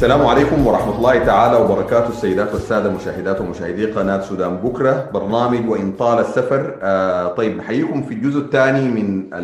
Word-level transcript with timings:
السلام 0.00 0.26
عليكم 0.26 0.66
ورحمة 0.66 0.96
الله 0.96 1.24
تعالى 1.24 1.56
وبركاته 1.56 2.08
السيدات 2.08 2.52
والسادة 2.52 2.90
مشاهدات 2.90 3.40
ومشاهدي 3.40 3.92
قناة 3.92 4.20
سودان 4.20 4.56
بكرة. 4.56 5.10
برنامج 5.12 5.68
وإن 5.68 5.92
طال 5.92 6.18
السفر. 6.18 6.78
آه 6.82 7.28
طيب 7.28 7.56
نحييكم 7.56 8.02
في 8.02 8.14
الجزء 8.14 8.40
الثاني 8.40 8.88
من 8.88 9.34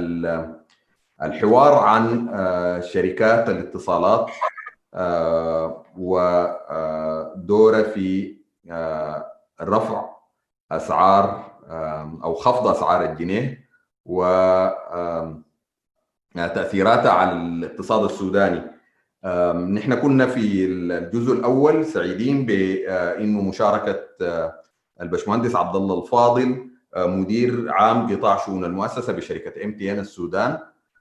الحوار 1.23 1.75
عن 1.75 2.29
آه 2.35 2.81
شركات 2.81 3.49
الاتصالات. 3.49 4.31
آه 4.95 5.85
ودورها 5.97 7.83
في 7.83 8.37
رفع 9.63 10.05
أسعار 10.73 11.45
أو 12.25 12.35
خفض 12.35 12.69
أسعار 12.69 13.05
الجنيه 13.05 13.69
وتأثيراتها 16.35 17.13
على 17.13 17.33
الاقتصاد 17.33 18.05
السوداني. 18.05 18.76
نحن 19.71 19.95
كنا 19.95 20.27
في 20.27 20.65
الجزء 20.65 21.33
الأول 21.33 21.85
سعيدين 21.87 22.47
بانه 22.47 23.43
مشاركة 23.43 24.01
البشمهندس 25.01 25.57
عبد 25.57 25.77
الله 25.77 26.03
الفاضل 26.03 26.71
مدير 26.97 27.73
عام 27.73 28.17
قطاع 28.17 28.37
شؤون 28.37 28.65
المؤسسة 28.65 29.13
بشركة 29.13 29.65
ام 29.65 29.77
تي 29.77 29.93
ان 29.93 29.99
السودان 29.99 30.59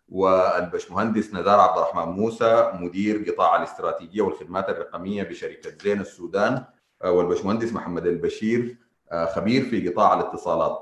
والبشمهندس 0.09 1.33
ندار 1.33 1.59
عبد 1.59 1.77
الرحمن 1.77 2.13
موسى 2.13 2.71
مدير 2.73 3.31
قطاع 3.31 3.57
الاستراتيجية 3.57 4.21
والخدمات 4.21 4.69
الرقمية 4.69 5.23
بشركة 5.23 5.71
زين 5.83 6.01
السودان 6.01 6.63
والبشمهندس 7.05 7.73
محمد 7.73 8.07
البشير 8.07 8.77
خبير 9.35 9.63
في 9.63 9.89
قطاع 9.89 10.13
الاتصالات. 10.13 10.79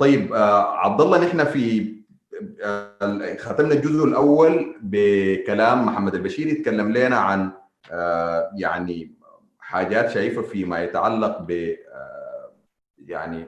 طيب 0.00 0.34
عبد 0.74 1.00
الله 1.00 1.26
نحن 1.26 1.44
في 1.44 1.97
ختمنا 3.38 3.74
الجزء 3.74 4.04
الأول 4.04 4.76
بكلام 4.82 5.86
محمد 5.86 6.14
البشير 6.14 6.46
يتكلم 6.46 6.92
لنا 6.92 7.16
عن 7.16 7.50
يعني 8.56 9.14
حاجات 9.58 10.10
شايفة 10.10 10.42
فيما 10.42 10.82
يتعلق 10.82 11.38
ب 11.42 11.74
يعني 12.98 13.46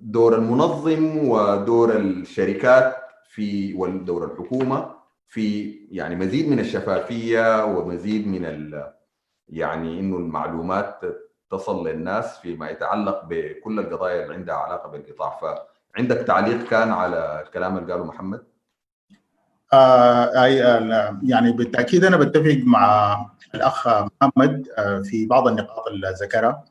دور 0.00 0.34
المنظم 0.34 1.28
ودور 1.28 1.96
الشركات 1.96 2.96
في 3.28 3.74
ودور 3.74 4.24
الحكومة 4.24 4.94
في 5.26 5.74
يعني 5.90 6.16
مزيد 6.16 6.48
من 6.48 6.60
الشفافية 6.60 7.64
ومزيد 7.64 8.26
من 8.28 8.44
ال 8.44 8.92
يعني 9.48 10.00
إنه 10.00 10.16
المعلومات 10.16 11.00
تصل 11.50 11.88
للناس 11.88 12.38
فيما 12.38 12.70
يتعلق 12.70 13.24
بكل 13.24 13.78
القضايا 13.78 14.22
اللي 14.22 14.34
عندها 14.34 14.54
علاقة 14.54 14.88
بالقطاع. 14.88 15.30
ف 15.40 15.44
عندك 15.96 16.16
تعليق 16.16 16.68
كان 16.68 16.92
على 16.92 17.42
الكلام 17.46 17.78
اللي 17.78 17.92
قاله 17.92 18.04
محمد؟ 18.04 18.40
آه 19.72 20.46
يعني 21.22 21.52
بالتأكيد 21.52 22.04
أنا 22.04 22.16
بتفق 22.16 22.60
مع 22.64 23.16
الأخ 23.54 23.88
محمد 23.88 24.68
آه 24.78 25.00
في 25.00 25.26
بعض 25.26 25.48
النقاط 25.48 25.86
اللي 25.86 26.14
ذكرها. 26.22 26.64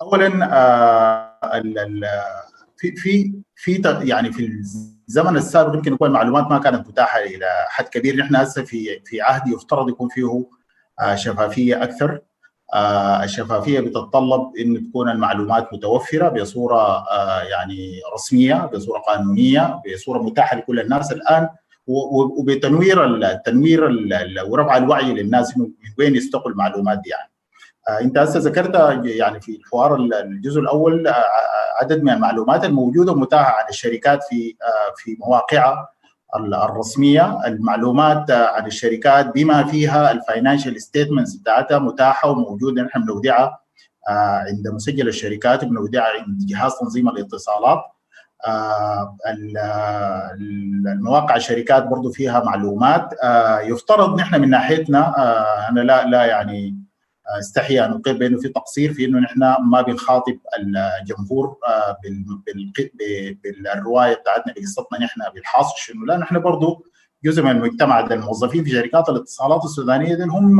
اولا 0.00 0.48
آه 0.52 1.60
في 2.76 2.96
في 2.96 3.32
في 3.54 3.82
يعني 4.02 4.32
في 4.32 4.46
الزمن 5.08 5.36
السابق 5.36 5.74
يمكن 5.74 5.92
يكون 5.92 6.08
المعلومات 6.08 6.44
ما 6.50 6.58
كانت 6.58 6.88
متاحة 6.88 7.18
إلى 7.18 7.46
حد 7.68 7.88
كبير، 7.88 8.16
نحن 8.16 8.36
هسه 8.36 8.64
في 8.64 9.00
في 9.04 9.20
عهد 9.20 9.48
يفترض 9.48 9.88
يكون 9.88 10.08
فيه 10.08 10.46
شفافية 11.14 11.82
أكثر 11.82 12.12
آه 12.12 12.22
الشفافية 13.24 13.80
بتتطلب 13.80 14.52
إن 14.60 14.88
تكون 14.90 15.10
المعلومات 15.10 15.72
متوفرة 15.72 16.28
بصورة 16.28 16.80
آه 17.12 17.40
يعني 17.42 18.00
رسمية 18.14 18.70
بصورة 18.74 18.98
قانونية 18.98 19.80
بصورة 19.94 20.18
متاحة 20.22 20.56
لكل 20.56 20.80
الناس 20.80 21.12
الآن 21.12 21.48
وبتنوير 21.86 23.04
التنوير 23.04 23.90
ورفع 24.48 24.76
الوعي 24.76 25.12
للناس 25.14 25.58
من 25.58 25.70
وين 25.98 26.16
يستقوا 26.16 26.50
المعلومات 26.50 26.98
دي 26.98 27.10
يعني. 27.10 27.30
آه 27.88 28.00
أنت 28.04 28.18
هسه 28.18 28.38
ذكرت 28.40 29.04
يعني 29.04 29.40
في 29.40 29.56
الحوار 29.56 29.94
الجزء 29.96 30.60
الأول 30.60 31.08
عدد 31.80 32.02
من 32.02 32.10
المعلومات 32.12 32.64
الموجودة 32.64 33.14
متاحه 33.14 33.52
عن 33.58 33.64
الشركات 33.70 34.24
في 34.24 34.56
في 34.96 35.16
مواقعها 35.20 35.88
الرسمية 36.36 37.46
المعلومات 37.46 38.30
عن 38.30 38.66
الشركات 38.66 39.34
بما 39.34 39.64
فيها 39.64 40.12
ال 40.12 40.19
financial 40.19 40.82
statements 40.82 41.34
بتاعتها 41.34 41.78
متاحة 41.78 42.30
وموجودة. 42.30 42.82
نحن 42.82 43.02
بنودعها 43.02 43.60
عند 44.48 44.68
مسجل 44.68 45.08
الشركات 45.08 45.64
وبنودعها 45.64 46.22
عند 46.26 46.38
جهاز 46.46 46.72
تنظيم 46.80 47.08
الاتصالات. 47.08 47.82
المواقع 50.86 51.36
الشركات 51.36 51.86
برضو 51.86 52.12
فيها 52.12 52.44
معلومات. 52.44 53.14
يفترض 53.62 54.20
نحن 54.20 54.40
من 54.40 54.50
ناحيتنا 54.50 55.14
أنا 55.68 55.80
لا 55.80 56.06
لا 56.06 56.24
يعني 56.24 56.85
استحي 57.38 57.84
أن 57.84 57.92
اقر 57.92 58.12
بأنه 58.12 58.38
في 58.38 58.48
تقصير 58.48 58.92
في 58.92 59.04
أنه 59.04 59.18
نحن 59.18 59.40
ما 59.70 59.82
بنخاطب 59.82 60.38
الجمهور 61.02 61.56
بالرواية 63.44 64.14
بتاعتنا 64.14 64.52
بقصتنا 64.56 64.98
نحن 65.04 65.20
بالحاصل 65.34 65.74
شنو. 65.78 66.04
لا 66.04 66.16
نحن 66.16 66.38
برضه 66.38 66.84
جزء 67.24 67.42
من 67.42 67.50
المجتمع 67.50 68.00
ده 68.00 68.14
الموظفين 68.14 68.64
في 68.64 68.70
شركات 68.70 69.08
الاتصالات 69.08 69.64
السودانية 69.64 70.14
ده 70.14 70.24
هم 70.24 70.56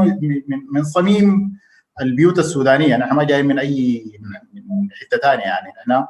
من 0.72 0.84
صميم 0.84 1.58
البيوت 2.00 2.38
السودانية. 2.38 2.96
نحن 2.96 3.14
ما 3.14 3.24
جايين 3.24 3.46
من 3.46 3.58
اي 3.58 4.04
من 4.54 4.88
حتة 5.00 5.18
ثانية 5.22 5.44
يعني. 5.44 5.68
نحن 5.88 6.06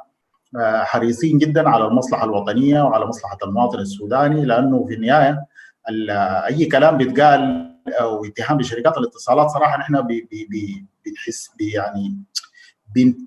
حريصين 0.85 1.37
جدا 1.37 1.69
على 1.69 1.85
المصلحة 1.87 2.25
الوطنية 2.25 2.81
وعلى 2.81 3.05
مصلحة 3.05 3.37
المواطن 3.43 3.79
السوداني 3.79 4.45
لأنه 4.45 4.85
في 4.87 4.93
النهاية 4.93 5.45
أي 6.47 6.65
كلام 6.65 6.97
بيتقال 6.97 7.71
أو 7.89 8.25
اتهام 8.25 8.57
بشركات 8.57 8.97
الاتصالات 8.97 9.49
صراحة 9.49 9.77
نحن 9.77 10.07
بنحس 11.05 11.51
يعني 11.59 12.17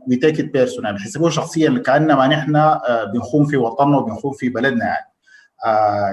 ب 0.09 0.15
take 0.15 0.41
it 0.41 0.44
personal 0.44 0.93
بنحسبوه 0.93 1.31
شخصيا 1.31 1.82
كأنما 1.87 2.26
نحن 2.26 2.78
بنخون 3.15 3.47
في 3.47 3.56
وطننا 3.56 3.98
وبنخون 3.98 4.32
في 4.32 4.48
بلدنا 4.48 4.84
يعني. 4.84 5.06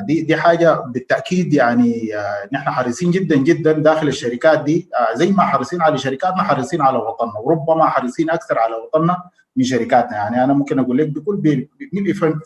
دي 0.06 0.22
دي 0.22 0.36
حاجة 0.36 0.74
بالتأكيد 0.74 1.54
يعني 1.54 2.10
نحن 2.54 2.70
حريصين 2.70 3.12
جدا 3.12 3.36
جدا 3.36 3.72
داخل 3.72 4.08
الشركات 4.08 4.64
دي. 4.64 4.90
زي 5.14 5.32
ما 5.32 5.44
حريصين 5.44 5.82
على 5.82 5.98
شركاتنا 5.98 6.44
حريصين 6.44 6.82
على 6.82 6.98
وطننا. 6.98 7.40
وربما 7.44 7.86
حريصين 7.86 8.30
أكثر 8.30 8.60
على 8.60 8.76
وطننا 8.76 9.24
من 9.56 9.64
شركاتنا 9.64 10.18
يعني. 10.18 10.44
أنا 10.44 10.54
ممكن 10.54 10.80
أقول 10.80 10.98
لك 10.98 11.08
بكل 11.08 11.68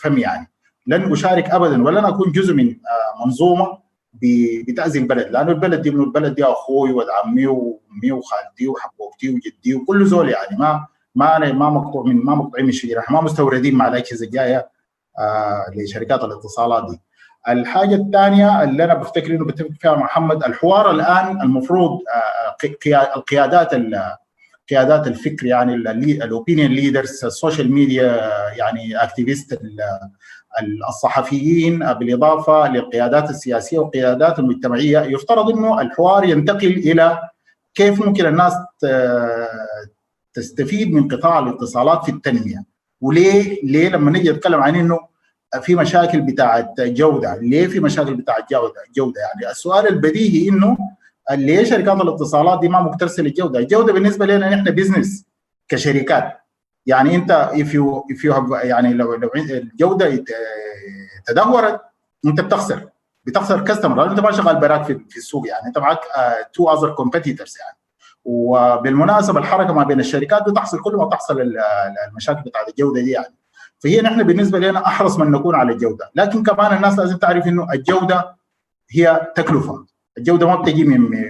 فم 0.02 0.18
يعني. 0.18 0.52
لن 0.88 1.12
أشارك 1.12 1.50
ابدا 1.50 1.84
ولن 1.84 2.06
أكون 2.06 2.32
جزء 2.32 2.54
من 2.54 2.76
منظومة. 3.26 3.81
بتاذي 4.14 5.00
البلد 5.00 5.32
لأنه 5.32 5.52
البلد 5.52 5.82
دي 5.82 5.92
من 5.92 6.04
البلد 6.04 6.36
دي 6.36 6.44
أخوي 6.44 6.92
وولد 6.92 7.08
عمي 7.24 7.48
وأمي 7.48 8.12
وخالتي 8.12 8.68
وحبوبتي 8.68 9.30
وجدي 9.30 9.76
وكل 9.76 10.06
زول 10.06 10.30
يعني 10.30 10.58
ما 10.58 10.86
ما 11.16 11.52
ما 11.52 11.70
مقطوع 11.70 12.04
من 12.04 12.16
ما 12.16 12.36
مقطوعين 12.36 12.66
من 12.66 12.70
الشجره 12.70 13.04
ما 13.10 13.22
مستوردين 13.22 13.76
مع 13.76 13.88
الاجهزه 13.88 14.26
الجايه 14.26 14.70
آه 15.20 15.66
لشركات 15.76 16.24
الاتصالات 16.24 16.92
دي. 16.92 17.02
الحاجة 17.50 17.96
الثانية 17.96 18.64
اللي 18.64 18.84
أنا 18.84 18.94
بفتكر 18.94 19.36
إنه 19.36 19.46
بتفق 19.46 19.70
فيها 19.80 19.96
محمد 19.96 20.44
الحوار 20.44 20.92
الآن 20.92 21.42
المفروض 21.42 21.92
آه 21.92 23.16
القيادات 23.16 23.74
قيادات 24.70 25.08
الفكر 25.08 25.46
يعني 25.46 25.74
ال 25.74 25.86
opinion 25.86 26.72
leaders 26.72 27.26
ال 27.26 27.32
social 27.32 27.72
media 27.72 28.30
يعني 28.58 29.04
activist 29.04 29.62
الصحفيين 30.90 31.80
بالإضافة 31.80 32.72
للقيادات 32.72 33.30
السياسية 33.30 33.80
والقيادات 33.80 34.40
المجتمعية 34.40 35.00
يفترض 35.00 35.50
إنه 35.50 35.82
الحوار 35.82 36.24
ينتقل 36.24 36.68
إلى 36.72 37.20
كيف 37.76 38.02
ممكن 38.02 38.26
الناس 38.26 38.54
تستفيد 40.34 40.94
من 40.94 41.08
قطاع 41.08 41.40
الاتصالات 41.40 42.04
في 42.06 42.12
التنمية. 42.12 42.64
وليه؟ 43.02 43.60
ليه 43.64 43.90
لما 43.90 44.12
نيجي 44.12 44.32
نتكلم 44.32 44.62
عن 44.62 44.76
إنه 44.76 45.00
في 45.62 45.76
مشاكل 45.76 46.22
بتاعه 46.22 46.74
جوده 46.80 47.38
ليه 47.42 47.68
في 47.68 47.80
مشاكل 47.80 48.16
بتاعه 48.16 48.46
جوده 48.52 48.82
جوده 48.96 49.22
يعني 49.22 49.52
السؤال 49.52 49.88
البديهي 49.88 50.50
إنه 50.50 50.78
ليه 51.32 51.64
شركات 51.64 52.02
الاتصالات 52.02 52.60
دي 52.60 52.70
ما 52.70 52.82
مكترثه 52.82 53.24
للجودة؟ 53.24 53.60
الجودة 53.60 53.94
بالنسبة 53.94 54.26
لنا 54.26 54.50
نحن 54.50 54.64
بزنس 54.64 55.26
كشركات. 55.68 56.41
يعني 56.86 57.16
انت 57.16 57.50
you 57.54 58.14
if 58.16 58.20
you 58.20 58.34
have 58.36 58.66
يعني 58.66 58.94
لو 58.94 59.14
لو 59.16 59.30
الجودة 59.36 60.24
تدهورت 61.26 61.82
انت 62.26 62.42
بتخسر. 62.42 62.90
بتخسر 63.26 63.62
customer 63.62 64.12
انت 64.12 64.20
ما 64.20 64.32
شغال 64.32 64.56
براك 64.56 64.84
في, 64.84 65.00
في 65.10 65.18
السوق 65.18 65.48
يعني 65.48 65.68
انت 65.68 65.78
معك 65.78 66.00
two 66.54 66.70
other 66.74 66.92
competitors 66.96 67.58
يعني. 67.60 67.78
وبالمناسبة 68.24 69.40
الحركة 69.40 69.74
ما 69.74 69.84
بين 69.84 70.00
الشركات 70.00 70.50
بتحصل 70.50 70.82
كل 70.82 70.96
ما 70.96 71.10
تحصل 71.10 71.54
المشاكل 72.08 72.42
بتاعت 72.42 72.70
الجودة 72.70 73.02
دي 73.02 73.12
يعني. 73.12 73.36
فهي 73.80 74.02
نحن 74.02 74.24
بالنسبة 74.24 74.60
لنا 74.60 74.86
أحرص 74.86 75.18
من 75.20 75.32
نكون 75.32 75.56
على 75.56 75.72
الجودة. 75.72 76.12
لكن 76.16 76.44
كمان 76.44 76.76
الناس 76.76 77.00
لازم 77.00 77.18
تعرف 77.18 77.48
إنه 77.48 77.68
الجودة 77.74 78.36
هي 78.92 79.32
تكلفة. 79.36 79.86
الجودة 80.18 80.48
ما 80.48 80.56
بتجي 80.56 80.84
من 80.84 81.02
من 81.02 81.12
من 81.12 81.30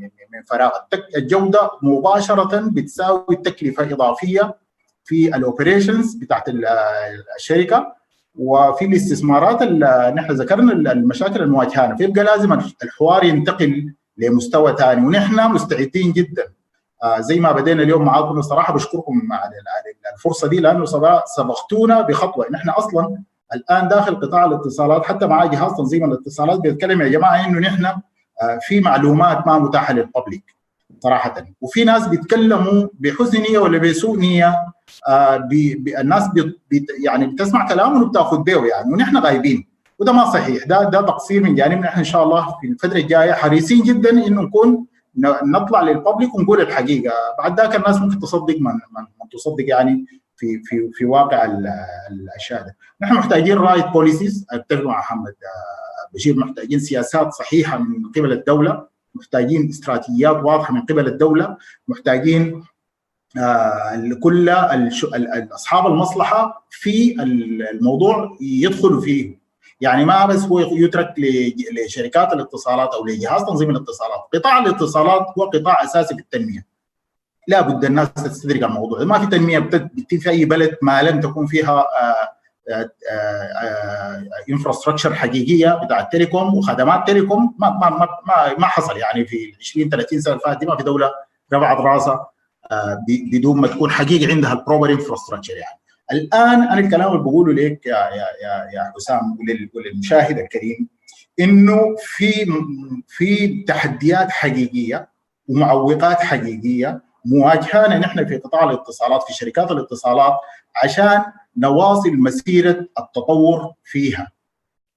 من, 0.00 0.10
من 0.32 0.42
فراغ. 0.46 0.70
الجودة 1.16 1.70
مباشرة 1.82 2.60
بتساوي 2.68 3.36
تكلفة 3.36 3.84
إضافية 3.84 4.54
في 5.04 5.36
ال 5.36 5.43
operations 5.43 6.14
بتاعت 6.14 6.44
الشركة 7.36 7.94
وفي 8.38 8.84
الاستثمارات 8.84 9.62
اللي 9.62 10.12
نحن 10.16 10.32
ذكرنا 10.32 10.72
المشاكل 10.92 11.42
المواجهه 11.42 11.96
فيبقى 11.96 12.24
لازم 12.24 12.52
الحوار 12.82 13.24
ينتقل 13.24 13.94
لمستوى 14.16 14.76
ثاني 14.78 15.06
ونحن 15.06 15.50
مستعدين 15.52 16.12
جدا. 16.12 16.44
آه 17.04 17.20
زي 17.20 17.40
ما 17.40 17.52
بدينا 17.52 17.82
اليوم 17.82 18.04
معاكم 18.04 18.38
الصراحه 18.38 18.74
بشكركم 18.74 19.32
على 19.32 19.52
الفرصة 20.16 20.48
دي 20.48 20.60
لأنه 20.60 20.84
سبقتونا 21.24 22.00
بخطوة. 22.00 22.46
نحن 22.50 22.68
أصلا 22.70 23.18
الآن 23.54 23.88
داخل 23.88 24.20
قطاع 24.20 24.44
الاتصالات 24.44 25.04
حتى 25.04 25.26
مع 25.26 25.44
جهاز 25.46 25.72
تنظيم 25.72 26.04
الاتصالات 26.04 26.60
بيتكلم 26.60 27.02
يا 27.02 27.08
جماعة 27.08 27.46
إنه 27.46 27.58
نحن 27.60 27.84
آه 27.86 28.00
في 28.62 28.80
معلومات 28.80 29.46
ما 29.46 29.58
متاحة 29.58 29.94
للببليك 29.94 30.44
صراحة. 31.00 31.34
وفي 31.60 31.84
ناس 31.84 32.08
بيتكلموا 32.08 32.88
بحسن 32.94 33.40
نية 33.40 33.58
ولا 33.58 33.78
بسوء 33.78 34.18
نية 34.18 34.54
بي 35.48 35.74
بي 35.74 36.00
الناس 36.00 36.28
بي 36.70 36.86
يعني 37.04 37.26
بتسمع 37.26 37.68
كلامهم 37.68 38.02
وبتاخذ 38.02 38.38
به 38.42 38.66
يعني 38.66 38.92
ونحن 38.92 39.16
غايبين. 39.16 39.66
وده 39.98 40.12
ما 40.12 40.32
صحيح. 40.32 40.64
ده 40.66 40.84
ده 40.84 41.00
تقصير 41.00 41.42
من 41.42 41.54
جانبنا. 41.54 41.88
إحنا 41.88 41.98
إن 41.98 42.04
شاء 42.04 42.22
الله 42.24 42.54
في 42.60 42.66
الفترة 42.66 42.98
الجاية 42.98 43.32
حريصين 43.32 43.82
جدا 43.82 44.10
انه 44.10 44.42
نكون 44.42 44.86
نطلع 45.44 45.82
لل 45.82 45.95
public 45.95 46.34
ونقول 46.34 46.60
الحقيقة. 46.60 47.12
بعد 47.38 47.60
ذاك 47.60 47.76
الناس 47.76 47.96
ممكن 48.00 48.18
تصدق 48.18 48.56
من, 48.58 48.72
من, 48.72 49.02
من 49.22 49.28
تصدق 49.32 49.64
يعني 49.68 50.06
في 50.36 50.62
في 50.64 50.90
في 50.92 51.04
واقع 51.04 51.44
الأشياء 52.10 52.62
ده 52.62 52.76
نحن 53.02 53.14
محتاجين 53.14 53.58
right 53.58 53.86
policies 53.86 54.46
أتفق 54.50 54.82
مع 54.84 54.98
محمد 54.98 55.34
بشير. 56.14 56.36
محتاجين 56.36 56.80
سياسات 56.80 57.32
صحيحة 57.32 57.78
من 57.78 58.12
قبل 58.16 58.32
الدولة. 58.32 58.86
محتاجين 59.14 59.68
استراتيجيات 59.68 60.36
واضحة 60.36 60.74
من 60.74 60.80
قبل 60.82 61.06
الدولة. 61.06 61.56
محتاجين 61.88 62.54
آه 62.54 62.62
كل 64.22 64.48
أصحاب 65.54 65.86
المصلحة 65.86 66.66
في 66.70 67.16
الموضوع 67.72 68.36
يدخلوا 68.40 69.00
فيه. 69.00 69.40
يعني 69.80 70.04
ما 70.04 70.26
بس 70.26 70.42
هو 70.42 70.60
يترك 70.60 71.14
لشركات 71.72 72.32
الاتصالات 72.32 72.94
أو 72.94 73.06
لجهاز 73.06 73.42
تنظيم 73.42 73.70
الاتصالات، 73.70 74.20
قطاع 74.34 74.58
الاتصالات 74.58 75.26
هو 75.38 75.44
قطاع 75.44 75.84
أساسي 75.84 76.14
في 76.14 76.20
التنمية. 76.20 76.66
لا 77.48 77.60
بد 77.60 77.84
الناس 77.84 78.12
تستدرك 78.14 78.62
الموضوع، 78.62 79.04
ما 79.04 79.18
في 79.18 79.26
تنمية 79.26 79.58
بتتم 79.58 80.18
في 80.18 80.30
أي 80.30 80.44
بلد 80.44 80.76
ما 80.82 81.02
لم 81.02 81.20
تكون 81.20 81.46
فيها 81.46 81.84
infrastructure 84.50 85.14
حقيقية 85.14 85.80
بتاعت 85.84 86.12
telecom 86.12 86.54
وخدمات 86.54 87.06
telecom. 87.06 87.56
ما 87.58 87.70
ما 87.70 87.90
ما 87.90 88.54
ما 88.58 88.66
حصل. 88.66 88.96
يعني 88.96 89.24
في 89.26 89.54
20 89.60 89.88
30 89.88 90.20
سنة 90.20 90.38
فاتت 90.38 90.64
ما 90.64 90.76
في 90.76 90.82
دولة 90.82 91.10
رفعت 91.52 91.80
راسها. 91.80 92.29
بدون 93.32 93.60
ما 93.60 93.68
تكون 93.68 93.90
حقيقه 93.90 94.32
عندها 94.32 94.52
ال 94.52 94.57
proper 94.57 94.90
infrastructure 94.92 95.52
يعني. 95.56 95.80
الآن 96.12 96.62
أنا 96.62 96.78
الكلام 96.78 97.12
اللي 97.12 97.22
بقوله 97.22 97.52
لك 97.52 97.86
يا 97.86 97.92
يا 97.96 98.26
يا 98.42 98.70
يا 98.74 98.92
حسام 98.96 99.36
وللمشاهد 99.74 100.38
الكريم 100.38 100.88
إنه 101.40 101.78
في 101.98 102.46
في 103.08 103.62
تحديات 103.68 104.30
حقيقية 104.30 105.08
ومعوقات 105.48 106.20
حقيقية 106.20 107.02
مواجهانا 107.24 107.98
نحن 107.98 108.26
في 108.26 108.36
قطاع 108.36 108.64
الاتصالات 108.70 109.22
في 109.22 109.32
شركات 109.34 109.70
الاتصالات 109.70 110.34
عشان 110.84 111.22
نواصل 111.56 112.10
مسيرة 112.16 112.86
التطور 112.98 113.72
فيها 113.84 114.32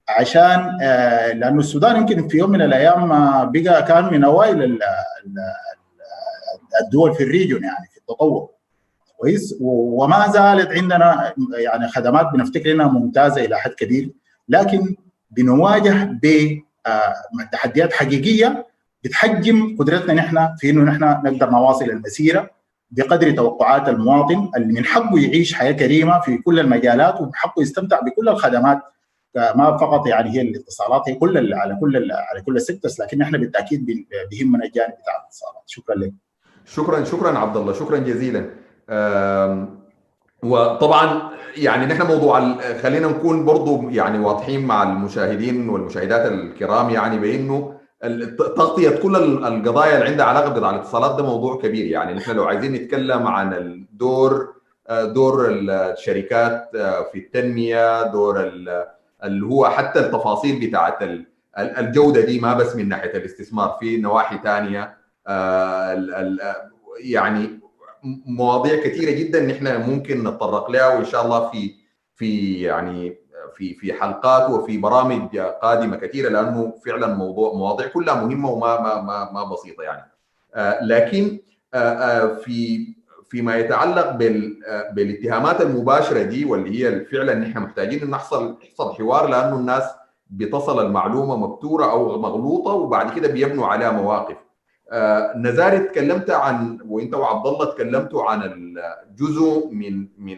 عشان 0.09 0.77
آه 0.81 1.31
لأنه 1.33 1.59
السودان 1.59 1.95
يمكن 1.97 2.27
في 2.27 2.37
يوم 2.37 2.49
من 2.51 2.61
الأيام 2.61 3.07
بقى 3.51 3.83
كان 3.83 4.05
من 4.13 4.23
أوائل 4.23 4.79
الدول 6.81 7.15
في 7.15 7.23
الريجون 7.23 7.63
يعني 7.63 7.87
في 7.91 7.97
التطور. 7.97 8.49
كويس؟ 9.17 9.55
وما 9.61 10.27
زالت 10.31 10.71
عندنا 10.71 11.33
يعني 11.57 11.87
خدمات 11.87 12.27
بنفتكر 12.33 12.71
إنها 12.71 12.87
ممتازة 12.87 13.45
إلى 13.45 13.57
حد 13.57 13.71
كبير 13.71 14.09
لكن 14.49 14.95
بنواجه 15.31 16.19
بتحديات 17.51 17.93
حقيقية 17.93 18.67
بتحجم 19.03 19.75
قدرتنا 19.79 20.13
نحن 20.13 20.55
في 20.57 20.69
إنه 20.69 20.83
نحن 20.83 21.03
نقدر 21.03 21.49
نواصل 21.49 21.85
المسيرة 21.85 22.49
بقدر 22.91 23.31
توقعات 23.31 23.89
المواطن 23.89 24.51
اللي 24.57 24.73
من 24.73 24.85
حقه 24.85 25.19
يعيش 25.19 25.53
حياة 25.53 25.71
كريمة 25.71 26.19
في 26.19 26.37
كل 26.37 26.59
المجالات 26.59 27.21
ومن 27.21 27.35
حقه 27.35 27.61
يستمتع 27.61 27.99
بكل 27.99 28.29
الخدمات. 28.29 28.79
ما 29.35 29.77
فقط 29.77 30.07
يعني 30.07 30.29
هي 30.29 30.41
الاتصالات 30.41 31.01
هي 31.07 31.15
كل 31.15 31.53
على 31.53 31.75
كل 31.75 32.11
على 32.11 32.41
كل 32.41 32.55
السيكتورز 32.55 33.01
لكن 33.01 33.21
إحنا 33.21 33.37
بالتأكيد 33.37 33.85
بيهمنا 34.31 34.65
الجانب 34.65 34.93
بتاع 35.01 35.21
الاتصالات. 35.21 35.63
شكرا 35.65 35.95
لك. 35.95 36.13
شكرا 36.65 37.03
شكرا 37.03 37.37
عبد 37.37 37.57
الله 37.57 37.73
شكرا 37.73 37.97
جزيلا. 37.97 38.45
وطبعا 40.43 41.29
يعني 41.57 41.85
نحن 41.85 42.07
موضوع 42.07 42.57
خلينا 42.81 43.07
نكون 43.07 43.45
برضو 43.45 43.89
يعني 43.89 44.19
واضحين 44.19 44.65
مع 44.65 44.83
المشاهدين 44.83 45.69
والمشاهدات 45.69 46.31
الكرام 46.31 46.89
يعني 46.89 47.17
بإنه 47.19 47.73
تغطية 48.37 48.89
كل 48.89 49.15
القضايا 49.15 49.97
اللي 49.97 50.09
عندها 50.09 50.25
علاقة 50.25 50.49
بقطاع 50.49 50.69
الاتصالات 50.69 51.15
ده 51.15 51.23
موضوع 51.23 51.57
كبير. 51.61 51.85
يعني 51.85 52.13
نحن 52.13 52.31
لو 52.31 52.43
عايزين 52.43 52.71
نتكلم 52.73 53.27
عن 53.27 53.53
الدور 53.53 54.53
دور 54.91 55.47
الشركات 55.49 56.69
في 57.11 57.15
التنمية 57.19 58.03
دور 58.03 58.51
اللي 59.23 59.45
هو 59.45 59.65
حتى 59.65 59.99
التفاصيل 59.99 60.67
بتاعت 60.67 60.97
الجودة 61.57 62.21
دي 62.21 62.39
ما 62.39 62.53
بس 62.53 62.75
من 62.75 62.89
ناحية 62.89 63.11
الاستثمار 63.17 63.77
في 63.79 63.97
نواحي 63.97 64.39
ثانية 64.43 65.02
يعني 66.99 67.59
مواضيع 68.25 68.83
كثيرة 68.83 69.11
جدا 69.11 69.45
نحن 69.45 69.89
ممكن 69.89 70.23
نتطرق 70.23 70.71
لها 70.71 70.87
وإن 70.87 71.05
شاء 71.05 71.25
الله 71.25 71.49
في 71.49 71.75
في 72.15 72.61
يعني 72.61 73.17
في 73.55 73.73
في 73.73 73.93
حلقات 73.93 74.49
وفي 74.49 74.77
برامج 74.77 75.37
قادمة 75.37 75.95
كثيرة 75.97 76.29
لأنه 76.29 76.73
فعلا 76.85 77.07
موضوع 77.07 77.53
مواضيع 77.53 77.87
كلها 77.87 78.15
مهمة 78.25 78.49
وما 78.49 78.81
ما 78.81 79.01
ما, 79.01 79.31
ما 79.31 79.43
بسيطة 79.43 79.83
يعني. 79.83 80.11
لكن 80.81 81.39
في 82.43 82.87
فيما 83.29 83.55
يتعلق 83.57 84.11
بالاتهامات 84.91 85.61
المباشرة 85.61 86.21
دي 86.23 86.45
واللي 86.45 86.85
هي 86.85 87.05
فعلا 87.05 87.35
نحن 87.35 87.59
محتاجين 87.59 88.09
نحصل 88.09 88.57
يحصل 88.63 88.93
حوار 88.95 89.27
لأنه 89.29 89.55
الناس 89.55 89.83
بتصل 90.29 90.85
المعلومة 90.85 91.35
مبتورة 91.37 91.91
أو 91.91 92.21
مغلوطة 92.21 92.71
وبعد 92.71 93.15
كده 93.15 93.27
بيبنوا 93.27 93.67
عليها 93.67 93.91
مواقف. 93.91 94.37
آه 94.91 95.37
نزاري 95.37 95.79
تكلمت 95.79 96.29
عن 96.29 96.79
وإنت 96.85 97.13
وعبد 97.13 97.47
الله 97.47 97.65
تكلمتوا 97.73 98.23
عن 98.23 98.43
الجزء 99.09 99.67
من 99.71 100.07
من 100.17 100.37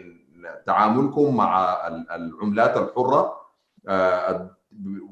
تعاملكم 0.66 1.36
مع 1.36 1.88
العملات 2.16 2.78
الحرة 2.78 3.42
آه 3.88 4.56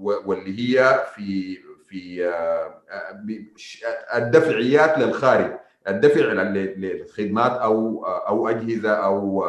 واللي 0.01 0.59
هي 0.79 1.03
في 1.15 1.57
في 1.87 2.27
آه 2.27 2.81
الدفعيات 4.17 4.97
للخارج 4.97 5.51
الدفع 5.87 6.21
للخدمات 6.21 7.51
أو 7.51 8.05
أو 8.05 8.49
أجهزة 8.49 8.91
أو 8.91 9.45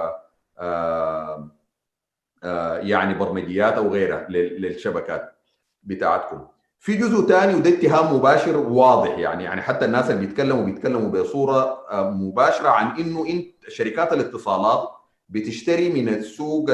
يعني 2.82 3.14
برمجيات 3.14 3.72
أو 3.72 3.88
غيرها 3.88 4.26
للشبكات 4.28 5.34
بتاعتكم. 5.82 6.46
في 6.84 6.96
جزء 6.96 7.26
ثاني 7.26 7.54
وده 7.54 7.70
اتهام 7.70 8.14
مباشر 8.16 8.56
واضح 8.56 9.18
يعني 9.18 9.44
يعني 9.44 9.62
حتى 9.62 9.84
الناس 9.84 10.10
اللي 10.10 10.26
بيتكلموا 10.26 10.64
بيتكلموا 10.64 11.08
بصورة 11.08 11.78
مباشرة 11.92 12.68
عن 12.68 13.00
إنه 13.00 13.26
انت 13.26 13.70
شركات 13.70 14.12
الاتصالات 14.12 14.88
بتشتري 15.28 15.90
من 15.90 16.08
السوق 16.08 16.70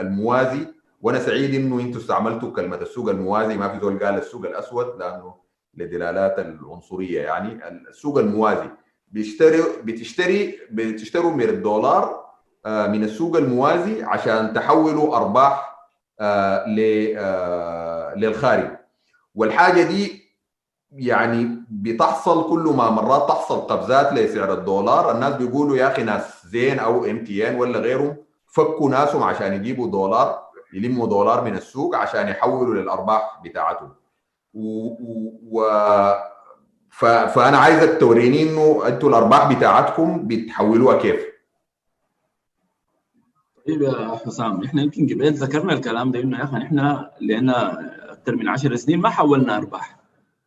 الموازي. 0.00 0.66
وأنا 1.02 1.18
سعيد 1.18 1.54
إنه 1.54 1.80
أنتم 1.80 1.98
استعملتوا 1.98 2.50
كلمة 2.52 2.76
السوق 2.76 3.08
الموازي 3.10 3.56
ما 3.56 3.68
في 3.68 3.80
زول 3.80 4.04
قال 4.04 4.14
السوق 4.18 4.46
الأسود 4.46 4.98
لأنه 4.98 5.34
لدلالات 5.74 6.38
العنصرية 6.38 7.20
يعني. 7.20 7.68
السوق 7.88 8.18
الموازي 8.18 8.68
بيشتري 9.08 9.62
بتشتري 9.84 10.58
بتشتروا 10.70 11.30
من 11.30 11.42
الدولار 11.48 12.24
من 12.66 13.04
السوق 13.04 13.36
الموازي 13.36 14.02
عشان 14.02 14.52
تحولوا 14.54 15.16
أرباح 15.16 15.74
للخارج. 18.16 18.70
والحاجة 19.34 19.82
دي 19.82 20.24
يعني 20.92 21.64
بتحصل 21.70 22.48
كل 22.50 22.74
ما 22.76 22.90
مرات 22.90 23.28
تحصل 23.28 23.60
قفزات 23.60 24.12
لسعر 24.12 24.52
الدولار. 24.52 25.12
الناس 25.12 25.34
بيقولوا 25.34 25.76
يا 25.76 25.88
أخي 25.88 26.02
ناس 26.02 26.46
زين 26.46 26.78
أو 26.78 27.04
إم 27.04 27.24
تي 27.24 27.48
إن 27.48 27.54
ولا 27.54 27.78
غيرهم 27.78 28.16
فكوا 28.46 28.90
ناسهم 28.90 29.22
عشان 29.22 29.52
يجيبوا 29.52 29.90
دولار 29.90 30.44
يلموا 30.72 31.06
دولار 31.06 31.44
من 31.44 31.54
السوق 31.56 31.96
عشان 31.96 32.28
يحولوا 32.28 32.74
للأرباح 32.74 33.40
بتاعتهم. 33.44 33.94
و, 34.54 34.88
و... 35.50 35.64
ف... 36.90 37.04
فأنا 37.04 37.58
عايزك 37.58 38.00
توريني 38.00 38.42
إنه 38.42 38.82
أنتوا 38.86 39.08
الأرباح 39.08 39.52
بتاعتكم 39.52 40.28
بتحولوها 40.28 40.98
كيف؟ 40.98 41.26
طيب 43.68 43.82
يا 43.82 44.18
حسام 44.26 44.64
إحنا 44.64 44.82
يمكن 44.82 45.06
قبل 45.06 45.32
ذكرنا 45.32 45.72
الكلام 45.72 46.10
ده 46.12 46.20
إنه 46.20 46.38
يا 46.38 46.44
أخي 46.44 46.56
إحنا 46.56 47.10
لنا 47.20 47.78
أكثر 48.24 48.36
من 48.36 48.48
10 48.48 48.76
سنين 48.76 49.00
ما 49.00 49.10
حولنا 49.10 49.56
أرباح 49.56 49.96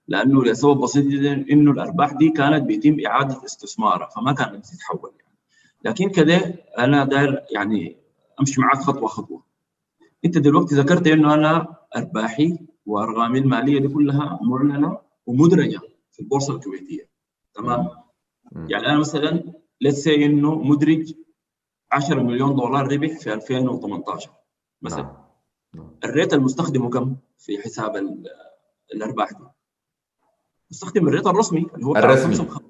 لأنه 0.07 0.43
لسبب 0.43 0.79
بسيط 0.81 1.05
جدا 1.05 1.46
إنه 1.51 1.72
الأرباح 1.72 2.13
دي 2.13 2.29
كانت 2.29 2.63
بيتم 2.63 3.05
إعادة 3.05 3.46
استثمارها 3.46 4.10
فما 4.10 4.31
كانت 4.34 4.55
بتتحول 4.55 5.12
يعني. 5.19 5.38
لكن 5.86 6.10
كده 6.10 6.38
أنا 6.77 7.05
داير 7.05 7.43
يعني 7.51 7.98
أمشي 8.39 8.62
معاك 8.62 8.77
خطوة 8.77 9.07
خطوة 9.07 9.43
أنت 10.25 10.38
دلوقتي 10.38 10.75
ذكرت 10.75 11.07
إنه 11.07 11.34
أنا 11.34 11.75
أرباحي 11.96 12.57
وارقامي 12.86 13.39
المالية 13.39 13.79
دي 13.79 13.88
كلها 13.88 14.39
معلنه 14.41 14.98
ومدرجة 15.25 15.79
في 16.12 16.19
البورصة 16.19 16.55
الكويتية 16.55 17.10
تمام 17.53 17.88
يعني 18.69 18.88
أنا 18.88 19.00
مثلا 19.00 19.53
let's 19.81 20.07
إنه 20.07 20.55
مدرج 20.55 21.13
10 21.91 22.24
مليون 22.24 22.55
دولار 22.55 22.93
ربح 22.93 23.19
في 23.19 23.34
2018 23.34 24.29
مثلا. 24.81 25.01
نعم. 25.03 25.26
ال 26.03 26.09
rate 26.09 26.33
المستخدمه 26.33 26.89
كم 26.89 27.15
في 27.38 27.57
حساب 27.62 27.95
ال- 27.95 28.24
الأرباح 28.93 29.31
دي؟ 29.31 29.43
مستخدم 30.71 31.07
ال 31.07 31.12
rate 31.12 31.27
الرسمي 31.27 31.65
اللي 31.75 31.86
هو 31.86 31.95
الرسمي. 31.95 32.36
55. 32.36 32.62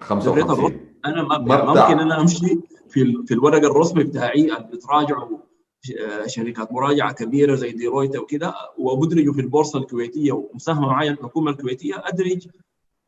55 0.00 0.80
أنا 1.06 1.22
ما 1.22 1.38
ممكن 1.64 2.00
أنا 2.00 2.20
أمشي 2.20 2.60
في 2.88 3.22
في 3.26 3.34
الورق 3.34 3.64
الرسمي 3.64 4.04
بتاعي 4.04 4.40
اللي 4.56 4.68
بتراجعوا 4.72 5.38
ش- 5.80 5.90
آه، 5.92 6.26
شركات 6.26 6.72
مراجعة 6.72 7.12
كبيرة 7.12 7.54
زي 7.54 7.72
ديرويت 7.72 8.16
وكده 8.16 8.54
وبدرجوا 8.78 9.32
في 9.32 9.40
البورصة 9.40 9.78
الكويتية 9.78 10.32
ومساهمة 10.32 10.86
معايا 10.88 11.10
الحكومة 11.10 11.50
الكويتية 11.50 11.94
أدرج 12.06 12.48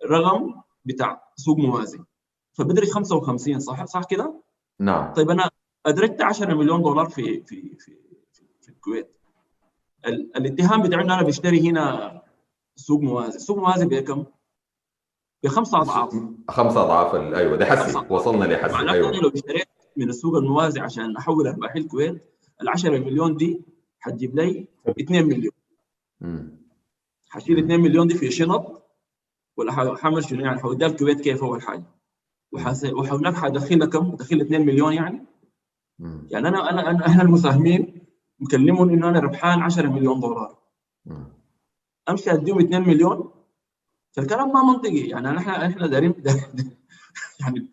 رقم 0.07 0.55
بتاع 0.85 1.23
سوق 1.37 1.59
موازي 1.59 1.99
فبدرج 2.53 2.89
55 2.91 3.61
صح 3.61 3.85
صح 3.85 4.05
كده؟ 4.05 4.43
نعم 4.81 5.13
طيب 5.15 5.31
أنا 5.31 5.51
أدرجت 5.87 6.23
10 6.23 6.55
مليون 6.55 6.83
دولار 6.83 7.07
في 7.09 7.23
في 7.43 7.77
في 7.79 7.97
في, 8.33 8.45
في 8.61 8.69
الكويت 8.69 9.07
ال- 9.07 9.20
الاتهام 10.07 10.83
بتاعي 10.83 11.05
انه 11.05 11.15
أنا 11.15 11.23
بشتري 11.23 11.71
هنا 11.71 12.23
سوق 12.77 13.01
موازي، 13.01 13.39
سوق 13.39 13.59
موازي 13.59 13.87
بكم؟ 13.87 14.25
بخمسة 15.45 15.81
أضعاف 15.81 16.15
خمسة 16.49 16.83
أضعاف 16.83 17.15
أيوه 17.15 17.57
ده 17.57 17.65
حسي. 17.65 17.99
وصلنا 18.11 18.45
لحسي 18.45 18.91
أيوه 18.91 19.09
أنا 19.09 19.17
لو 19.17 19.29
اشتريت 19.29 19.69
من 19.97 20.09
السوق 20.09 20.37
الموازي 20.37 20.81
عشان 20.81 21.17
أحول 21.17 21.47
ارباح 21.47 21.77
الكويت 21.77 22.25
ال 22.63 22.69
10 22.69 22.99
مليون 22.99 23.37
دي 23.37 23.63
حتجيب 24.01 24.37
لي 24.37 24.69
2 25.01 25.27
مليون. 25.27 25.53
حشيل 27.29 27.59
2 27.59 27.81
مليون 27.81 28.07
دي 28.07 28.15
في 28.15 28.31
شنط 28.31 28.83
ولا 29.57 29.97
حعمل 29.97 30.25
شنو 30.25 30.45
يعني 30.45 30.61
حوديها 30.61 30.89
الكويت 30.89 31.21
كيف 31.21 31.43
اول 31.45 31.63
حاجة. 31.63 31.85
وهناك 32.93 33.35
حدخلها 33.35 33.87
كم؟ 33.87 34.17
دخل 34.17 34.41
2 34.41 34.67
مليون 34.67 34.93
يعني 34.93 35.27
مم. 35.99 36.29
يعني 36.31 36.49
أنا 36.49 36.71
أنا 36.71 36.91
انا 36.91 37.07
إحنا 37.07 37.23
المساهمين 37.23 38.00
مكلمهم 38.41 38.91
إنه 38.91 39.09
أنا 39.09 39.21
ربحان 39.21 39.61
10 39.63 39.87
مليون 39.89 40.21
دولار. 40.21 40.57
أمشي 42.09 42.31
أديهم 42.33 42.59
2 42.61 42.83
مليون؟ 42.89 43.31
فالكلام 44.13 44.53
ما 44.53 44.63
منطقي. 44.63 44.99
يعني 44.99 45.39
إحنا 45.39 45.67
إحنا 45.67 45.87
دايرين 45.87 46.15
يعني 47.41 47.67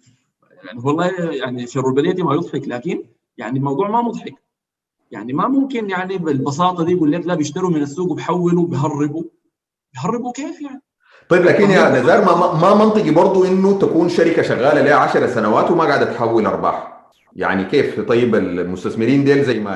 يعني 0.66 0.80
والله 0.84 1.08
يعني 1.32 1.68
شر 1.68 1.88
البلية 1.90 2.24
ما 2.24 2.34
يضحك 2.36 2.68
لكن 2.68 3.04
يعني 3.38 3.60
الموضوع 3.60 3.90
ما 3.90 4.02
مضحك. 4.02 4.34
يعني 5.12 5.34
ما 5.34 5.48
ممكن 5.48 5.90
يعني 5.90 6.18
بالبساطة 6.18 6.84
دي 6.86 6.92
يقول 6.92 7.12
لك 7.12 7.26
لا 7.28 7.36
بيشتروا 7.36 7.70
من 7.70 7.82
السوق 7.82 8.12
وبحولوا 8.12 8.68
بيهربوا. 8.68 9.24
بيهربوا 9.94 10.32
كيف 10.32 10.62
يعني؟ 10.62 10.82
طيب 11.30 11.44
لكن 11.44 11.70
يا 11.70 12.02
نزار 12.02 12.26
ما, 12.26 12.36
ما- 12.38 12.54
ما 12.62 12.86
منطقي 12.86 13.12
برضو 13.12 13.46
إنه 13.46 13.80
تكون 13.80 14.10
شركة 14.10 14.42
شغالة 14.42 14.82
لها 14.82 14.96
10 14.96 15.28
سنوات 15.28 15.72
وما 15.72 15.84
قاعدة 15.84 16.14
تحول 16.14 16.46
أرباح. 16.46 16.97
يعني 17.38 17.66
كيف 17.66 18.00
طيب 18.00 18.36
المستثمرين 18.36 19.24
ديل 19.24 19.44
زي 19.44 19.60
ما 19.60 19.76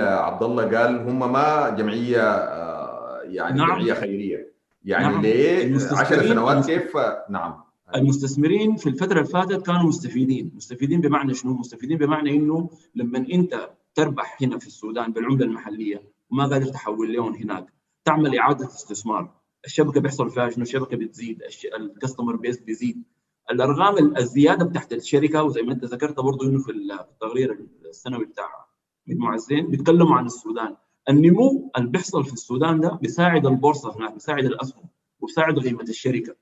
آه، 0.00 0.02
عبد 0.02 0.42
الله 0.42 0.78
قال 0.78 1.08
هم 1.08 1.32
ما 1.32 1.70
جمعية 1.70 2.22
آه، 2.22 3.20
يعني 3.24 3.58
نعم. 3.58 3.68
جمعية 3.68 3.94
خيرية 3.94 4.52
يعني 4.84 5.06
نعم. 5.06 5.22
ليه 5.22 5.64
المستثمرين- 5.64 5.98
10 5.98 6.22
سنوات 6.22 6.66
كيف 6.66 6.96
نعم 7.30 7.54
المستثمرين 7.94 8.76
في 8.76 8.88
الفترة 8.88 9.20
اللي 9.20 9.32
فاتت 9.32 9.66
كانوا 9.66 9.82
مستفيدين، 9.82 10.52
مستفيدين 10.54 11.00
بمعنى 11.00 11.34
شنو؟ 11.34 11.54
مستفيدين 11.54 11.98
بمعنى 11.98 12.30
إنه 12.30 12.70
لما 12.94 13.18
أنت 13.18 13.70
تربح 13.94 14.36
هنا 14.42 14.58
في 14.58 14.66
السودان 14.66 15.12
بالعمله 15.12 15.44
المحلية 15.44 16.02
وما 16.30 16.46
قادر 16.46 16.66
تحول 16.66 17.12
لهم 17.12 17.34
هناك، 17.34 17.66
تعمل 18.04 18.38
إعادة 18.38 18.66
استثمار، 18.66 19.30
الشبكة 19.64 20.00
بيحصل 20.00 20.30
فيها 20.30 20.50
شنو؟ 20.50 20.62
الشبكة 20.62 20.96
بتزيد، 20.96 21.42
الكاستمر 21.78 22.36
بيس 22.36 22.58
بيزيد. 22.58 23.02
الأرقام 23.50 23.98
ال- 23.98 24.18
الزيادة 24.18 24.64
بتاعت 24.64 24.92
الشركة 24.92 25.42
وزي 25.42 25.62
ما 25.62 25.72
أنت 25.72 25.84
ذكرت 25.84 26.20
برضه 26.20 26.46
إنه 26.46 26.58
في 26.58 26.72
التقرير 26.72 27.58
السنوي 27.88 28.24
بتاع 28.24 28.66
مجموعة 29.06 29.36
زين 29.36 29.66
بيتكلموا 29.66 30.16
عن 30.16 30.26
السودان، 30.26 30.76
النمو 31.08 31.70
اللي 31.78 31.88
بيحصل 31.90 32.24
في 32.24 32.32
السودان 32.32 32.80
ده 32.80 32.88
بيساعد 33.02 33.46
البورصة 33.46 33.96
هناك، 33.96 34.12
بيساعد 34.12 34.44
الأسهم 34.44 34.84
وبيساعد 35.20 35.58
قيمة 35.58 35.82
الشركة. 35.82 36.36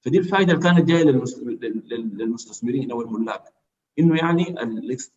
فدي 0.00 0.18
الفائده 0.18 0.52
اللي 0.52 0.62
كانت 0.64 0.88
جاية 0.88 1.04
للمس- 1.04 1.38
لل- 1.38 1.58
لل- 1.88 2.18
للمستثمرين 2.18 2.90
أو 2.90 3.02
الملاك 3.02 3.42
إنه 3.98 4.16
يعني 4.16 4.54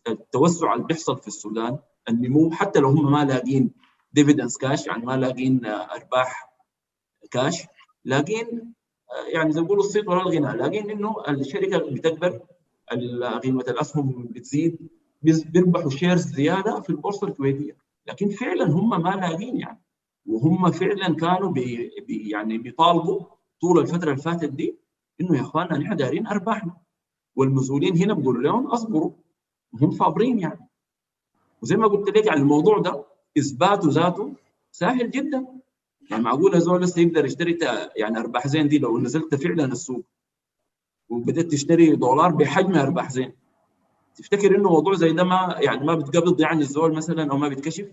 التوسع 0.08 0.74
اللي 0.74 0.84
بيحصل 0.86 1.18
في 1.18 1.28
السودان 1.28 1.78
النمو 2.08 2.50
حتى 2.50 2.78
لو 2.80 2.88
هم 2.88 3.12
ما 3.12 3.24
لاقين 3.24 3.70
ديفيدنس 4.12 4.58
كاش 4.58 4.86
يعني 4.86 5.06
ما 5.06 5.16
لاقين 5.16 5.66
أرباح 5.66 6.52
كاش 7.30 7.62
آه، 7.62 7.66
يعني 9.32 9.52
زي 9.52 9.60
ما 9.60 9.66
بيقولوا 9.66 9.84
الصيت 9.84 10.08
ولا 10.08 10.20
الغنى 10.22 10.58
لاقين 10.58 10.90
إنه 10.90 11.14
الشركة 11.28 11.78
بتكبر 11.78 12.40
قيمه 13.42 13.64
الأسهم 13.68 14.28
بتزيد 14.30 14.88
بيربحوا 15.22 15.90
shares 15.90 16.26
زيادة 16.26 16.80
في 16.80 16.90
البورصة 16.90 17.26
الكويتية. 17.26 17.76
لكن 18.06 18.28
فعلا 18.28 18.64
هم 18.64 19.02
ما 19.02 19.08
لاقين 19.10 19.56
يعني. 19.56 19.82
وهم 20.26 20.70
فعلا 20.70 21.14
كانوا 21.14 21.50
بي 21.50 21.90
يعني 22.08 22.58
بيطالبوا 22.58 23.20
طول 23.60 23.78
الفترة 23.78 24.10
اللي 24.10 24.22
فاتت 24.22 24.50
دي 24.50 24.78
إنه 25.20 25.36
يا 25.36 25.40
إخواننا 25.42 25.78
نحن 25.78 25.96
دايرين 25.96 26.26
أرباحنا. 26.26 26.76
والمسؤولين 27.36 27.96
هنا 27.96 28.14
بيقولوا 28.14 28.42
لهم 28.42 28.66
اصبروا 28.66 29.12
هم 29.82 29.90
صابرين 29.90 30.38
يعني. 30.38 30.68
وزي 31.62 31.76
ما 31.76 31.86
قلت 31.86 32.08
لك 32.16 32.26
يعني 32.26 32.40
الموضوع 32.40 32.78
ده 32.78 33.04
إثباته 33.38 33.88
ذاته 33.90 34.32
سهل 34.72 35.10
جدا. 35.10 35.59
يعني 36.10 36.22
معقول 36.22 36.60
زول 36.60 36.82
لسه 36.82 37.00
يقدر 37.02 37.24
يشتري 37.24 37.58
يعني 37.96 38.18
أرباح 38.18 38.46
زين 38.46 38.68
دي 38.68 38.78
لو 38.78 38.98
نزلت 38.98 39.34
فعلا 39.34 39.64
السوق 39.64 40.04
وبدأت 41.08 41.44
تشتري 41.46 41.96
دولار 41.96 42.30
بحجم 42.30 42.74
أرباح 42.74 43.10
زين. 43.10 43.32
تفتكر 44.16 44.56
إنه 44.56 44.70
موضوع 44.70 44.94
زي 44.94 45.12
ده 45.12 45.24
ما 45.24 45.54
يعني 45.58 45.86
ما 45.86 45.94
بتقبض 45.94 46.40
يعني 46.40 46.60
الزول 46.60 46.94
مثلا 46.94 47.30
أو 47.30 47.36
ما 47.36 47.48
بيتكشف؟ 47.48 47.86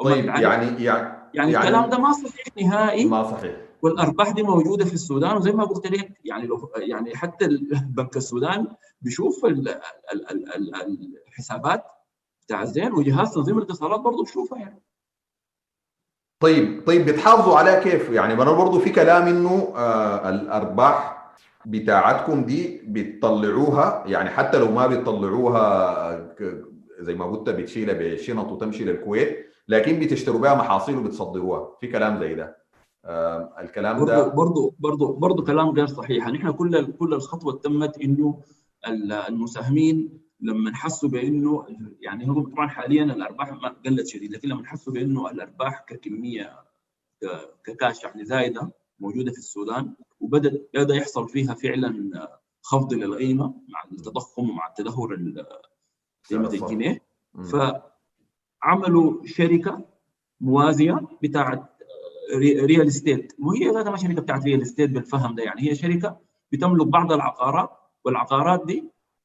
أو 0.00 0.04
ما 0.04 0.10
طيب 0.10 0.20
بيتعرف؟ 0.22 0.42
يعني 0.42 0.84
يعني 0.84 1.22
يعني 1.34 1.56
الكلام 1.58 1.90
ده 1.90 1.98
ما 1.98 2.12
صحيح 2.12 2.46
نهائي. 2.62 3.04
ما 3.04 3.22
صحيح. 3.30 3.56
والأرباح 3.82 4.30
دي 4.30 4.42
موجودة 4.42 4.84
في 4.84 4.94
السودان 4.94 5.36
وزي 5.36 5.52
ما 5.52 5.64
قلت 5.64 5.86
لك 5.86 6.18
يعني 6.24 6.46
لو 6.46 6.70
يعني 6.76 7.16
حتى 7.16 7.48
بنك 7.86 8.16
السودان 8.16 8.66
بيشوف 9.02 9.44
ال- 9.44 9.68
ال- 9.68 10.30
ال- 10.30 10.54
ال- 10.54 11.18
الحسابات 11.28 11.84
بتاع 12.46 12.62
الزين 12.62 12.92
وجهاز 12.92 13.34
تنظيم 13.34 13.58
الاتصالات 13.58 14.00
برضه 14.00 14.24
بيشوفها 14.24 14.58
يعني. 14.58 14.82
طيب 16.42 16.82
طيب 16.86 17.06
بتحافظوا 17.06 17.56
عليها 17.56 17.80
كيف؟ 17.80 18.10
يعني 18.10 18.32
أنا 18.34 18.52
برضه 18.52 18.78
في 18.78 18.90
كلام 18.90 19.22
إنه 19.28 19.72
آه 19.76 20.28
الأرباح 20.30 21.22
بتاعتكم 21.66 22.44
دي 22.44 22.80
بتطلعوها. 22.86 24.04
يعني 24.06 24.30
حتى 24.30 24.58
لو 24.58 24.70
ما 24.70 24.86
بتطلعوها 24.86 26.14
ك- 26.38 26.64
زي 27.00 27.14
ما 27.14 27.24
قلت 27.24 27.50
بتشيلها 27.50 27.94
بشنط 27.98 28.52
وتمشي 28.52 28.84
للكويت 28.84 29.46
لكن 29.68 29.98
بتشتروا 30.00 30.40
بها 30.40 30.54
محاصيل 30.54 30.96
وبتصدروها. 30.96 31.68
في 31.80 31.86
كلام 31.86 32.18
زي 32.20 32.34
ده. 32.34 32.56
آه 33.04 33.52
الكلام 33.60 33.98
برضه 33.98 34.12
ده 34.12 34.28
برضه 34.28 34.74
برضه 34.78 35.12
برضه 35.12 35.44
كلام 35.44 35.68
غير 35.70 35.86
صحيح. 35.86 36.28
نحن 36.28 36.50
كل 36.50 36.92
كل 36.92 37.14
الخطوة 37.14 37.52
تمت 37.64 37.98
إنه 37.98 38.40
ال- 38.88 39.12
المساهمين 39.12 40.21
لما 40.42 40.74
حسوا 40.74 41.08
بأنه 41.08 41.66
يعني 42.00 42.24
هم 42.26 42.42
طبعا 42.50 42.68
حاليا 42.68 43.04
الأرباح 43.04 43.52
ما 43.52 43.68
قلت 43.86 44.06
شديد 44.06 44.32
لكن 44.32 44.48
لما 44.48 44.66
حسوا 44.66 44.92
بأنه 44.92 45.30
الأرباح 45.30 45.80
ككمية 45.88 46.58
ككاش 47.64 48.04
يعني 48.04 48.24
زايدة 48.24 48.70
موجودة 49.00 49.32
في 49.32 49.38
السودان 49.38 49.94
وبدأ 50.20 50.62
بدأ 50.74 50.94
يحصل 50.94 51.28
فيها 51.28 51.54
فعلا 51.54 52.28
خفض 52.62 52.94
للقيمة 52.94 53.46
مع 53.68 53.84
التضخم 53.92 54.50
ومع 54.50 54.66
التدهور 54.68 55.14
ال- 55.14 55.46
قيمه. 56.30 56.48
الجنيه. 56.66 57.02
فعملوا 58.62 59.26
شركة 59.26 59.84
موازية 60.40 61.00
بتاعت 61.22 61.62
ري- 62.34 62.60
ريال 62.60 62.86
استيت 62.86 63.32
وهي 63.38 63.70
ذاتها 63.70 63.90
ما 63.90 63.96
شركة 63.96 64.22
بتاعت 64.22 64.44
ريال 64.44 64.62
استيت 64.62 64.90
بالفهم 64.90 65.34
ده 65.34 65.42
يعني 65.42 65.62
هي 65.70 65.74
شركة 65.74 66.18
بتملك 66.52 66.86
بعض 66.86 67.12
العقارات 67.12 67.70
والعقارات 68.04 68.66
دي 68.66 68.84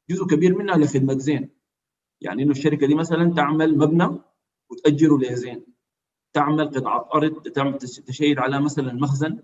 جزء 0.09 0.25
كبير 0.25 0.57
منها 0.57 0.77
لخدمة 0.77 1.17
زين. 1.17 1.49
يعني 2.21 2.43
إنه 2.43 2.51
الشركة 2.51 2.87
دي 2.87 2.95
مثلا 2.95 3.33
تعمل 3.33 3.77
مبنى 3.77 4.19
وتأجره 4.69 5.17
لزين. 5.17 5.65
تعمل 6.33 6.69
قطعة 6.69 7.09
أرض 7.13 7.41
تعمل 7.47 7.77
تش- 7.77 7.99
تشيد 7.99 8.39
على 8.39 8.61
مثلا 8.61 8.93
مخزن 8.93 9.39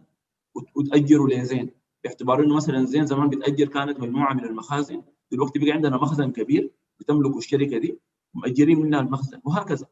وت- 0.56 0.70
وتأجره 0.78 1.28
لزين. 1.28 1.70
باعتبار 2.04 2.44
إنه 2.44 2.56
مثلا 2.56 2.86
زين 2.86 3.06
زمان 3.06 3.30
بتأجر 3.30 3.68
كانت 3.68 4.00
مجموعة 4.00 4.34
من 4.34 4.46
المخازن. 4.46 5.02
دلوقتي 5.32 5.60
بقى 5.60 5.72
عندنا 5.72 5.98
مخزن 5.98 6.32
كبير 6.32 6.72
بتملكه 7.00 7.38
الشركة 7.38 7.78
دي 7.78 8.00
مأجرين 8.34 8.80
منها 8.80 9.00
المخزن 9.00 9.42
وهكذا. 9.44 9.88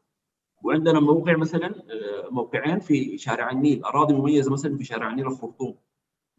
وعندنا 0.62 1.00
موقع 1.00 1.36
مثلا 1.36 1.66
آه، 1.66 2.28
موقعين 2.30 2.78
في 2.80 3.18
شارع 3.18 3.50
النيل 3.50 3.84
أراضي 3.84 4.14
مميزة 4.14 4.52
مثلا 4.52 4.76
في 4.76 4.84
شارع 4.84 5.10
النيل 5.10 5.26
الخرطوم. 5.26 5.74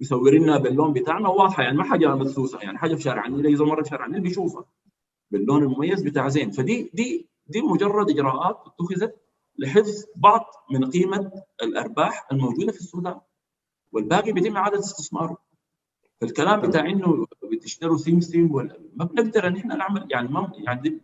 مصورينها 0.01 0.57
باللون 0.57 0.93
بتاعنا 0.93 1.29
واضحة 1.29 1.63
يعني 1.63 1.77
ما 1.77 1.83
حاجة 1.83 2.15
مدسوسة 2.15 2.59
يعني 2.59 2.77
حاجة 2.77 2.95
في 2.95 3.01
شارع 3.01 3.25
النيل 3.25 3.47
اذا 3.47 3.65
مرة 3.65 3.83
في 3.83 3.89
شارع 3.89 4.05
النيل 4.05 4.21
بيشوفها 4.21 4.65
باللون 5.31 5.63
المميز 5.63 6.01
بتاع 6.01 6.27
زين. 6.27 6.51
فدي 6.51 6.91
دي 6.93 7.29
دي 7.47 7.62
مجرد 7.62 8.09
إجراءات 8.09 8.57
اتخذت 8.65 9.15
لحفظ 9.57 10.05
بعض 10.15 10.45
من 10.71 10.91
قيمة 10.91 11.31
الأرباح 11.63 12.27
الموجودة 12.31 12.71
في 12.71 12.79
السودان. 12.79 13.19
والباقي 13.91 14.31
بيتم 14.31 14.57
إعادة 14.57 14.79
استثماره. 14.79 15.38
فالكلام 16.21 16.62
بتاع 16.62 16.85
إنه 16.85 17.27
بتشتروا 17.51 17.97
سيم 17.97 18.51
ولا 18.51 18.79
ما 18.95 19.05
بنقدر 19.05 19.47
إن 19.47 19.55
إحنا 19.55 19.75
نعمل 19.75 20.07
يعني 20.12 20.27
ما 20.27 20.51
يعني 20.57 21.01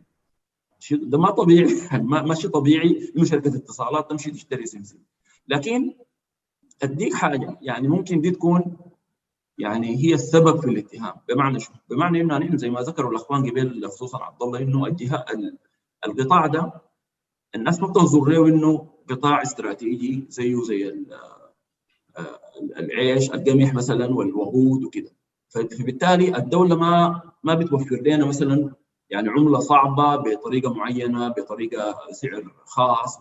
ده 0.91 1.17
ما 1.17 1.31
طبيعي 1.31 1.75
ما 2.11 2.21
ماشي 2.21 2.47
طبيعي 2.47 3.11
إنه 3.15 3.25
شركة 3.25 3.55
اتصالات 3.55 4.09
تمشي 4.09 4.31
تشتري 4.31 4.65
سيم 4.65 4.83
لكن 5.47 5.95
اديك 6.83 7.13
حاجة 7.13 7.57
يعني 7.61 7.87
ممكن 7.87 8.21
دي 8.21 8.31
تكون 8.31 8.77
يعني 9.57 9.97
هي 9.97 10.13
السبب 10.13 10.59
في 10.61 10.69
الاتهام 10.69 11.13
بمعنى 11.29 11.59
شو؟ 11.59 11.71
بمعنى 11.89 12.21
إنه 12.21 12.37
نحن 12.37 12.57
زي 12.57 12.69
ما 12.69 12.81
ذكروا 12.81 13.11
الأخوان 13.11 13.49
قبل 13.49 13.87
خصوصا 13.87 14.23
عبد 14.23 14.43
الله 14.43 14.59
انه 14.59 14.85
الجهه 14.85 15.25
القطاع 16.05 16.47
ده 16.47 16.71
الناس 17.55 17.81
ما 17.81 17.87
بتنظر 17.87 18.29
له 18.29 18.47
إنه 18.47 18.87
قطاع 19.09 19.41
استراتيجي 19.41 20.25
زيه 20.29 20.61
زي 20.61 21.05
العيش 22.77 23.31
القمح 23.31 23.73
مثلا 23.73 24.15
والوقود 24.15 24.83
وكده 24.83 25.11
فبالتالي 25.49 26.37
الدولة 26.37 26.75
ما 26.75 27.21
ما 27.43 27.53
بتوفر 27.53 28.01
لنا 28.01 28.25
مثلا 28.25 28.71
يعني 29.09 29.29
عملة 29.29 29.59
صعبة 29.59 30.15
بطريقة 30.15 30.73
معينة 30.73 31.27
بطريقة 31.27 31.97
سعر 32.11 32.53
خاص 32.65 33.19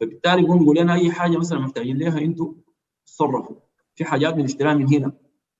فبالتالي 0.00 0.42
بنقول 0.42 0.76
لنا 0.78 0.94
أي 0.94 1.10
حاجة 1.12 1.36
مثلا 1.36 1.58
محتاجين 1.58 1.98
لها 1.98 2.18
أنتم 2.18 2.54
تصرفوا 3.06 3.56
في 3.94 4.04
حاجات 4.04 4.34
بنشتريها 4.34 4.74
من 4.74 4.94
هنا. 4.94 5.12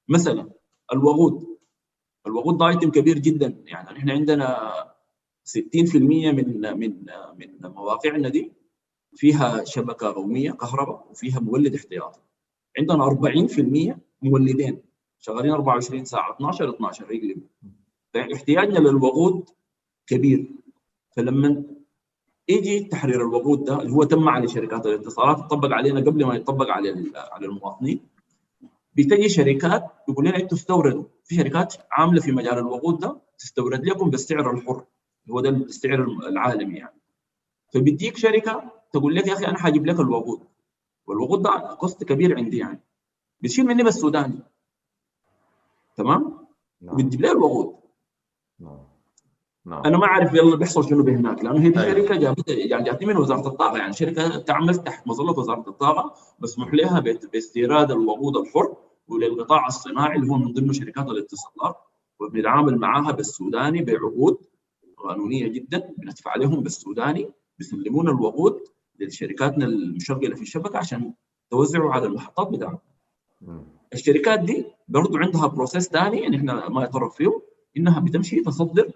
مثلا 0.09 0.50
الوقود. 0.92 1.59
الوقود 2.26 2.59
ده 2.59 2.68
ايتم 2.68 2.90
كبير 2.90 3.18
جدا. 3.18 3.62
يعني 3.66 3.99
إحنا 3.99 4.12
عندنا 4.12 4.73
60% 5.45 5.97
من 5.97 6.78
من 6.78 7.04
من 7.38 7.71
مواقعنا 7.71 8.28
دي 8.28 8.52
فيها 9.14 9.64
شبكة 9.64 10.12
قومية 10.12 10.50
كهرباء 10.50 11.07
وفيها 11.11 11.40
مولد 11.40 11.75
احتياطي. 11.75 12.21
عندنا 12.78 13.04
40% 13.04 13.99
مولدين. 14.23 14.83
شغالين 15.18 15.50
24 15.50 16.04
ساعة 16.04 16.35
12 16.35 16.71
12 16.71 17.12
يقلبوا 17.12 17.49
فاحتياجنا 18.14 18.78
للوقود 18.78 19.50
كبير. 20.07 20.50
فلما 21.16 21.64
يجي 22.48 22.80
تحرير 22.80 23.20
الوقود 23.20 23.64
ده 23.64 23.82
اللي 23.82 23.92
هو 23.92 24.04
تم 24.04 24.28
على 24.28 24.48
شركات 24.48 24.86
الاتصالات 24.86 25.38
يطبق 25.38 25.72
علينا 25.72 26.00
قبل 26.00 26.24
ما 26.24 26.34
يطبق 26.34 26.70
على 26.70 27.12
على 27.14 27.46
المواطنين. 27.46 28.06
بتجي 28.96 29.28
شركات 29.28 29.84
يقول 30.08 30.24
لنا 30.26 30.36
أنتوا 30.36 30.58
استوردوا. 30.58 31.04
في 31.24 31.34
شركات 31.34 31.74
عاملة 31.92 32.20
في 32.20 32.32
مجال 32.32 32.58
الوقود 32.58 32.98
ده 32.98 33.20
تستورد 33.38 33.84
لكم 33.84 34.10
بالسعر 34.10 34.50
الحر 34.50 34.84
هو 35.30 35.40
ده 35.40 35.48
السعر 35.48 36.04
العالمي 36.04 36.78
يعني. 36.78 37.00
فبيديك 37.74 38.16
شركة 38.16 38.72
تقول 38.92 39.14
لك 39.14 39.26
يا 39.26 39.32
أخي 39.32 39.46
أنا 39.46 39.58
حاجيب 39.58 39.86
لك 39.86 40.00
الوقود. 40.00 40.40
والوقود 41.06 41.42
ده 41.42 41.76
كوست 41.80 42.04
كبير 42.04 42.36
عندي 42.36 42.58
يعني. 42.58 42.80
بتشيل 43.40 43.66
مني 43.66 43.82
بس 43.82 43.94
سوداني. 43.94 44.42
تمام؟ 45.96 46.46
نعم. 46.80 46.94
وبتجيب 46.94 47.20
لي 47.20 47.30
الوقود. 47.30 47.76
نعم. 48.60 48.78
نعم. 49.68 49.82
أنا 49.87 49.98
ما 49.98 50.04
أعرف 50.04 50.34
يلا 50.34 50.56
بيحصل 50.56 50.88
شنو 50.88 51.02
بهناك 51.02 51.44
لأنه 51.44 51.60
هي 51.60 51.68
دي 51.70 51.80
أيوة. 51.80 51.94
شركة 51.94 52.16
جابت 52.16 52.48
يعني 52.48 52.84
جاتني 52.84 53.06
من 53.06 53.16
وزارة 53.16 53.48
الطاقة 53.48 53.78
يعني 53.78 53.92
شركة 53.92 54.38
تعمل 54.38 54.75
تحت 54.75 55.06
مظلة 55.06 55.38
وزارة 55.38 55.64
الطاقة 55.68 56.14
مسموح 56.40 56.75
لها 56.75 57.00
باستيراد 57.32 57.90
الوقود 57.90 58.37
الحر 58.37 58.76
وللقطاع 59.08 59.66
الصناعي 59.66 60.16
اللي 60.16 60.28
هو 60.32 60.38
من 60.38 60.52
ضمن 60.52 60.72
شركات 60.72 61.06
الاتصالات 61.06 61.76
وبنتعامل 62.20 62.78
معاها 62.78 63.12
بالسوداني 63.12 63.82
بعقود 63.82 64.38
قانونية 64.96 65.48
جدا 65.48 65.94
بندفع 65.98 66.37
لهم 66.37 66.60
بالسوداني 66.62 67.30
بيسلمونا 67.58 68.10
الوقود 68.10 68.60
لشركاتنا 69.00 69.64
المشغلة 69.64 70.34
في 70.34 70.42
الشبكة 70.42 70.78
عشان 70.78 71.14
توزعوا 71.50 71.92
على 71.92 72.06
المحطات 72.06 72.48
بتاعتنا. 72.48 72.80
الشركات 73.92 74.40
دي 74.40 74.64
برضه 74.88 75.18
عندها 75.18 75.46
بروسيس 75.46 75.88
ثاني 75.88 76.20
يعني 76.20 76.37
إحنا 76.37 76.68
ما 76.68 76.84
يطرق 76.84 77.12
فيه 77.12 77.42
إنها 77.76 78.00
بتمشي 78.00 78.40
تصدر 78.40 78.92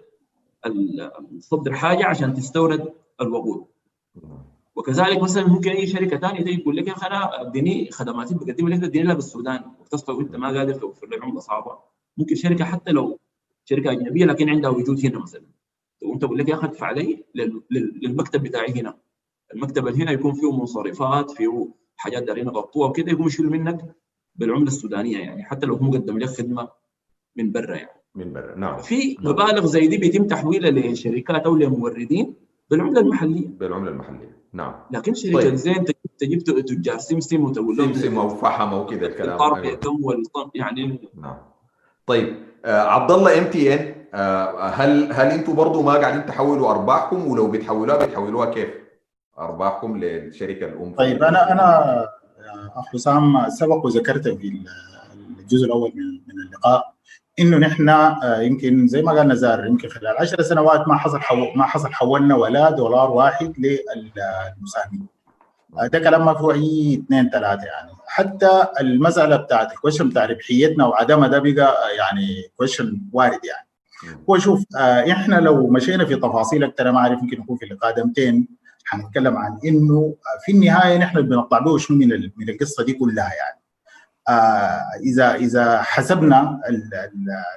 تصدر 1.39 1.73
حاجة 1.73 2.05
عشان 2.05 2.33
تستورد 2.33 2.93
الوقود. 3.21 3.65
وكذلك 4.75 5.21
مثلا 5.21 5.47
ممكن 5.47 5.69
أي 5.71 5.87
شركة 5.87 6.17
ثانية 6.17 6.43
تيجي 6.43 6.61
تقول 6.61 6.77
لك 6.77 6.87
يا 6.87 6.93
أخي 6.93 7.07
أنا 7.07 7.41
أديني 7.41 7.91
خدماتي 7.91 8.35
بقدم 8.35 8.69
لك 8.69 8.83
اديني 8.83 9.05
لها 9.05 9.13
بالسودان 9.13 9.61
وتصفى 9.79 10.11
وأنت 10.11 10.35
ما 10.35 10.47
قادر 10.57 10.73
توفر 10.73 11.07
لي 11.07 11.15
عمله 11.15 11.39
صعبه 11.39 11.77
ممكن 12.17 12.35
شركة 12.35 12.65
حتى 12.65 12.91
لو 12.91 13.19
شركة 13.65 13.91
أجنبية 13.91 14.25
لكن 14.25 14.49
عندها 14.49 14.69
وجود 14.69 15.05
هنا 15.05 15.19
مثلا. 15.19 15.45
وأنت 16.03 16.21
تقول 16.21 16.37
لك 16.37 16.49
يا 16.49 16.55
أخي 16.55 16.67
ادفع 16.67 16.91
لي 16.91 17.23
للمكتب 18.01 18.43
بتاعي 18.43 18.81
هنا. 18.81 18.97
المكتب 19.53 19.87
اللي 19.87 20.03
هنا 20.03 20.11
يكون 20.11 20.33
فيه 20.33 20.51
منصرفات 20.51 21.31
فيه 21.31 21.67
حاجات 21.97 22.23
دارين 22.23 22.47
يغطوها 22.47 22.89
وكده 22.89 23.11
يقوم 23.11 23.27
يشيل 23.27 23.49
منك 23.49 23.95
بالعملة 24.35 24.67
السودانية 24.67 25.17
يعني 25.17 25.43
حتى 25.43 25.65
لو 25.65 25.75
هو 25.75 25.83
مقدم 25.83 26.17
لك 26.19 26.29
خدمة 26.29 26.69
من 27.35 27.51
برا 27.51 27.75
يعني. 27.75 28.02
من 28.15 28.33
برا. 28.33 28.55
نعم. 28.55 28.77
في 28.77 29.17
مبالغ 29.19 29.65
زي 29.65 29.87
دي 29.87 29.97
بيتم 29.97 30.27
تحويلها 30.27 30.71
لشركات 30.71 31.45
أو 31.45 31.55
لموردين 31.55 32.33
بالعملة 32.69 33.01
المحلية. 33.01 33.47
بالعملة 33.47 33.91
المحلية. 33.91 34.37
نعم. 34.53 34.73
لكن 34.91 35.13
شركة 35.13 35.33
طيب. 35.33 35.55
زين 35.55 35.85
تجيب 36.17 36.43
تجار 36.43 36.97
سمسم 36.97 37.43
وتقول 37.43 37.77
لهم 37.77 37.93
سمسم 37.93 38.17
أو 38.17 38.29
فحم 38.29 38.73
أو 38.73 38.85
كذا 38.85 39.07
الكلام. 39.07 39.41
أيوة. 39.41 40.51
يعني 40.55 40.99
نعم. 41.21 41.37
طيب 42.07 42.35
آه 42.65 42.81
عبد 42.81 43.11
الله 43.11 43.39
إم 43.39 43.43
تي 43.43 43.73
إن 43.73 43.93
هل 44.59 45.13
هل 45.13 45.27
أنتم 45.27 45.55
برضه 45.55 45.81
ما 45.81 45.93
قاعدين 45.93 46.25
تحولوا 46.25 46.71
أرباحكم؟ 46.71 47.27
ولو 47.27 47.51
بتحولوها 47.51 48.05
بتحولوها 48.05 48.45
كيف؟ 48.45 48.69
أرباحكم 49.39 49.97
للشركة 49.97 50.65
الأم. 50.65 50.95
طيب 50.95 51.23
أنا 51.23 51.51
أنا 51.51 52.07
أخ 52.75 52.85
حسام 52.93 53.49
سبق 53.49 53.85
وذكرت 53.85 54.27
في 54.27 54.63
الجزء 55.39 55.65
الأول 55.65 55.91
من 55.95 56.03
من 56.03 56.43
اللقاء. 56.47 56.92
إنه 57.39 57.57
نحن 57.57 58.13
يمكن 58.41 58.87
زي 58.87 59.01
ما 59.01 59.11
قال 59.11 59.27
نزار 59.27 59.65
يمكن 59.65 59.89
خلال 59.89 60.17
10 60.17 60.41
سنوات 60.41 60.87
ما 60.87 60.97
حصل 60.97 61.19
حو... 61.19 61.35
ما 61.55 61.63
حصل 61.65 61.93
حولنا 61.93 62.35
ولا 62.35 62.69
دولار 62.71 63.11
واحد 63.11 63.53
للمساهمين. 63.57 65.07
ده 65.91 65.99
كلام 65.99 66.25
ما 66.25 66.33
فيه 66.33 66.51
إي 66.51 66.93
اثنين 67.05 67.29
ثلاثة 67.29 67.63
يعني. 67.63 67.91
حتى 68.07 68.63
المسألة 68.81 69.35
بتاعت 69.35 69.71
الكويشن 69.71 70.09
بتاع 70.09 70.25
ربحيتنا 70.25 70.85
وعدمها 70.85 71.27
ده 71.27 71.39
بقى 71.39 71.95
يعني 71.97 72.27
question 72.57 73.01
وارد 73.13 73.39
يعني. 73.45 73.67
هو 74.29 74.37
شوف 74.37 74.63
إحنا 75.11 75.35
لو 75.35 75.67
مشينا 75.67 76.05
في 76.05 76.15
تفاصيل 76.15 76.63
أكثر 76.63 76.91
ما 76.91 76.97
أعرف 76.99 77.21
يمكن 77.23 77.41
يكون 77.41 77.57
في 77.57 77.65
اللقاء 77.65 77.95
دمتين 77.95 78.47
حنتكلم 78.85 79.37
عن 79.37 79.59
إنه 79.65 80.15
في 80.45 80.51
النهاية 80.51 80.97
نحن 80.97 81.21
بنطلع 81.21 81.59
به 81.59 81.77
شنو 81.77 81.97
من 81.97 82.07
من 82.37 82.49
القصة 82.49 82.83
دي 82.83 82.93
كلها 82.93 83.23
يعني. 83.33 83.59
آه 83.59 83.62
اذا 85.05 85.35
إذا 85.35 85.81
حسبنا 85.81 86.59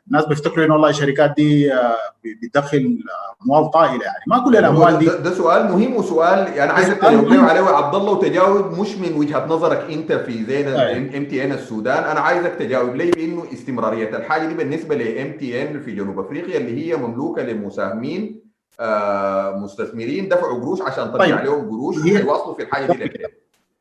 الناس 0.09 0.25
بيفتكروا 0.27 0.65
إنه 0.65 0.73
والله 0.75 0.89
الشركات 0.89 1.35
دي 1.37 1.75
آه 1.75 1.97
بتدخل 2.43 2.99
أموال 3.47 3.71
طائلة 3.71 4.05
يعني. 4.05 4.25
ما 4.27 4.39
كل 4.45 4.57
الأموال 4.57 4.99
دي. 4.99 5.07
ده, 5.07 5.17
ده 5.21 5.31
سؤال 5.31 5.73
مهم 5.73 5.97
وسؤال 5.97 6.53
يعني 6.57 6.73
عايزك 6.73 6.97
تجاوب 6.97 7.33
عليه. 7.33 7.61
عبد 7.61 7.95
الله 7.95 8.13
وتجاوب 8.13 8.79
مش 8.81 8.95
من 8.97 9.13
وجهة 9.17 9.47
نظرك 9.47 9.91
أنت 9.91 10.13
في 10.13 10.45
زي 10.45 10.97
MTN 10.97 11.53
السودان. 11.53 12.05
أنا 12.05 12.21
عايزك 12.21 12.55
تجاوب 12.59 12.95
لي 12.97 13.11
بانه 13.11 13.45
استمرارية 13.53 14.17
الحاجة 14.17 14.47
دي 14.47 14.55
بالنسبة 14.55 14.95
ل 14.95 15.39
MTN 15.39 15.81
في 15.81 15.93
جنوب 15.93 16.19
أفريقيا 16.19 16.59
اللي 16.59 16.87
هي 16.93 16.97
مملوكة 16.97 17.43
لمساهمين 17.43 18.41
آه 18.81 19.57
مستثمرين 19.57 20.29
دفعوا 20.29 20.61
قروش 20.61 20.83
عشان 20.83 21.13
ترجع 21.13 21.37
طيب. 21.37 21.45
لهم 21.47 21.71
قروش 21.71 21.97
يواصلوا 22.05 22.55
في 22.55 22.63
الحاجة 22.63 22.87
دي 22.93 23.05
لكده 23.05 23.31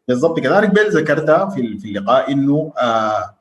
بالضبط 0.07 0.39
كذلك 0.39 0.69
قبيل 0.69 0.89
ذكرتها 0.91 1.49
في 1.49 1.79
في 1.79 1.87
اللقاء 1.87 2.31
إنه 2.31 2.73
آه 2.77 3.35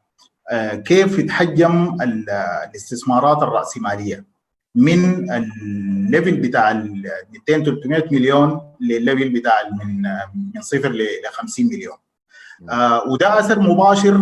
آه 0.51 0.75
كيف 0.75 1.19
يتحجم 1.19 1.97
الاستثمارات 2.03 3.43
الرأسمالية 3.43 4.25
من 4.75 5.31
ال 5.33 5.50
level 5.50 6.37
بتاع 6.41 6.71
ال 6.71 7.03
200 7.49 7.65
300 7.65 8.05
مليون 8.13 8.61
للل 8.81 8.99
level 8.99 9.29
بتاع 9.29 9.55
من 9.85 10.03
من 10.55 10.63
صفر 10.63 10.93
ل 10.93 11.07
50 11.33 11.67
مليون. 11.67 11.97
آه 12.71 13.09
وده 13.09 13.39
أثر 13.39 13.59
مباشر 13.61 14.17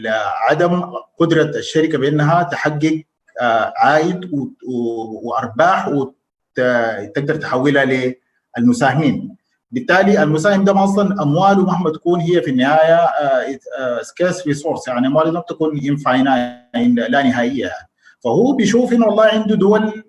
لعدم 0.00 0.82
قدرة 1.18 1.42
الشركة 1.58 1.98
بأنها 1.98 2.42
تحقق 2.42 3.02
عائد 3.76 4.30
وأرباح 5.22 5.88
وتقدر 5.88 7.34
تحولها 7.36 8.14
للمساهمين. 8.58 9.36
بالتالي 9.70 10.22
المساهم 10.22 10.64
ده 10.64 10.84
أصلا 10.84 11.22
أمواله 11.22 11.64
مهما 11.64 11.90
تكون 11.90 12.20
هي 12.20 12.42
في 12.42 12.50
النهاية 12.50 13.00
scarce 14.02 14.46
resource 14.46 14.88
يعني 14.88 15.06
امواله 15.06 15.30
لم 15.30 15.42
تكن 15.48 15.96
لا 16.94 17.22
نهائية. 17.22 17.70
فهو 18.24 18.52
بيشوف 18.52 18.92
إنه 18.92 19.06
والله 19.06 19.24
عنده 19.24 19.54
دول 19.56 20.02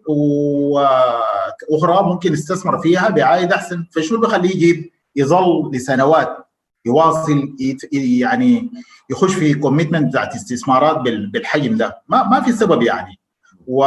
أخرى 1.71 2.03
ممكن 2.03 2.33
يستثمر 2.33 2.79
فيها 2.79 3.09
بعائد 3.09 3.51
أحسن. 3.51 3.85
فشنو 3.95 4.19
بيخليه 4.19 4.49
يجيب؟ 4.49 4.91
يظل 5.15 5.71
لسنوات 5.73 6.37
يواصل 6.85 7.55
يعني 7.91 8.71
يخش 9.09 9.33
في 9.33 9.53
commitment 9.53 10.07
بتاعت 10.09 10.35
استثمارات 10.35 10.97
بالحجم 11.33 11.77
ده. 11.77 12.01
ما 12.07 12.23
ما 12.23 12.41
في 12.41 12.51
سبب 12.51 12.81
يعني. 12.81 13.19
و 13.67 13.85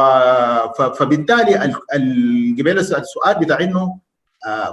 فبالتالي 0.99 1.55
قبل 2.59 2.79
السؤال 2.79 3.39
بتاع 3.41 3.61
إنه 3.61 3.99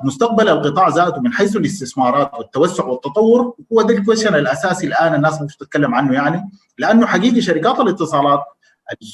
مستقبل 0.04 0.50
القطاع 0.50 0.88
ذاته 0.88 1.22
من 1.22 1.34
حيث 1.34 1.56
الاستثمارات 1.56 2.34
والتوسع 2.34 2.86
والتطور 2.86 3.56
هو 3.74 3.82
ده 3.82 3.94
ال 3.96 4.00
question 4.00 4.36
الأساسي 4.36 4.88
الآن 4.88 5.14
الناس 5.14 5.40
المفروض 5.40 5.68
تتكلم 5.68 5.96
عنه 5.96 6.14
يعني. 6.14 6.50
لأنه 6.78 7.06
حقيقي 7.06 7.42
شركات 7.42 7.80
الاتصالات 7.80 8.40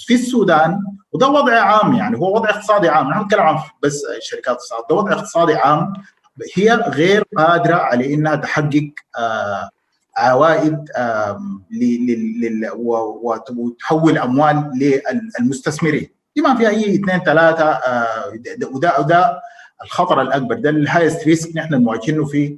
في 0.07 0.13
السودان 0.13 0.79
وده 1.13 1.27
وضع 1.27 1.59
عام 1.59 1.93
يعني 1.93 2.17
هو 2.17 2.35
وضع 2.35 2.49
اقتصادي 2.49 2.89
عام 2.89 3.09
نحن 3.09 3.21
نتكلم 3.21 3.41
عن 3.41 3.57
بس 3.83 4.01
شركات 4.21 4.47
الاتصالات 4.47 4.85
ده 4.89 4.95
وضع 4.95 5.11
اقتصادي 5.13 5.55
عام 5.55 5.93
هي 6.55 6.73
غير 6.73 7.23
قادرة 7.37 7.75
على 7.75 8.13
إنها 8.13 8.35
تحقق 8.35 8.89
آه 9.19 9.69
عوائد 10.17 10.85
وتحول 13.57 14.17
أموال 14.17 14.71
للمستثمرين. 15.39 16.09
بما 16.35 16.55
في 16.55 16.67
أي 16.67 16.95
اثنين 16.95 17.19
ثلاثة 17.19 17.79
وده 18.73 18.99
وده 18.99 19.41
الخطر 19.83 20.21
الأكبر 20.21 20.55
ده 20.55 20.69
ال 20.69 20.77
highest 20.77 21.27
risk 21.27 21.55
نحن 21.55 21.73
نواجهه 21.73 22.25
في 22.25 22.57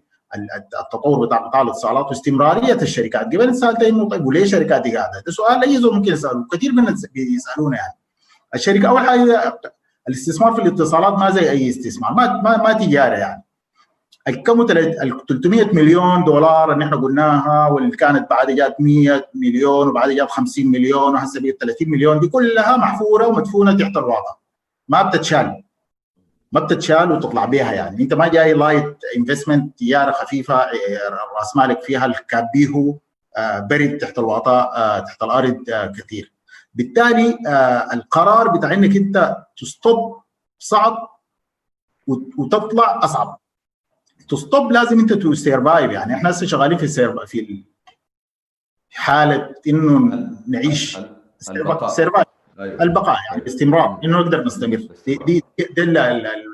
التطور 0.81 1.25
بتاع 1.25 1.37
قطاع 1.37 1.61
الاتصالات 1.61 2.05
واستمرارية 2.05 2.73
الشركات. 2.73 3.25
قبل 3.25 3.55
سالت 3.55 3.83
انه 3.83 4.07
طيب 4.09 4.25
وليه 4.25 4.43
الشركات 4.43 4.81
دي 4.81 4.97
قاعدة؟ 4.97 5.23
ده 5.25 5.31
سؤال 5.31 5.63
أي 5.63 5.77
زول 5.77 5.95
ممكن 5.95 6.13
يسأله 6.13 6.45
كثير 6.51 6.71
من 6.71 6.85
بيسألونا 7.13 7.77
يعني. 7.77 7.93
الشركة 8.55 8.87
أول 8.89 9.01
حاجة 9.01 9.59
الاستثمار 10.07 10.53
في 10.53 10.61
الاتصالات 10.61 11.13
ما 11.13 11.31
زي 11.31 11.49
أي 11.49 11.69
استثمار 11.69 12.13
ما 12.13 12.41
ما, 12.41 12.57
ما 12.57 12.73
تجارة 12.73 13.15
يعني. 13.15 13.43
الكم 14.27 14.61
ال 14.61 15.17
300 15.29 15.65
مليون 15.73 16.23
دولار 16.23 16.73
اللي 16.73 16.85
إحنا 16.85 16.97
قلناها 16.97 17.67
واللي 17.67 17.95
كانت 17.97 18.29
بعد 18.29 18.51
جات 18.51 18.75
100 18.81 19.25
مليون 19.35 19.87
وبعد 19.87 20.09
جات 20.09 20.29
50 20.31 20.67
مليون 20.67 21.13
وهسه 21.13 21.41
بقت 21.41 21.55
30 21.61 21.89
مليون 21.89 22.19
دي 22.19 22.27
كلها 22.27 22.77
محفورة 22.77 23.27
ومدفونة 23.27 23.77
تحت 23.77 23.97
الواقع 23.97 24.35
ما 24.87 25.01
بتتشال. 25.01 25.64
ما 26.55 26.61
بتتشال 26.61 27.11
وتطلع 27.11 27.45
بها 27.45 27.73
يعني. 27.73 28.03
انت 28.03 28.13
ما 28.13 28.27
جاي 28.27 28.53
light 28.53 28.97
investment 29.17 29.79
تجاره 29.79 30.11
خفيفة 30.11 30.55
رأس 31.39 31.55
مالك 31.55 31.81
فيها 31.81 32.05
ال 32.05 32.20
CAPEX 32.20 32.97
برضه 33.69 33.97
تحت 33.97 34.19
الواطه 34.19 34.99
تحت 34.99 35.23
الأرض 35.23 35.63
كثير. 35.97 36.33
بالتالي 36.73 37.37
القرار 37.93 38.47
بتاع 38.47 38.73
إنك 38.73 38.95
أنت 38.95 39.37
ت 39.57 39.70
stop 39.70 40.21
صعب 40.59 41.19
وتطلع 42.37 42.99
أصعب. 43.03 43.39
ت 44.29 44.38
stop 44.38 44.71
لازم 44.71 44.99
أنت 44.99 45.13
to 45.13 45.33
survive 45.33 45.91
يعني. 45.91 46.13
إحنا 46.13 46.29
هسه 46.29 46.45
شغالين 46.45 46.77
في 46.77 46.83
ال 46.83 46.88
survive 46.88 47.25
في 47.25 47.63
حالة 48.91 49.55
إنه 49.67 50.29
نعيش 50.47 50.97
البقاء 51.49 51.89
أيوة. 52.59 52.83
البقاء 52.83 53.17
يعني 53.29 53.41
الاستمرار 53.41 53.99
إنه 54.03 54.19
نقدر 54.19 54.43
نستمر. 54.43 54.87
دي 55.07 55.19
دي 55.25 55.43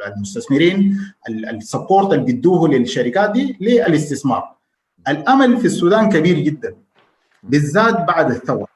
المستثمرين 0.08 0.98
ال 1.30 1.40
support 1.40 2.14
اللي 2.14 2.26
بيدوه 2.26 2.70
للشركات 2.70 3.32
دي 3.32 3.58
للاستثمار. 3.62 4.56
الأمل 5.08 5.58
في 5.58 5.66
السودان 5.66 6.10
كبير 6.10 6.40
جدا 6.40 6.76
بالذات 7.44 7.98
بعد 8.08 8.32
الثورة. 8.32 8.68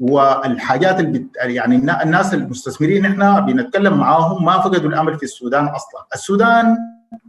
والحاجات 0.00 1.00
اللي 1.00 1.18
بت... 1.18 1.36
يعني 1.36 1.76
الناس 1.76 2.34
المستثمرين 2.34 3.06
إحنا 3.06 3.40
بنتكلم 3.40 3.98
معاهم 3.98 4.44
ما 4.44 4.60
فقدوا 4.60 4.90
الأمل 4.90 5.16
في 5.18 5.22
السودان 5.22 5.66
أصلا. 5.66 6.06
السودان 6.14 6.76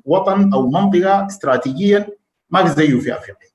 وطن 0.05 0.53
أو 0.53 0.69
منطقة 0.69 1.25
استراتيجيا 1.25 2.07
ما 2.49 2.63
في 2.63 2.69
زيه 2.69 2.99
في 2.99 3.13
أفريقيا. 3.13 3.49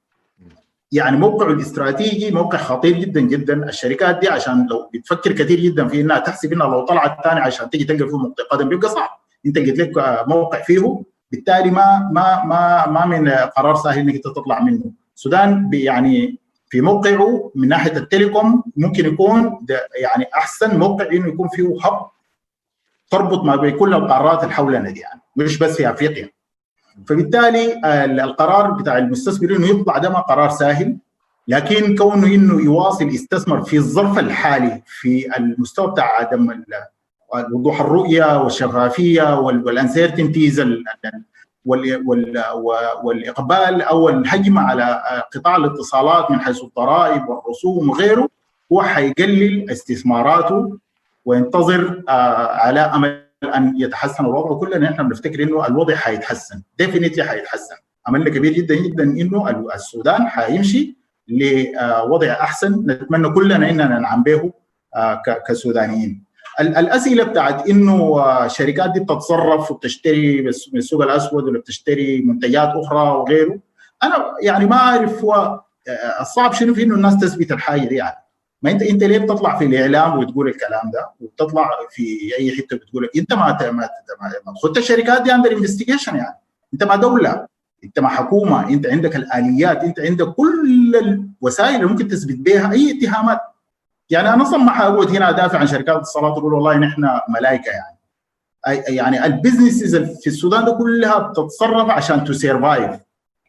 يعني 0.95 1.17
موقعه 1.17 1.51
الاستراتيجي 1.53 2.31
موقع 2.31 2.59
خطير 2.59 2.99
جدا 2.99 3.21
جدا. 3.21 3.69
الشركات 3.69 4.19
دي 4.19 4.29
عشان 4.29 4.67
لو 4.71 4.91
بتفكر 4.95 5.33
كثير 5.33 5.61
جدا 5.61 5.89
في 5.89 6.01
إنها 6.01 6.19
تحسب 6.19 6.53
إنها 6.53 6.67
لو 6.67 6.85
طلعت 6.85 7.25
ثاني 7.25 7.41
عشان 7.41 7.71
تيجي 7.71 7.85
تلقى 7.85 8.09
فيه 8.11 8.19
منطقه 8.19 8.45
قدم 8.57 8.69
بيبقى 8.69 8.89
صعب. 8.89 9.09
أنت 9.47 9.59
قلت 9.59 9.79
لك 9.79 10.25
موقع 10.29 10.63
فيه 10.63 11.03
بالتالي 11.33 11.71
ما 11.71 12.11
ما 12.13 12.45
ما 12.45 12.87
ما 12.91 13.07
من 13.07 13.29
قرار 13.29 13.75
سهل 13.75 13.99
إنك 13.99 14.15
أنت 14.15 14.25
تطلع 14.25 14.61
منه. 14.63 14.85
السودان 15.17 15.71
يعني 15.73 16.39
في 16.69 16.81
موقعه 16.81 17.51
من 17.55 17.69
ناحية 17.69 17.97
التليكوم 17.97 18.65
ممكن 18.77 19.07
يكون 19.07 19.67
يعني 20.01 20.25
أحسن 20.35 20.79
موقع 20.79 21.07
إنه 21.13 21.29
يكون 21.29 21.49
فيه 21.49 21.77
هب 21.85 22.07
تربط 23.11 23.45
ما 23.45 23.57
بين 23.57 23.77
كل 23.79 23.95
القارات 23.95 24.43
اللي 24.43 24.55
حولنا 24.55 24.91
دي 24.91 25.01
يعني 25.01 25.21
مش 25.37 25.59
بس 25.59 25.77
في 25.77 25.91
أفريقيا. 25.91 26.31
فبالتالي 27.07 27.81
القرار 28.25 28.71
بتاع 28.71 28.99
المستثمر 28.99 29.57
إنه 29.57 29.67
يطلع 29.67 29.99
ده 29.99 30.11
ما 30.11 30.21
قرار 30.21 30.51
سهل 30.51 30.97
لكن 31.49 31.97
كونه 31.97 32.27
إنه 32.27 32.61
يواصل 32.65 33.09
يستثمر 33.09 33.63
في 33.63 33.77
الظرف 33.77 34.19
الحالي 34.19 34.83
في 34.87 35.37
المستوى 35.37 35.91
بتاع 35.91 36.05
عدم 36.21 36.63
وضوح 37.53 37.81
الرؤية 37.81 38.43
والشفافية 38.43 39.39
وال 39.41 39.57
uncertainties 39.57 40.61
والإقبال 43.05 43.83
أو 43.83 44.09
الهجمة 44.09 44.61
على 44.61 45.03
قطاع 45.35 45.57
الاتصالات 45.57 46.31
من 46.31 46.41
حيث 46.41 46.63
الضرائب 46.65 47.29
والرسوم 47.29 47.91
وغيره 47.91 48.29
هو 48.73 48.83
حيقلل 48.83 49.71
استثماراته 49.71 50.79
وينتظر 51.25 52.03
على 52.09 52.81
أمل 52.81 53.24
أن 53.45 53.75
يتحسن 53.79 54.25
الوضع 54.25 54.51
وكلنا 54.51 54.91
إحنا 54.91 55.03
بنفتكر 55.03 55.43
إنه 55.43 55.67
الوضع 55.67 55.95
حيتحسن 55.95 56.63
definitely 56.79 57.25
حيتحسن 57.25 57.75
املنا 58.09 58.31
كبير 58.31 58.53
جدا 58.53 58.75
جدا 58.75 59.03
إنه 59.03 59.67
السودان 59.75 60.29
حيمشي 60.29 60.97
لوضع 61.29 62.33
أحسن 62.33 62.85
نتمنى 62.87 63.29
كلنا 63.29 63.71
إننا 63.71 63.99
ننعم 63.99 64.23
به 64.23 64.53
كسودانيين. 65.49 66.25
الأسئلة 66.61 67.25
بتاعت 67.25 67.69
إنه 67.69 68.25
الشركات 68.45 68.91
دي 68.91 69.01
بتتصرف 69.01 69.71
وبتشتري 69.71 70.43
من 70.43 70.79
السوق 70.79 71.03
الأسود 71.03 71.45
ولا 71.45 71.59
بتشتري 71.59 72.21
منتجات 72.21 72.69
أخرى 72.75 73.11
وغيره. 73.11 73.59
أنا 74.03 74.25
يعني 74.43 74.67
ما 74.67 74.77
أعرف 74.77 75.25
هو 75.25 75.61
الصعب 76.21 76.53
شنو 76.53 76.75
في 76.75 76.83
إنه 76.83 76.95
الناس 76.95 77.19
تثبت 77.19 77.53
الحاجة 77.53 77.85
دي 77.89 77.95
يعني. 77.95 78.17
ما 78.65 78.71
انت 78.71 78.83
انت 78.83 79.05
ليه 79.05 79.19
بتطلع 79.19 79.59
في 79.59 79.65
الإعلام 79.65 80.19
وتقول 80.19 80.49
الكلام 80.49 80.91
ده؟ 80.91 81.11
وبتطلع 81.21 81.71
في 81.91 82.31
أي 82.39 82.57
حتة 82.57 82.77
بتقول 82.77 83.09
إنت 83.17 83.33
ما 83.33 83.59
ما 84.47 84.55
خدت 84.63 84.79
الشركات 84.79 85.23
دي 85.23 85.35
under 85.35 85.53
investigation 85.53 86.17
يعني. 86.17 86.39
انت 86.75 86.85
ما 86.85 86.97
دولة 86.97 87.47
انت 87.85 87.99
ما 87.99 88.09
حكومة 88.09 88.69
انت 88.69 88.87
عندك 88.87 89.17
الآليات 89.17 89.85
انت 89.85 90.01
عندك 90.01 90.27
كل 90.27 90.97
الوسائل 91.43 91.75
اللي 91.75 91.87
ممكن 91.87 92.09
تثبت 92.09 92.37
بها 92.39 92.73
أي 92.73 92.99
اتهامات. 92.99 93.41
يعني 94.11 94.35
أنا 94.35 94.43
أصلا 94.43 94.59
ما 94.59 94.71
حقعد 94.71 95.09
هنا 95.17 95.31
أدافع 95.31 95.59
عن 95.59 95.67
شركات 95.67 95.95
الاتصالات 95.95 96.33
وأقول 96.37 96.55
والله 96.55 96.77
نحن 96.77 97.09
ملائكه 97.29 97.71
يعني. 97.71 97.99
يعني 98.89 99.27
ال 99.27 99.33
businesses 99.33 99.97
في 99.97 100.27
السودان 100.27 100.65
ده 100.65 100.73
كلها 100.73 101.19
بتتصرف 101.19 101.91
عشان 101.91 102.25
ت 102.25 102.34
survive 102.34 103.01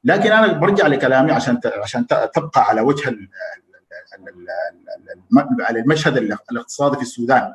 لكن 0.03 0.31
أنا 0.31 0.53
برجع 0.53 0.87
لكلامي 0.87 1.31
عشان 1.31 1.59
عشان 1.83 2.07
تبقى 2.07 2.69
على 2.69 2.81
وجه 2.81 3.09
على 5.61 5.79
المشهد 5.79 6.17
الاقتصادي 6.51 6.95
في 6.95 7.01
السودان. 7.01 7.53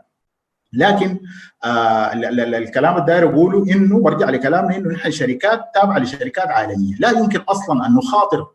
لكن 0.73 1.19
آه 1.65 2.13
الكلام 2.13 2.97
الداير 2.97 3.29
اقوله 3.31 3.75
إنه 3.75 4.01
برجع 4.01 4.31
لكلامنا 4.31 4.77
إنه 4.77 4.89
نحن 4.89 5.11
شركات 5.11 5.61
تابعة 5.75 5.99
لشركات 5.99 6.49
عالمية. 6.49 6.95
لا 6.99 7.11
يمكن 7.11 7.41
أصلا 7.41 7.87
أن 7.87 7.95
نخاطر 7.95 8.47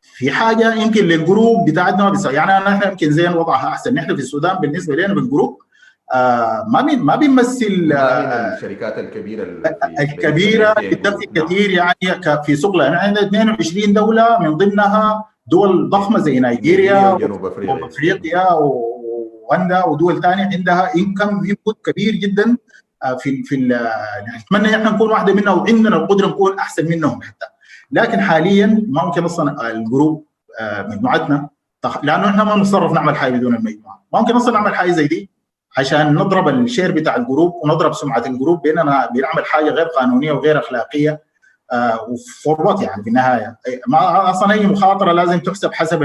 في 0.00 0.30
حاجة 0.30 0.74
يمكن 0.74 1.04
لل 1.04 1.23
group 1.23 1.70
بتاعتنا 1.70 2.10
ما 2.10 2.30
يعني 2.30 2.64
نحن 2.64 2.88
يمكن 2.90 3.10
زين 3.10 3.32
وضعها 3.32 3.68
أحسن. 3.68 3.94
نحن 3.94 4.16
في 4.16 4.22
السودان 4.22 4.56
بالنسبة 4.56 4.96
لنا 4.96 5.14
بال 5.14 5.27
group 5.27 5.58
آه 6.14 6.66
ما 6.68 6.82
بين 6.82 6.98
ما 6.98 7.16
بيمثل 7.16 7.92
آه 7.94 8.54
الشركات 8.54 8.98
الكبيرة 8.98 9.62
الكبيرة 10.00 10.72
بتدخل 10.72 11.24
كثير 11.34 11.70
يعني 11.70 12.22
في 12.44 12.56
سوقنا 12.56 12.84
يعني 12.84 12.96
عندنا 12.96 13.22
22 13.22 13.92
دولة 13.92 14.38
من 14.38 14.56
ضمنها 14.56 15.29
دول 15.50 15.90
ضخمة 15.90 16.18
زي 16.18 16.40
نيجيريا 16.40 17.12
وجنوب 17.12 17.46
أفريقيا. 17.46 17.74
وافريقيا 17.74 18.46
ويوغندا 18.52 19.84
ودول 19.84 20.22
ثانية 20.22 20.44
عندها 20.52 20.94
income 20.96 21.28
input 21.28 21.78
كبير 21.86 22.14
جدا 22.14 22.56
في 23.18 23.42
في 23.42 23.56
نتمنى 24.36 24.76
إحنا 24.76 24.90
نكون 24.90 25.10
واحدة 25.10 25.34
منها 25.34 25.52
وعندنا 25.52 25.96
القدرة 25.96 26.26
نكون 26.26 26.58
أحسن 26.58 26.88
منهم 26.88 27.22
حتى. 27.22 27.46
لكن 27.92 28.20
حاليا 28.20 28.84
ما 28.88 29.04
ممكن 29.04 29.24
أصلا 29.24 29.70
ال 29.70 29.79
group 29.79 30.24
مجموعتنا 30.62 31.48
لأنه 32.02 32.28
إحنا 32.30 32.44
ما 32.44 32.56
نتصرف 32.56 32.92
نعمل 32.92 33.16
حاجة 33.16 33.32
بدون 33.32 33.54
المجموعة. 33.54 34.04
ما 34.12 34.20
ممكن 34.20 34.36
أصلا 34.36 34.54
نعمل 34.54 34.74
حاجة 34.74 34.90
زي 34.90 35.06
دي 35.06 35.30
عشان 35.78 36.14
نضرب 36.14 36.48
ال 36.48 36.55
share 36.55 36.92
بتاع 36.92 37.16
ال 37.16 37.22
group 37.22 37.52
ونضرب 37.64 37.92
سمعة 37.94 38.22
ال 38.26 38.32
group 38.32 38.62
باننا 38.62 39.08
بنعمل 39.14 39.44
حاجة 39.44 39.70
غير 39.70 39.86
قانونية 39.86 40.32
وغير 40.32 40.58
أخلاقية. 40.58 41.29
وفورمات 42.08 42.82
يعني 42.82 43.02
في 43.02 43.08
النهاية. 43.08 43.56
ما 43.88 44.30
أصلا 44.30 44.52
أي 44.52 44.66
مخاطرة 44.66 45.12
لازم 45.12 45.38
تحسب 45.38 45.72
حسب 45.72 46.02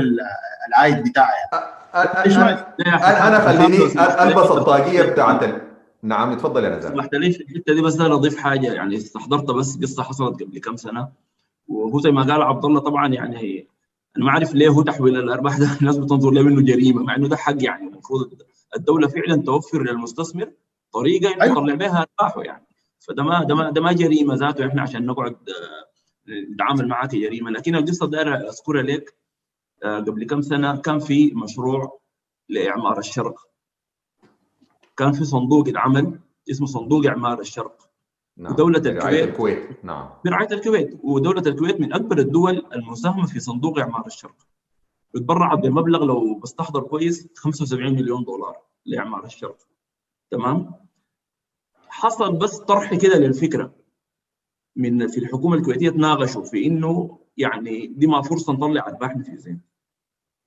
العائد 0.67 1.03
بتاعها 1.09 1.49
أنا 1.95 3.27
أنا 3.27 3.39
خليني 3.39 3.83
ألبس 4.23 4.51
الطاقية 4.51 5.01
بتاعت 5.03 5.61
نعم 6.03 6.33
تفضل 6.33 6.63
يا 6.63 6.77
نزار. 6.77 6.91
سمحت 6.93 7.13
لي 7.13 7.31
في 7.31 7.43
الحتة 7.43 7.73
دي 7.73 7.81
بس 7.81 7.99
أنا 7.99 8.13
أضيف 8.13 8.37
حاجة. 8.37 8.73
يعني 8.73 8.97
استحضرت 8.97 9.51
بس 9.51 9.77
قصة 9.77 10.03
حصلت 10.03 10.43
قبل 10.43 10.59
كم 10.59 10.75
سنة. 10.75 11.07
وهو 11.67 11.99
زي 11.99 12.11
ما 12.11 12.21
قال 12.21 12.41
عبد 12.41 12.65
الله 12.65 12.79
طبعا 12.79 13.13
يعني 13.13 13.67
أنا 14.17 14.25
ما 14.25 14.31
أعرف 14.31 14.53
ليه 14.53 14.69
هو 14.69 14.81
تحويل 14.81 15.17
الأرباح 15.17 15.57
ده. 15.57 15.69
الناس 15.81 15.97
بتنظر 15.97 16.31
له 16.31 16.41
إنه 16.41 16.61
جريمة 16.61 17.03
مع 17.03 17.15
إنه 17.15 17.27
ده 17.27 17.37
حق 17.37 17.63
يعني. 17.63 17.87
المفروض 17.87 18.33
الدولة 18.75 19.07
فعلا 19.07 19.41
توفر 19.41 19.83
للمستثمر 19.83 20.51
طريقة 20.93 21.33
إنه 21.33 21.45
يطلع 21.45 21.75
بها 21.75 22.05
أرباحه 22.19 22.41
يعني. 22.43 22.65
فده 23.07 23.23
ما 23.23 23.43
ده 23.43 23.55
ما 23.55 23.71
ده 23.71 23.81
ما 23.81 23.91
جريمة 23.93 24.35
ذاته 24.35 24.67
إحنا 24.67 24.81
عشان 24.81 25.05
نقعد 25.05 25.35
نتعامل 26.53 26.87
معها 26.87 27.07
كجريمه 27.07 27.51
لكن 27.51 27.75
القصة 27.75 28.07
داير 28.07 28.49
أذكرها 28.49 28.81
لك 28.83 29.15
قبل 29.83 30.25
كم 30.25 30.41
سنة 30.41 30.75
كان 30.75 30.99
في 30.99 31.31
مشروع 31.33 31.99
لإعمار 32.49 32.99
الشرق. 32.99 33.39
كان 34.97 35.11
في 35.11 35.25
صندوق 35.25 35.67
اتعمل 35.67 36.19
اسمه 36.51 36.67
صندوق 36.67 37.05
إعمار 37.05 37.39
الشرق. 37.39 37.89
نعم. 38.37 38.53
ودولة 38.53 38.79
برعاية 38.79 39.23
الكويت. 39.23 39.57
الكويت. 39.59 39.85
نعم. 39.85 40.09
برعاية 40.25 40.51
الكويت. 40.51 40.99
ودولة 41.03 41.43
الكويت 41.47 41.81
من 41.81 41.93
أكبر 41.93 42.17
الدول 42.19 42.65
المساهمة 42.73 43.25
في 43.25 43.39
صندوق 43.39 43.79
إعمار 43.79 44.05
الشرق. 44.05 44.35
بتبرعت 45.13 45.59
بمبلغ 45.59 46.05
لو 46.05 46.39
بستحضر 46.39 46.81
كويس 46.81 47.27
75 47.35 47.93
مليون 47.93 48.23
دولار 48.23 48.57
لإعمار 48.85 49.25
الشرق. 49.25 49.57
تمام؟ 50.31 50.84
حصل 51.95 52.37
بس 52.37 52.57
طرح 52.57 52.93
كده 52.95 53.17
للفكرة. 53.17 53.75
من 54.75 55.07
في 55.07 55.17
الحكومة 55.17 55.55
الكويتية 55.55 55.89
تناقشوا 55.89 56.43
في 56.43 56.65
إنه 56.65 57.19
يعني 57.37 57.87
دي 57.87 58.07
ما 58.07 58.21
فرصة 58.21 58.53
نطلع 58.53 58.87
ارباح 58.87 59.17
في 59.17 59.37
زين. 59.37 59.61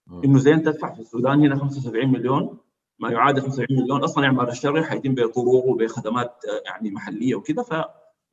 مم. 0.07 0.23
إنه 0.25 0.39
زين 0.39 0.63
تدفع 0.63 0.95
في 0.95 1.01
السودان 1.01 1.41
هنا 1.41 1.57
75 1.57 2.09
مليون 2.09 2.59
ما 2.99 3.11
يعادل 3.11 3.43
75 3.43 3.83
مليون. 3.83 4.05
أصلا 4.05 4.25
اعمار 4.25 4.49
الشرق 4.49 4.83
حيتم 4.83 5.15
بطرق 5.15 5.39
وبخدمات 5.39 6.45
آه، 6.49 6.71
يعني 6.71 6.91
محلية 6.91 7.35
وكده 7.35 7.63
ف 7.63 7.85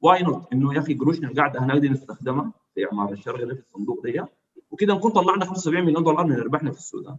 why 0.01 0.23
not 0.23 0.53
إنه 0.53 0.73
يا 0.73 0.79
أخي 0.79 0.93
قروشنا 0.93 1.27
القاعدة 1.27 1.63
هناك 1.63 1.77
دي 1.77 1.89
نستخدمها 1.89 2.53
في 2.75 2.85
إعمار 2.85 3.11
الشرق 3.11 3.43
ده 3.43 3.53
في 3.53 3.59
الصندوق 3.59 4.03
ده 4.03 4.29
وكده 4.71 4.93
نكون 4.93 5.11
طلعنا 5.11 5.45
75 5.45 5.85
مليون 5.85 6.03
دولار 6.03 6.25
من 6.25 6.39
ارباحنا 6.39 6.71
في 6.71 6.77
السودان. 6.77 7.17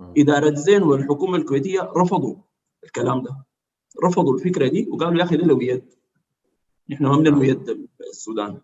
مم. 0.00 0.14
إدارة 0.18 0.54
زين 0.54 0.82
والحكومة 0.82 1.36
الكويتية 1.36 1.80
رفضوا 1.96 2.36
الكلام 2.84 3.22
ده. 3.22 3.45
رفضوا 4.04 4.34
الفكرة 4.34 4.68
دي 4.68 4.88
وقالوا 4.90 5.18
يا 5.18 5.24
أخي 5.24 5.36
ده 5.36 5.58
aid. 5.60 5.82
نحن 6.90 7.06
ما 7.06 7.16
بنلو 7.16 7.42
aid 7.42 7.88
السودان. 8.10 8.58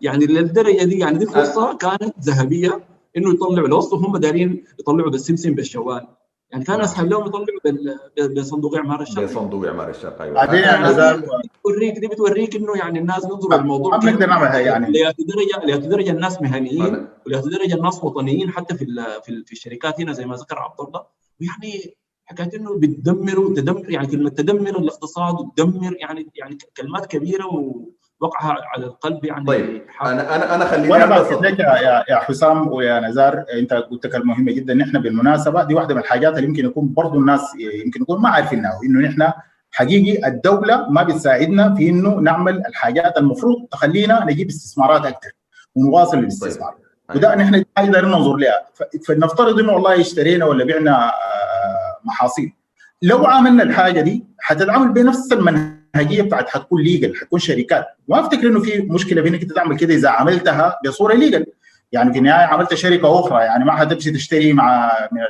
يعني 0.00 0.26
للدرجة 0.26 0.84
دي 0.84 0.98
يعني 0.98 1.18
دي 1.18 1.26
فرصة 1.26 1.76
كانت 1.76 2.14
ذهبية 2.20 2.80
إنه 3.16 3.30
يطلعوا. 3.34 3.66
الوسط 3.66 3.92
وهم 3.92 4.16
دارين 4.16 4.64
يطلعوا 4.80 5.10
بالسمسم 5.10 5.54
بالشوال. 5.54 6.06
يعني 6.50 6.64
كان. 6.64 6.80
أسهل 6.80 7.10
لهم 7.10 7.26
يطلعوا 7.26 7.46
بال- 7.64 8.34
بصندوق 8.34 8.74
إعمار 8.76 9.02
الشرق. 9.02 9.24
بصندوق 9.24 9.66
إعمار 9.66 9.90
الشرق 9.90 10.22
أيوه. 10.22 10.34
بعدين 10.34 10.62
دي 10.62 11.48
بتوريك 11.58 11.98
دي 11.98 12.06
بتوريك 12.08 12.56
إنه 12.56 12.76
يعني 12.76 12.98
الناس 12.98 13.26
بينظروا 13.26 13.54
الموضوع 13.54 13.96
ما 13.96 14.02
بنقدر 14.02 14.26
نعملها 14.26 14.58
يعني. 14.58 14.86
لهذه 14.92 15.14
درجه 15.18 15.66
لهذه 15.66 15.86
درجة 15.88 16.10
الناس 16.10 16.42
مهنيين 16.42 16.96
أنا- 16.96 17.26
ولهذه 17.26 17.44
درجة 17.44 17.74
الناس 17.74 18.04
وطنيين 18.04 18.50
حتى 18.50 18.74
في 18.74 18.84
ال- 18.84 19.22
في, 19.22 19.28
ال- 19.28 19.44
في 19.46 19.52
الشركات 19.52 20.00
هنا 20.00 20.12
زي 20.12 20.26
ما 20.26 20.36
ذكر 20.36 20.58
عبد 20.58 20.80
الله. 20.80 21.02
ويعني 21.40 21.96
حكاية 22.32 22.60
إنه 22.60 22.78
بتدمروا 22.78 23.54
تدمر 23.54 23.90
يعني 23.90 24.06
كلمة 24.06 24.30
تدمر 24.30 24.78
الاقتصاد 24.78 25.34
وتدمر 25.34 25.96
يعني 26.00 26.26
يعني 26.34 26.58
كلمات 26.76 27.06
كبيرة 27.06 27.46
ووقعها 27.46 28.56
على 28.74 28.86
القلب 28.86 29.24
يعني 29.24 29.46
طيب. 29.46 29.82
أنا 30.02 30.36
أنا 30.36 30.54
أنا 30.54 30.64
خليني 30.64 30.88
وأنا 30.90 31.04
لك 31.30 31.58
يا 31.60 32.04
يا- 32.08 32.16
حسام 32.18 32.68
ويا 32.72 33.00
نزار 33.00 33.44
أنت 33.58 33.72
قلت 33.72 34.06
كلمة 34.06 34.24
مهمة 34.24 34.52
جدا 34.52 34.74
نحن 34.74 34.98
بالمناسبة 35.02 35.64
دي 35.64 35.74
واحدة 35.74 35.94
من 35.94 36.00
الحاجات 36.00 36.36
اللي 36.36 36.48
يمكن 36.48 36.64
يكون 36.64 36.92
برضه 36.94 37.18
الناس 37.18 37.40
يمكن 37.84 38.02
يكون 38.02 38.20
ما 38.20 38.28
عارفينها 38.28 38.80
إنه 38.84 39.08
نحن 39.08 39.32
حقيقي 39.70 40.28
الدولة 40.28 40.88
ما 40.90 41.02
بتساعدنا 41.02 41.74
في 41.74 41.88
إنه 41.88 42.14
نعمل 42.14 42.62
الحاجات 42.66 43.18
المفروض 43.18 43.66
تخلينا 43.70 44.24
نجيب 44.24 44.48
استثمارات 44.48 45.06
أكثر 45.06 45.30
ونواصل 45.74 46.18
الاستثمار. 46.18 46.74
وده 47.14 47.34
نحن 47.34 47.64
حاجة 47.76 48.00
ننظر 48.00 48.36
لها 48.36 48.66
فلنفترض 49.06 49.58
إنه 49.60 49.72
والله 49.72 50.00
اشترينا 50.00 50.44
ولا 50.44 50.64
بعنا 50.64 51.12
محاصيل. 52.04 52.52
لو 53.02 53.26
عملنا 53.26 53.62
الحاجة 53.62 54.00
دي 54.00 54.24
حتتعامل 54.38 54.92
بنفس 54.92 55.32
المنهجية 55.32 56.22
بتاعت 56.22 56.48
حتكون 56.48 56.82
ليجل 56.82 57.16
حتكون 57.16 57.38
شركات. 57.38 57.86
ما 58.08 58.20
أفتكر 58.20 58.46
إنه 58.46 58.60
في 58.60 58.78
مشكلة 58.80 59.22
في 59.22 59.28
انك 59.28 59.42
أنت 59.42 59.52
تعمل 59.52 59.76
كده 59.76 59.94
إذا 59.94 60.08
عملتها 60.08 60.78
بصورة 60.86 61.14
ليجل 61.14 61.46
يعني 61.92 62.12
في 62.12 62.18
النهاية 62.18 62.46
عملت 62.46 62.74
شركة 62.74 63.20
أخرى 63.20 63.40
يعني 63.44 63.64
ما 63.64 63.72
حتمشي 63.72 64.10
تشتري 64.10 64.52
مع 64.52 64.92
من 65.12 65.20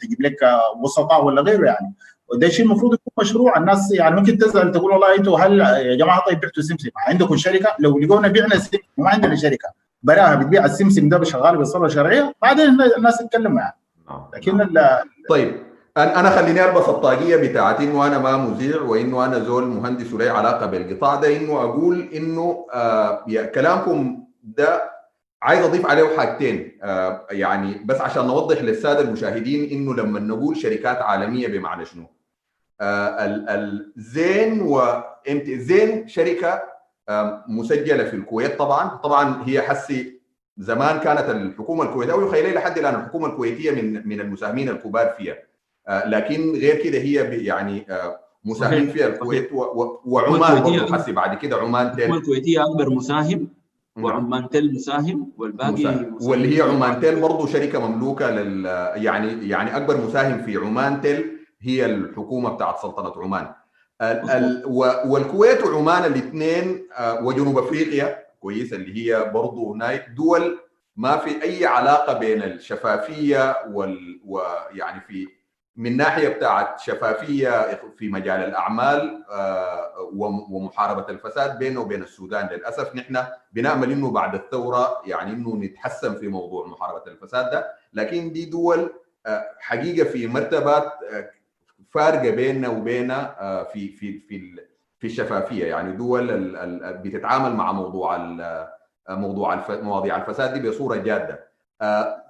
تجيب 0.00 0.22
لك 0.22 0.36
وسطاء 0.82 1.24
ولا 1.24 1.42
غيره 1.42 1.66
يعني. 1.66 1.94
وده 2.28 2.48
شيء 2.48 2.64
المفروض 2.66 2.94
يكون 2.94 3.12
مشروع. 3.20 3.58
الناس 3.58 3.92
يعني 3.92 4.16
ممكن 4.16 4.38
تسال 4.38 4.72
تقول 4.72 4.92
والله 4.92 5.16
أنتوا 5.18 5.38
هل 5.38 5.60
يا 5.60 5.96
جماعة 5.96 6.24
طيب 6.26 6.40
بعتوا 6.40 6.62
سمسم؟ 6.62 6.88
عندكم 7.06 7.36
شركة؟ 7.36 7.76
لو 7.78 7.98
لقونا 7.98 8.28
بعنا 8.28 8.58
سمسم 8.58 8.78
ما 8.98 9.08
عندنا 9.10 9.34
شركة. 9.36 9.68
براها 10.02 10.34
بتبيع 10.34 10.64
السمسم 10.64 11.08
ده 11.08 11.24
شغال 11.24 11.56
بصوره 11.56 11.88
شرعيه 11.88 12.34
بعدين 12.42 12.68
الناس 12.96 13.18
تتكلم 13.18 13.58
يعني 13.58 13.74
نعم. 14.10 14.24
لكن 14.34 14.60
ال- 14.60 14.98
طيب. 15.28 15.56
أنا 15.96 16.30
خليني 16.30 16.64
ألبس 16.64 16.88
الطاقية 16.88 17.36
بتاعت 17.36 17.80
إنه 17.80 18.06
أنا 18.06 18.18
ما 18.18 18.36
مذيع 18.36 18.80
وإنه 18.82 19.24
أنا 19.24 19.38
زول 19.38 19.66
مهندس 19.66 20.12
ولي 20.12 20.28
علاقة 20.28 20.66
بالقطاع 20.66 21.14
ده 21.14 21.36
إنه 21.36 21.62
أقول 21.62 22.00
إنه 22.14 22.66
آه 22.72 23.24
كلامكم 23.54 24.24
ده 24.42 24.90
عايز 25.42 25.64
أضيف 25.64 25.86
عليه 25.86 26.16
حاجتين 26.16 26.78
آه 26.82 27.26
يعني 27.30 27.80
بس 27.84 28.00
عشان 28.00 28.26
نوضح 28.26 28.62
للسادة 28.62 29.00
المشاهدين 29.00 29.70
إنه 29.70 29.94
لما 29.94 30.20
نقول 30.20 30.56
شركات 30.56 30.96
عالمية 31.02 31.48
بمعنى 31.48 31.84
شنو؟ 31.84 32.04
آه 32.80 33.24
ال- 33.24 33.48
ال- 33.48 33.92
زين 35.58 36.08
شركة 36.08 36.62
آه 37.08 37.44
مسجلة 37.48 38.04
في 38.04 38.16
الكويت 38.16 38.58
طبعا 38.58 38.88
طبعا 38.88 39.42
هي 39.46 39.62
حسي 39.62 40.20
زمان 40.58 40.98
كانت 41.00 41.30
الحكومة 41.30 41.84
الكويتية 41.84 42.12
أو 42.12 42.26
يخيل 42.28 42.54
لحد 42.54 42.78
الآن 42.78 42.94
الحكومة 42.94 43.26
الكويتية 43.26 43.70
من 43.70 44.08
من 44.08 44.20
المساهمين 44.20 44.68
الكبار 44.68 45.08
فيها 45.18 45.36
لكن 45.88 46.52
غير 46.52 46.82
كده 46.82 46.98
هي 46.98 47.44
يعني 47.44 47.86
آه، 47.90 48.20
مساهمين. 48.44 48.90
فيها 48.90 49.06
الكويت 49.06 49.50
وعمان. 50.04 50.62
برضه 50.62 50.94
حسي 50.96 51.12
بعد 51.12 51.38
كده 51.38 51.56
عمان 51.56 51.96
تل 51.96 52.02
الكويتية 52.14 52.64
اكبر 52.64 52.90
مساهم 52.90 53.48
وعمان 53.96 54.48
تل 54.48 54.74
مساهم 54.74 55.32
والباقي 55.38 55.72
مساهم. 55.72 56.14
مساهم. 56.14 56.30
واللي 56.30 56.56
هي 56.58 56.62
عمان 56.62 57.00
تل 57.00 57.20
برضه 57.20 57.46
شركة 57.46 57.88
مملوكة 57.88 58.30
لل 58.30 58.64
يعني 59.04 59.48
يعني 59.48 59.76
أكبر 59.76 59.96
مساهم 59.96 60.42
في 60.42 60.56
عمان 60.56 61.00
تل 61.00 61.24
هي 61.60 61.86
الحكومة 61.86 62.50
بتاعت 62.50 62.78
سلطنة 62.78 63.22
عمان 63.22 63.46
ال- 64.02 64.62
والكويت 65.06 65.66
وعمان 65.66 66.04
الاثنين 66.12 66.86
وجنوب 67.22 67.58
أفريقيا 67.58 68.18
كويس 68.40 68.72
اللي 68.72 68.96
هي 69.12 69.30
برضه 69.34 69.72
هناك 69.72 70.08
دول 70.16 70.58
ما 70.96 71.16
في 71.16 71.42
أي 71.42 71.66
علاقة 71.66 72.18
بين 72.18 72.42
الشفافية 72.42 73.56
وال 73.72 74.20
ويعني 74.26 75.00
في 75.00 75.26
من 75.76 75.96
ناحية 75.96 76.28
بتاعت 76.28 76.80
شفافية 76.80 77.80
في 77.96 78.08
مجال 78.08 78.40
الأعمال 78.40 79.24
آه، 79.30 79.92
وم- 80.12 80.52
ومحاربة 80.54 81.06
الفساد 81.12 81.58
بينه 81.58 81.80
وبين 81.80 82.02
السودان 82.02 82.46
للأسف. 82.48 82.94
نحن 82.94 83.24
بنأمل 83.52 83.92
إنه 83.92 84.10
بعد 84.10 84.34
الثورة 84.34 85.02
يعني 85.06 85.32
إنه 85.32 85.56
نتحسن 85.56 86.14
في 86.14 86.28
موضوع 86.28 86.66
محاربة 86.66 87.10
الفساد 87.12 87.50
ده. 87.50 87.66
لكن 87.92 88.32
دي 88.32 88.44
دول 88.44 88.90
آه، 89.26 89.44
حقيقة 89.58 90.08
في 90.08 90.26
مرتبات 90.26 90.92
آه، 91.12 91.30
فارقة 91.90 92.30
بيننا 92.30 92.68
وبينها 92.68 93.36
آه، 93.40 93.62
في 93.64 93.88
في 93.88 94.18
في 94.20 94.60
في 94.98 95.06
الشفافية. 95.06 95.66
يعني 95.66 95.92
دول 95.92 96.52
بتتعامل 97.04 97.56
مع 97.56 97.72
موضوع 97.72 98.16
موضوع 99.08 99.64
مواضيع 99.70 100.16
الفساد 100.16 100.54
دي 100.62 100.68
بصورة 100.68 100.96
جادة. 100.96 101.48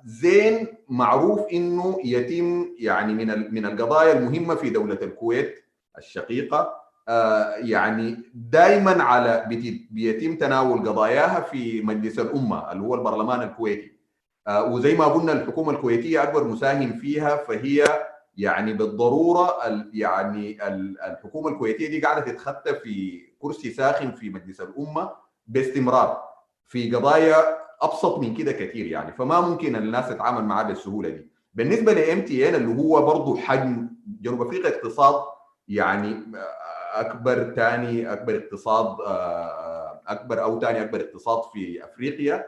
زين 0.05 0.67
معروف 0.89 1.41
إنه 1.53 1.99
يتم 2.05 2.67
يعني 2.79 3.15
من 3.15 3.55
من 3.55 3.67
القضايا 3.67 4.13
المهمة 4.19 4.55
في 4.55 4.71
دولة 4.71 4.99
الكويت 5.03 5.65
الشقيقة. 5.99 6.85
آه، 7.09 7.55
يعني 7.57 8.17
دائما 8.35 9.03
على 9.03 9.45
بيتم 9.91 10.37
تناول 10.37 10.89
قضاياها 10.89 11.41
في 11.41 11.83
مجلس 11.83 12.19
الأمة 12.19 12.73
اللي 12.73 12.83
هو 12.83 12.95
البرلمان 12.95 13.43
الكويتي. 13.43 13.93
آه، 14.47 14.65
وزي 14.65 14.95
ما 14.95 15.05
قلنا 15.05 15.33
الحكومة 15.33 15.71
الكويتية 15.73 16.23
أكبر 16.23 16.45
مساهم 16.45 16.93
فيها 16.93 17.37
فهي 17.37 17.85
يعني 18.37 18.73
بالضرورة 18.73 19.67
ال- 19.67 19.91
يعني 19.95 20.67
ال- 20.69 21.01
الحكومة 21.01 21.49
الكويتية 21.49 21.89
دي 21.89 22.01
قاعدة 22.01 22.33
تتخطى 22.33 22.75
في 22.75 23.23
كرسي 23.39 23.71
ساخن 23.71 24.11
في 24.13 24.31
مجلس 24.31 24.61
الأمة 24.61 25.11
باستمرار. 25.47 26.23
في 26.67 26.91
قضايا 26.97 27.64
أبسط 27.85 28.19
من 28.19 28.35
كده 28.35 28.53
كثير 28.53 28.87
يعني. 28.87 29.13
فما 29.13 29.41
ممكن 29.41 29.77
الناس 29.77 30.09
تتعامل 30.09 30.45
معاه 30.45 30.63
بالسهولة 30.63 31.09
دي. 31.09 31.29
بالنسبة 31.55 31.93
ل 31.93 32.21
MTN 32.23 32.55
اللي 32.55 32.83
هو 32.83 33.07
برضه 33.07 33.37
حجم 33.37 33.89
جنوب 34.21 34.43
أفريقيا 34.43 34.69
اقتصاد 34.77 35.15
يعني 35.69 36.17
أكبر 36.95 37.53
ثاني 37.57 38.13
أكبر 38.13 38.37
اقتصاد 38.37 39.01
آه، 39.07 40.01
أكبر 40.09 40.43
أو 40.43 40.61
ثاني 40.61 40.83
أكبر 40.83 41.01
اقتصاد 41.01 41.43
في 41.53 41.85
أفريقيا 41.85 42.47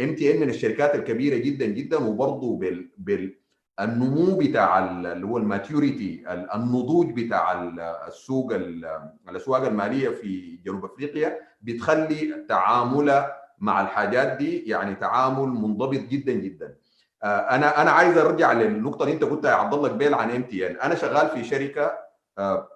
MTN 0.00 0.40
من 0.40 0.48
الشركات 0.48 0.94
الكبيرة 0.94 1.36
جدا 1.36 1.66
جدا 1.66 1.96
وبرضه 1.98 2.56
بال 2.58 2.90
بال 2.98 3.34
النمو 3.80 4.36
بتاع 4.36 4.78
ال- 4.78 5.06
اللي 5.06 5.26
هو 5.26 5.38
ال 5.38 5.48
maturity 5.48 6.24
النضوج 6.54 7.20
بتاع 7.20 7.62
ال- 7.62 7.80
السوق 7.80 8.52
ال- 8.54 9.10
الأسواق 9.28 9.66
المالية 9.66 10.08
في 10.08 10.58
جنوب 10.64 10.84
أفريقيا 10.84 11.38
بتخلي 11.62 12.44
تعامله 12.48 13.26
مع 13.62 13.80
الحاجات 13.80 14.36
دي 14.38 14.68
يعني 14.68 14.94
تعامل 14.94 15.48
منضبط 15.48 15.98
جدا 16.00 16.32
جدا. 16.32 16.74
آه، 17.22 17.26
أنا 17.26 17.82
أنا 17.82 17.90
عايز 17.90 18.18
أرجع 18.18 18.52
للنقطة 18.52 19.02
اللي 19.02 19.14
أنت 19.14 19.24
قلتها 19.24 19.50
يا 19.50 19.56
عبد 19.56 19.74
الله 19.74 19.88
قبيل 19.88 20.14
عن 20.14 20.30
MTN. 20.30 20.76
أنا 20.76 20.94
شغال 20.94 21.28
في 21.28 21.44
شركة 21.44 21.98
آه، 22.38 22.68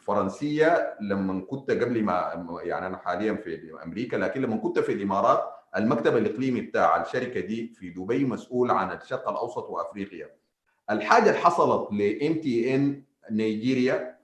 فرنسية 0.00 0.94
لما 1.00 1.40
كنت 1.40 1.70
قبل 1.70 2.04
ما 2.04 2.46
يعني 2.62 2.86
أنا 2.86 2.96
حاليا 2.96 3.34
في 3.34 3.72
أمريكا 3.84 4.16
لكن 4.16 4.42
لما 4.42 4.56
كنت 4.56 4.78
في 4.78 4.92
الإمارات 4.92 5.44
المكتب 5.76 6.16
الإقليمي 6.16 6.60
بتاع 6.60 7.02
الشركة 7.02 7.40
دي 7.40 7.74
في 7.78 7.90
دبي 7.90 8.24
مسؤول 8.24 8.70
عن 8.70 8.92
الشرق 8.96 9.28
الأوسط 9.28 9.70
وأفريقيا. 9.70 10.30
الحاجة 10.90 11.28
اللي 11.30 11.38
حصلت 11.40 11.92
ل 11.92 12.34
MTN 12.34 13.02
نيجيريا 13.30 14.15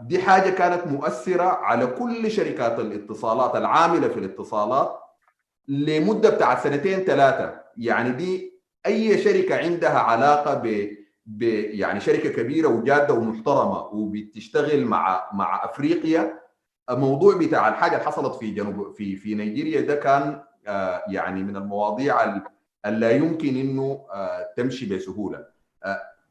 دي 0.00 0.18
حاجة 0.22 0.50
كانت 0.50 0.86
مؤثرة 0.86 1.42
على 1.42 1.86
كل 1.86 2.30
شركات 2.30 2.78
الاتصالات 2.78 3.56
العاملة 3.56 4.08
في 4.08 4.18
الاتصالات 4.18 4.98
لمدة 5.68 6.30
بتاعت 6.30 6.64
سنتين 6.64 6.98
ثلاثة 7.00 7.60
يعني 7.76 8.10
دي 8.10 8.52
أي 8.86 9.18
شركة 9.18 9.56
عندها 9.58 9.98
علاقة 9.98 10.54
ب 10.54 10.88
ب 11.26 11.42
يعني 11.72 12.00
شركة 12.00 12.28
كبيرة 12.28 12.68
وجادة 12.68 13.14
ومحترمة 13.14 13.78
وبتشتغل 13.80 14.84
مع 14.84 15.30
مع 15.32 15.64
أفريقيا. 15.64 16.38
الموضوع 16.90 17.36
بتاع 17.36 17.68
الحاجة 17.68 17.92
اللي 17.92 18.04
حصلت 18.06 18.34
في 18.34 18.50
جنوب 18.50 18.92
في 18.94 19.16
في 19.16 19.34
نيجيريا 19.34 19.80
ده 19.80 19.94
كان 19.94 20.42
يعني 21.08 21.42
من 21.42 21.56
المواضيع 21.56 22.40
اللي 22.86 23.16
يمكن 23.16 23.56
إنه 23.56 24.06
تمشي 24.56 24.96
بسهولة. 24.96 25.44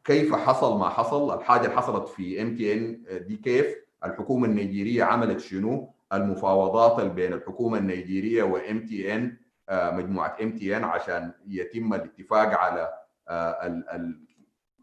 كيف 0.04 0.34
حصل 0.36 0.80
ما 0.80 0.90
حصل. 0.90 1.38
الحاجة 1.40 1.62
اللي 1.66 1.76
حصلت 1.78 2.08
في 2.08 2.42
MTN 2.42 3.04
دي 3.28 3.36
كيف 3.38 3.76
الحكومة 4.06 4.46
النيجيرية 4.48 5.04
عملت 5.04 5.40
شنو؟ 5.40 5.94
المفاوضات 6.14 7.00
اللي 7.00 7.14
بين 7.14 7.34
الحكومة 7.34 7.78
النيجيرية 7.78 8.44
و 8.44 8.86
MTN 8.86 9.38
مجموعة 9.72 10.38
MTN 10.42 10.84
عشان 10.84 11.32
يتم 11.48 11.94
الاتفاق 11.94 12.60
على 12.60 12.94
ال 13.30 13.90
ال 13.90 14.20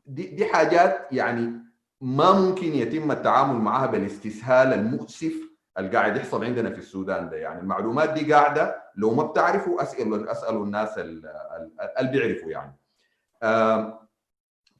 دي 0.07 0.27
دي 0.27 0.45
حاجات 0.47 1.07
يعني 1.13 1.53
ما 2.01 2.33
ممكن 2.33 2.75
يتم 2.75 3.11
التعامل 3.13 3.55
معها 3.61 3.87
بالاستسهال 3.87 4.73
المؤسف 4.73 5.33
اللي 5.79 5.91
قاعد 5.91 6.17
يحصل 6.17 6.45
عندنا 6.45 6.71
في 6.71 6.79
السودان 6.79 7.29
ده. 7.29 7.37
يعني 7.37 7.61
المعلومات 7.61 8.11
دي 8.11 8.33
قاعدة 8.33 8.83
لو 8.97 9.15
ما 9.15 9.23
بتعرفوا 9.23 9.83
أسألوا 9.83 10.33
أسألوا 10.33 10.65
الناس 10.65 10.99
اللي 10.99 12.11
بيعرفوا 12.13 12.51
يعني. 12.51 12.77
آه 13.43 14.08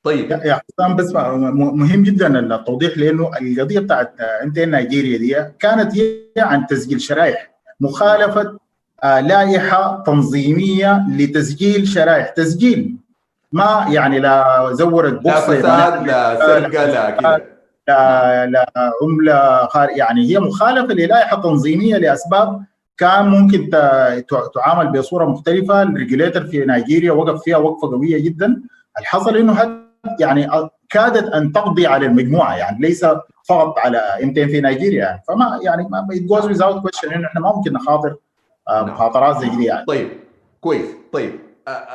طيب. 0.09 0.31
يا 0.31 0.61
حسام 0.73 0.97
بس 0.97 1.13
مهم 1.13 2.03
جدا 2.03 2.39
التوضيح 2.39 2.99
لأنه 2.99 3.31
القضية 3.43 3.81
بتاعت 3.81 4.13
أنت 4.43 4.59
نيجيريا 4.59 5.19
دي 5.19 5.53
كانت 5.59 5.97
هي 5.99 6.23
عن 6.39 6.67
تسجيل 6.67 7.01
شرائح 7.01 7.51
مخالفة 7.81 8.59
لائحة 9.05 10.03
تنظيمية 10.07 11.07
لتسجيل 11.11 11.89
شرائح. 11.89 12.29
تسجيل 12.29 12.97
ما 13.53 13.87
يعني 13.91 14.19
لا 14.21 14.69
زورت 14.73 15.13
بورصه 15.13 15.53
لا 15.55 15.61
فساد 15.61 16.07
لا 16.07 16.37
سرقة 16.37 16.85
لا 16.87 17.11
كده. 17.11 17.45
لا 17.89 18.47
لا 18.47 18.73
عملة 19.03 19.69
يعني 19.97 20.31
هي 20.31 20.39
مخالفة 20.39 20.95
للائحة 20.95 21.43
تنظيميه 21.43 21.97
لأسباب 21.97 22.63
كان 22.99 23.29
ممكن 23.29 23.71
تعامل 24.55 24.93
بصورة 24.99 25.25
مختلفة. 25.25 25.83
ال 25.83 25.89
regulator 25.89 26.47
في 26.47 26.65
نيجيريا 26.67 27.13
وقف 27.13 27.43
فيها 27.43 27.57
وقفة 27.57 27.89
قوية 27.89 28.25
جدا. 28.25 28.63
الحصل 29.01 29.37
إنه 29.37 29.53
يعني 30.21 30.49
كادت 30.91 31.33
أن 31.33 31.53
تقضي 31.53 31.87
على 31.87 32.07
المجموعة 32.07 32.57
يعني 32.57 32.79
ليس 32.81 33.07
فقط 33.49 33.79
على 33.79 33.99
MTN 33.99 34.49
في 34.49 34.61
نيجيريا. 34.61 34.99
يعني 34.99 35.23
فما 35.29 35.61
يعني 35.63 35.89
ما 35.91 36.07
without 36.41 36.83
question 36.83 37.13
إنه 37.17 37.27
إحنا 37.27 37.41
ما 37.41 37.53
ممكن 37.57 37.73
نخاطر 37.73 38.17
مخاطرات 38.71 39.39
زي 39.39 39.49
دي 39.49 39.65
يعني. 39.65 39.87
طيب 39.87 40.09
كويس. 40.61 40.87
طيب 41.13 41.33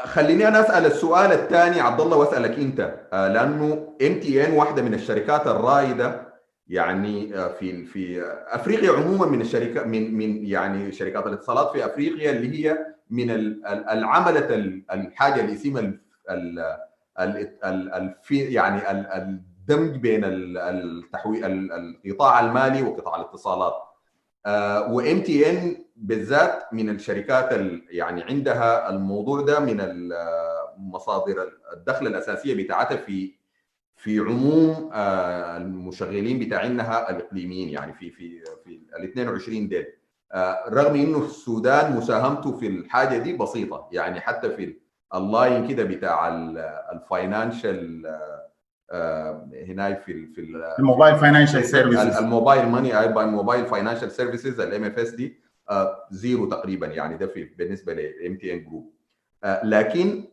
خليني 0.04 0.48
أنا 0.48 0.60
أسأل 0.60 0.86
السؤال 0.86 1.32
الثاني 1.32 1.82
عبد 1.82 2.02
الله 2.02 2.18
وأسألك 2.18 2.60
أنت 2.60 2.94
لأنه 3.14 3.88
MTN 4.02 4.54
واحدة 4.54 4.82
من 4.82 4.94
الشركات 4.94 5.48
الرائدة 5.48 6.34
يعني 6.68 7.34
في 7.60 7.86
في 7.86 8.24
أفريقيا 8.48 8.92
عموما 8.92 9.26
من 9.26 9.42
الشركات 9.42 9.88
من 9.88 10.14
من 10.18 10.46
يعني 10.46 10.92
شركات 10.92 11.28
الاتصالات 11.28 11.72
في 11.72 11.86
أفريقيا 11.86 12.32
اللي 12.32 12.66
هي 12.66 12.78
من 13.10 13.32
العملة 13.92 14.48
الحاجة 14.94 15.42
اللي 15.42 15.54
اسمها 15.54 15.94
يعني 18.32 18.92
الدمج 19.18 19.96
بين 19.98 20.22
التحويل 20.26 21.46
القطاع 21.72 22.40
المالي 22.40 22.82
وقطاع 22.82 23.16
الاتصالات. 23.16 23.74
وام 24.90 25.22
تي 25.22 25.50
ان 25.50 25.86
بالذات 25.96 26.74
من 26.74 26.90
الشركات 26.90 27.50
يعني 27.90 28.24
عندها 28.24 28.90
الموضوع 28.90 29.42
ده 29.42 29.60
من 29.60 30.10
مصادر 30.78 31.52
الدخل 31.74 32.08
الأساسية 32.08 32.64
بتاعتها 32.64 32.98
في 32.98 33.34
في 33.96 34.20
عموم 34.20 34.90
المشغلين 34.94 36.40
بتاعينها 36.40 37.10
الإقليميين 37.10 37.70
يعني 37.70 37.94
في 37.94 38.12
في 38.12 38.40
في 38.66 38.80
ال 39.00 39.04
22 39.04 39.68
ديل. 39.70 39.86
رغم 40.70 40.96
إنه 40.96 41.26
السودان 41.26 41.96
مساهمته 41.98 42.58
في 42.58 42.68
الحاجة 42.68 43.18
دي 43.18 43.34
بسيطة 43.34 43.90
يعني 43.92 44.22
حتى 44.22 44.50
في 44.50 44.78
ال 45.16 45.26
line 45.26 45.68
كده 45.68 45.84
بتاع 45.84 46.28
ال 46.92 47.03
financial 47.03 48.06
هنا 49.68 49.94
في 49.94 50.28
في 50.28 50.42
ال 50.80 50.85
mobile 50.85 51.16
financial 51.18 51.64
services 51.66 52.18
ال 52.18 52.25
mobile 52.25 52.66
money 52.70 53.00
أيضا 53.00 53.24
ال 53.24 53.66
mobile 53.66 54.12
financial 54.12 54.60
services 54.60 54.84
ال 54.84 55.00
MFS 55.00 55.10
دي 55.10 55.38
zero 56.12 56.46
تقريبا 56.46 56.88
يعني 56.88 57.18
ده 57.18 57.28
في 57.28 57.44
بالنسبة 57.46 57.94
ل 57.94 58.38
MTN 58.38 58.64
group 58.64 58.94
لكن 59.64 60.24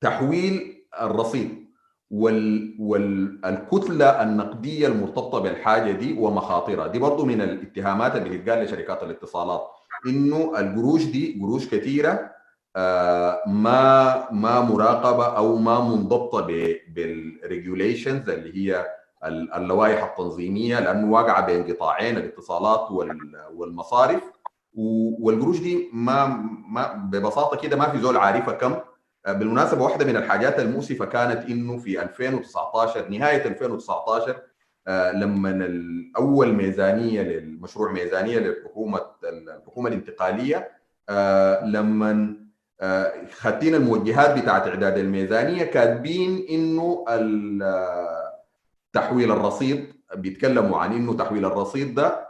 تحويل 0.00 0.84
الرصيد 1.02 1.62
وال 2.10 2.76
والكتله 2.80 4.22
النقدية 4.22 4.86
المرتبطة 4.86 5.38
بالحاجة 5.38 5.92
دي 5.92 6.12
ومخاطرها. 6.18 6.86
دي 6.86 6.98
برضه 6.98 7.24
من 7.26 7.40
الاتهامات 7.40 8.16
اللي 8.16 8.38
بتتقال 8.38 8.64
لشركات 8.64 9.02
الاتصالات 9.02 9.62
إنه 10.06 10.58
القروش 10.58 11.04
دي 11.04 11.38
قروش 11.42 11.68
كثيره 11.74 12.30
ما 13.46 14.28
ما 14.32 14.60
مراقبة 14.60 15.26
أو 15.26 15.56
ما 15.56 15.80
منضبطة 15.80 16.46
بالريجوليشنز 16.88 18.28
اللي 18.30 18.56
هي 18.56 18.86
اللوائح 19.56 20.04
التنظيمية 20.04 20.80
لأنه 20.80 21.12
واقعة 21.12 21.46
بين 21.46 21.64
قطاعين 21.74 22.16
الاتصالات 22.16 22.90
والمصارف. 23.54 24.22
والقروش 24.74 25.58
دي 25.60 25.90
ما 25.92 26.26
ما 26.68 26.92
ببساطة 26.92 27.56
كده 27.56 27.76
ما 27.76 27.88
في 27.88 27.98
زول 27.98 28.16
عارفها 28.16 28.54
كم. 28.54 28.74
بالمناسبة 29.28 29.82
واحدة 29.82 30.04
من 30.04 30.16
الحاجات 30.16 30.58
المؤسفة 30.60 31.04
كانت 31.04 31.50
إنه 31.50 31.78
في 31.78 32.02
2019 32.02 33.08
نهاية 33.08 33.44
2019 33.46 34.40
لما 35.14 35.68
اول 36.16 36.52
ميزانية 36.52 37.22
للمشروع 37.22 37.92
ميزانية 37.92 38.38
للحكومة 38.38 39.00
الحكومة 39.24 39.88
الانتقالية 39.88 40.70
لما 41.64 42.36
خدين 43.32 43.74
الموجهات 43.74 44.38
بتاعت 44.42 44.66
إعداد 44.68 44.98
الميزانية 44.98 45.64
كاتبين 45.64 46.46
إنه 46.50 47.04
تحويل 48.92 49.32
الرصيد 49.32 49.92
بيتكلموا 50.16 50.78
عن 50.78 50.92
إنه 50.92 51.14
تحويل 51.16 51.44
الرصيد 51.44 51.94
ده 51.94 52.28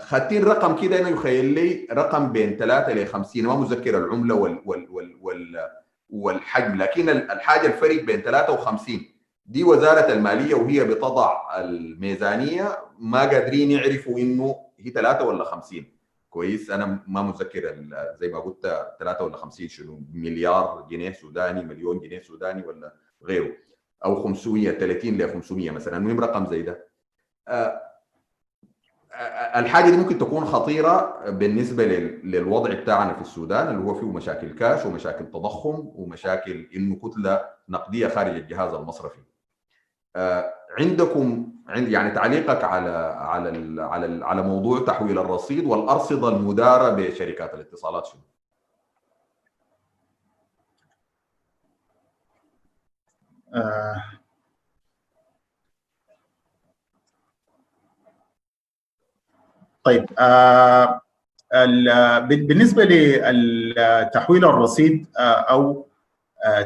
خدين 0.00 0.44
رقم 0.44 0.76
كده 0.82 1.00
إنه 1.00 1.08
يخيل 1.08 1.44
لي 1.44 1.88
رقم 1.92 2.32
بين 2.32 2.56
3 2.56 2.92
ل 2.92 3.06
50 3.06 3.42
ما 3.42 3.56
متذكر 3.56 3.98
العملة 3.98 4.34
وال 4.34 4.62
وال 4.66 4.86
وال 4.90 5.16
وال 5.20 5.56
والحجم 6.10 6.82
لكن 6.82 7.08
الحاجة 7.08 7.66
الفرق 7.66 8.02
بين 8.04 8.20
53 8.20 9.00
دي 9.46 9.64
وزارة 9.64 10.12
المالية 10.12 10.54
وهي 10.54 10.84
بتضع 10.84 11.58
الميزانية 11.60 12.78
ما 12.98 13.18
قادرين 13.20 13.70
يعرفوا 13.70 14.18
إنه 14.18 14.56
هي 14.78 14.90
3 14.90 15.24
ولا 15.24 15.44
50 15.44 15.84
كويس. 16.34 16.70
أنا 16.70 17.04
ما 17.06 17.22
متذكر 17.22 17.74
زي 18.20 18.28
ما 18.28 18.38
قلت 18.40 18.62
3 18.98 19.24
ولا 19.24 19.36
50 19.36 19.68
شنو 19.68 20.02
مليار 20.12 20.86
جنيه 20.90 21.12
سوداني 21.12 21.64
مليون 21.64 22.00
جنيه 22.00 22.20
سوداني 22.20 22.66
ولا 22.66 22.94
غيره. 23.24 23.52
أو 24.04 24.22
530 24.22 25.18
ل 25.18 25.32
500 25.32 25.70
مثلا. 25.70 25.96
المهم 25.96 26.20
رقم 26.20 26.46
زي 26.46 26.62
ده؟ 26.62 26.88
الحاجة 29.56 29.90
دي 29.90 29.96
ممكن 29.96 30.18
تكون 30.18 30.44
خطيرة 30.44 31.30
بالنسبة 31.30 31.84
للوضع 32.24 32.74
بتاعنا 32.74 33.14
في 33.14 33.20
السودان 33.20 33.68
اللي 33.68 33.84
هو 33.84 33.94
فيه 33.94 34.06
مشاكل 34.06 34.54
كاش 34.54 34.86
ومشاكل 34.86 35.26
تضخم 35.26 35.92
ومشاكل 35.94 36.68
إنه 36.76 36.96
كتلة 36.96 37.44
نقدية 37.68 38.08
خارج 38.08 38.34
الجهاز 38.36 38.74
المصرفي. 38.74 39.20
عندكم 40.78 41.52
يعني 41.68 42.10
تعليقك 42.10 42.64
على 42.64 42.90
على 43.18 43.82
على 43.82 44.24
على 44.24 44.42
موضوع 44.42 44.84
تحويل 44.84 45.18
الرصيد 45.18 45.64
والأرصدة 45.66 46.28
المدارة 46.28 46.88
بشركات 46.90 47.54
الاتصالات 47.54 48.06
شنو؟ 48.06 48.20
آه 53.54 54.04
طيب 59.84 60.06
آه 60.18 61.00
بالنسبة 62.28 62.84
لتحويل 62.84 64.44
الرصيد 64.44 65.06
آه 65.18 65.22
أو 65.22 65.86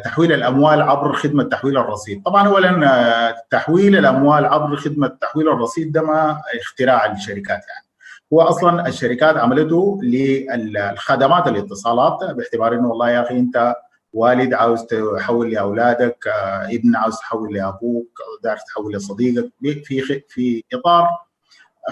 تحويل 0.05 0.33
الأموال 0.33 0.83
عبر 0.83 1.13
خدمة 1.13 1.43
تحويل 1.45 1.79
الرصيد. 1.79 2.23
طبعا 2.23 2.49
اولا 2.49 3.45
تحويل 3.51 3.97
الأموال 3.97 4.45
عبر 4.47 4.77
خدمة 4.77 5.07
تحويل 5.21 5.49
الرصيد 5.49 5.93
ده 5.93 6.03
ما 6.03 6.41
اختراع 6.61 7.13
الشركات 7.13 7.49
يعني. 7.69 7.87
هو 8.33 8.41
أصلا 8.41 8.89
الشركات 8.89 9.37
عملته 9.37 10.01
للخدمات 10.03 11.49
الاتصالات 11.49 12.19
باعتبار 12.35 12.75
إنه 12.75 12.89
والله 12.89 13.11
يا 13.11 13.21
أخي 13.23 13.39
أنت 13.39 13.75
والد 14.13 14.55
عاوز 14.55 14.83
تحول 15.17 15.51
لأولادك 15.51 16.25
ابن 16.63 16.97
عاوز 16.97 17.17
تحول 17.17 17.55
لأبوك 17.55 18.19
داير 18.43 18.57
تحول 18.57 18.95
لصديقك. 18.95 19.53
في 19.85 20.23
في 20.29 20.65
إطار 20.73 21.09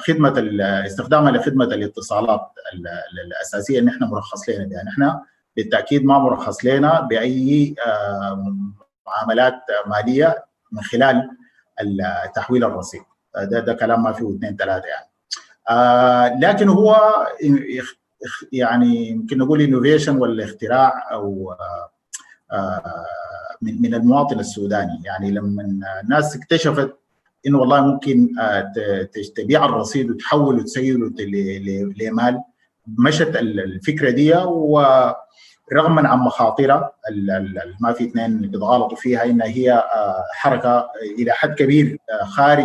خدمة 0.07 0.34
استخدامها 0.87 1.30
لخدمة 1.32 1.64
الاتصالات 1.64 2.41
الأساسية 3.24 3.78
اللي 3.78 3.91
إحنا 3.91 4.07
مرخص 4.07 4.49
لنا 4.49 4.64
بها. 4.68 4.82
نحن 4.84 5.14
بالتأكيد 5.57 6.05
ما 6.05 6.19
مرخص 6.19 6.65
لنا 6.65 7.01
بأي 7.01 7.75
معاملات 9.07 9.55
مالية 9.87 10.45
من 10.73 10.83
خلال 10.83 11.31
تحويل 12.35 12.65
الرصيد. 12.65 13.03
ده 13.37 13.61
ده 13.61 13.73
كلام 13.73 14.03
ما 14.03 14.13
فيه 14.13 14.37
اثنين 14.37 14.57
ثلاثة 14.57 14.87
يعني. 14.87 15.07
آه 15.71 16.39
لكن 16.39 16.69
هو 16.69 16.97
يعني 18.53 19.09
يمكن 19.09 19.39
نقول 19.39 19.61
انوفيشن 19.61 20.17
ولا 20.17 20.45
اختراع 20.45 21.13
أو 21.13 21.55
آه 22.53 23.07
من 23.63 23.95
المواطن 23.95 24.39
السوداني. 24.41 25.03
يعني 25.05 25.31
لما 25.31 25.81
الناس 26.03 26.37
اكتشفت 26.37 26.97
انه 27.47 27.59
والله 27.59 27.81
ممكن 27.81 28.39
آه 28.41 28.73
تبيع 29.37 29.65
الرصيد 29.65 30.11
وتحوله 30.11 30.59
وتسيله 30.59 31.13
لمال 32.01 32.43
مشت 32.99 33.37
الفكرة 33.37 34.11
دي 34.11 34.35
ورغما 35.73 36.09
عن 36.09 36.19
مخاطرها 36.19 36.93
ما 37.81 37.93
في 37.93 38.05
اثنين 38.05 38.41
بيتغالطوا 38.41 38.97
فيها 38.97 39.25
انها 39.25 39.47
هي 39.47 39.85
حركة 40.33 40.91
إلى 41.19 41.33
حد 41.33 41.55
كبير 41.55 41.99
خارج 42.23 42.64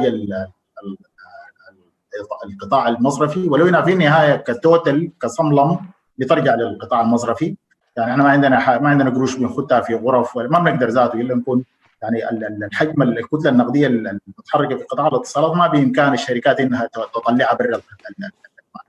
القطاع 2.45 2.87
المصرفي 2.87 3.49
ولو 3.49 3.67
إنها 3.67 3.81
في 3.81 3.93
النهاية 3.93 4.35
كتوتل 4.35 5.11
كصملم 5.21 5.79
بترجع 6.17 6.55
للقطاع 6.55 7.01
المصرفي. 7.01 7.55
يعني 7.97 8.11
إحنا 8.11 8.23
ما 8.23 8.29
عندنا 8.29 8.79
ما 8.79 8.89
عندنا 8.89 9.09
قروش 9.09 9.35
بنخدها 9.35 9.81
في 9.81 9.95
غرف 9.95 10.37
ما 10.37 10.59
بنقدر 10.59 10.89
ذاته 10.89 11.21
إلا 11.21 11.35
نكون 11.35 11.63
يعني 12.01 12.29
الحجم 12.65 13.01
الكتلة 13.01 13.49
النقدية 13.49 13.87
المتحركة 13.87 14.77
في 14.77 14.83
قطاع 14.83 15.07
الاتصالات 15.07 15.57
ما 15.57 15.67
بإمكان 15.67 16.13
الشركات 16.13 16.59
إنها 16.59 16.89
تطلعها 17.13 17.55
برا 17.55 17.81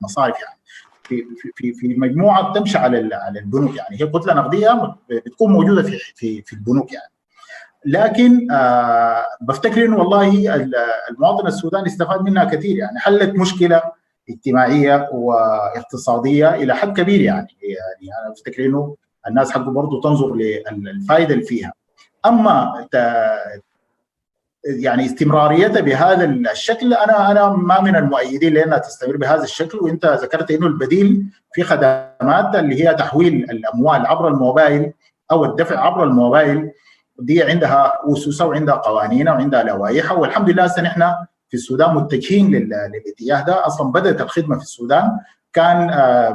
المصارف 0.01 0.35
يعني. 0.41 0.59
في 1.05 1.25
في 1.57 1.73
في 1.73 1.89
مجموعة 1.89 2.53
تمشي 2.53 2.79
على 2.79 3.15
على 3.15 3.41
البنوك 3.41 3.77
يعني. 3.77 4.01
هي 4.01 4.07
كتله 4.07 4.35
نقدية 4.35 4.97
بتكون 5.11 5.53
موجودة 5.53 5.83
في 5.83 5.99
في 5.99 6.43
في 6.43 6.53
البنوك 6.53 6.93
يعني. 6.93 7.13
لكن 7.85 8.51
آه 8.53 9.25
بفتكر 9.41 9.85
إنه 9.85 9.97
والله 9.97 10.55
المواطن 11.11 11.47
السوداني 11.47 11.87
استفاد 11.87 12.21
منها 12.21 12.45
كثير 12.45 12.77
يعني. 12.77 12.99
حلت 12.99 13.35
مشكلة 13.35 13.83
اجتماعية 14.31 15.09
واقتصادية 15.13 16.55
إلى 16.55 16.75
حد 16.75 17.01
كبير 17.01 17.21
يعني. 17.21 17.49
يعني 17.63 18.23
أنا 18.23 18.33
بفتكر 18.33 18.67
إنه 18.67 18.97
الناس 19.29 19.51
حقه 19.51 19.71
برضه 19.71 20.01
تنظر 20.01 20.35
للفائده 20.35 21.35
اللي 21.35 21.45
فيها. 21.45 21.73
أما 22.27 22.87
يعني 24.65 25.07
استمراريتها 25.07 25.81
بهذا 25.81 26.25
الشكل. 26.25 26.95
أنا 26.95 27.31
أنا 27.31 27.49
ما 27.49 27.81
من 27.81 27.97
المؤيدين 27.97 28.55
لأنها 28.55 28.79
تستمر 28.79 29.17
بهذا 29.17 29.43
الشكل. 29.45 29.79
وأنت 29.79 30.07
ذكرت 30.07 30.51
إنه 30.51 30.67
البديل 30.67 31.25
في 31.53 31.63
خدمات 31.63 32.55
اللي 32.55 32.89
هي 32.89 32.95
تحويل 32.95 33.35
الأموال 33.51 34.07
عبر 34.07 34.29
الموبايل 34.29 34.93
أو 35.33 35.45
الدفع 35.45 35.81
عبر 35.81 36.05
الموبايل 36.05 36.71
دي 37.19 37.43
عندها 37.43 37.93
اسسها 38.13 38.47
وعندها 38.47 38.75
قوانينها 38.75 39.33
وعندها 39.33 39.63
لوائحها 39.63 40.13
والحمد 40.13 40.51
لله 40.51 40.65
هسه 40.65 40.83
نحن 40.83 41.01
في 41.49 41.55
السودان 41.55 41.95
متجهين 41.95 42.51
للاتجاه 42.51 43.41
ده. 43.45 43.67
أصلا 43.67 43.93
بدأت 43.93 44.21
الخدمة 44.21 44.57
في 44.57 44.63
السودان. 44.63 45.11
كان 45.53 45.91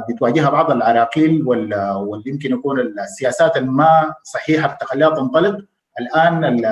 بتواجهها 0.08 0.50
بعض 0.50 0.70
العراقيل 0.70 1.42
واللي 1.46 2.22
يمكن 2.26 2.52
يكون 2.52 2.80
السياسات 2.80 3.56
الما 3.56 4.14
صحيحة 4.22 4.74
بتخليها 4.74 5.10
تنطلق. 5.10 5.58
الآن 6.00 6.62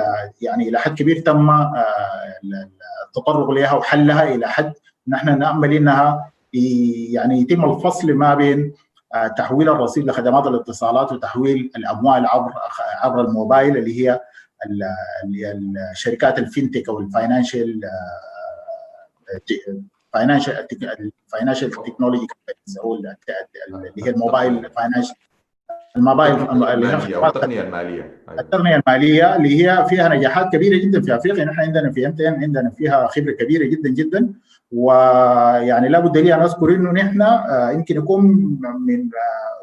يعني 0.41 0.69
إلى 0.69 0.79
حد 0.79 0.97
كبير 0.97 1.19
تم 1.19 1.49
التطرق 3.07 3.49
لها 3.49 3.73
وحلها 3.73 4.23
إلى 4.23 4.47
حد 4.47 4.73
نحن 5.07 5.39
نأمل 5.39 5.73
إنها 5.73 6.31
يعني 6.53 7.41
يتم 7.41 7.71
الفصل 7.71 8.13
ما 8.13 8.35
بين 8.35 8.73
تحويل 9.37 9.69
الرصيد 9.69 10.05
لخدمات 10.05 10.47
الاتصالات 10.47 11.11
وتحويل 11.11 11.71
الأموال 11.75 12.25
عبر 12.25 12.51
عبر 13.01 13.21
الموبايل 13.21 13.77
اللي 13.77 14.01
هي 14.07 14.19
الشركات 15.91 16.39
ال 16.39 16.45
fintech 16.45 16.89
أو 16.89 16.99
ال 16.99 17.07
financial 17.07 17.81
financial 20.13 20.67
financial 21.27 21.71
technology 21.71 22.27
اللي 23.67 24.05
هي 24.05 24.09
ال 24.09 24.18
mobile 24.18 24.71
financial 24.71 25.15
ال 25.97 26.02
mobile 26.02 26.33
التقنيه 26.33 27.61
المالية. 27.61 28.17
التقنية 28.39 28.75
المالية 28.75 29.35
اللي 29.35 29.63
هي 29.63 29.85
فيها 29.89 30.09
نجاحات 30.09 30.53
كبيرة 30.53 30.77
جدا 30.85 31.01
في 31.01 31.15
افريقيا 31.15 31.45
نحن 31.45 31.59
عندنا 31.59 31.91
في 31.91 32.07
MTN 32.07 32.33
عندنا 32.43 32.69
فيها 32.69 33.07
خبرة 33.07 33.31
كبيرة 33.31 33.65
جدا 33.65 33.89
جدا. 33.89 34.29
ويعني 34.71 35.89
لابد 35.89 36.17
لي 36.17 36.33
أن 36.33 36.41
أذكر 36.41 36.69
إنه 36.75 36.91
نحن 36.91 37.21
يمكن 37.73 37.97
يكون 37.97 38.23
من 38.87 39.09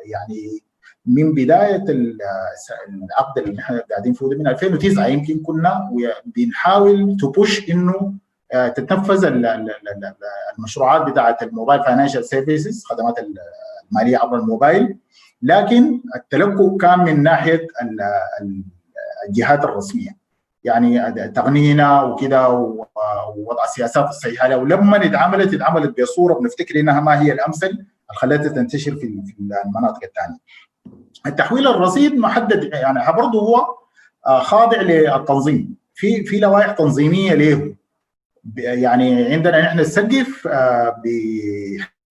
يعني 0.07 0.61
من 1.07 1.35
بداية 1.35 1.85
العقد 1.89 3.39
اللي 3.39 3.53
نحن 3.53 3.81
قاعدين 3.91 4.13
فيه 4.13 4.27
من 4.27 4.47
2009 4.47 5.07
يمكن 5.07 5.39
كنا 5.39 5.91
بنحاول 6.37 7.17
to 7.21 7.38
push 7.38 7.71
إنه 7.71 8.15
تتنفذ 8.55 9.25
المشروعات 10.59 11.03
بتاعة 11.11 11.39
ال 11.43 11.49
mobile 11.49 11.83
financial 11.85 12.25
services 12.25 12.85
خدمات 12.85 13.15
المالية 13.93 14.19
عبر 14.19 14.39
الموبايل. 14.39 14.97
لكن 15.45 16.01
التلقي 16.17 16.77
كان 16.81 16.99
من 16.99 17.23
ناحية 17.23 17.67
الجهات 19.29 19.65
الرسمية. 19.65 20.25
يعني 20.65 21.13
تقنينها 21.29 22.03
وكده 22.03 22.49
ووضع 22.49 23.65
السياسات 23.65 24.09
الصحيحه 24.09 24.49
له 24.49 24.57
ولما 24.57 25.05
اتعملت 25.05 25.55
اتعملت 25.55 26.01
بصورة 26.01 26.35
بنفتكر 26.35 26.81
إنها 26.81 27.01
ما 27.01 27.23
هي 27.23 27.33
الأمثل 27.33 27.85
خلتها 28.09 28.49
تنتشر 28.49 28.97
في 28.97 29.07
المناطق 29.67 30.01
الثانية. 30.05 30.39
التحويل 31.27 31.69
الرصيد 31.69 32.15
محدد 32.15 32.71
يعني 32.73 33.13
برضه 33.17 33.41
هو 33.41 33.67
خاضع 34.41 34.81
للتنظيم. 34.81 35.75
في 35.95 36.25
في 36.25 36.41
لوائح 36.41 36.71
تنظيمية 36.71 37.35
له. 37.35 37.75
يعني 38.57 39.33
عندنا 39.33 39.61
نحن 39.61 39.79
السقف 39.81 40.49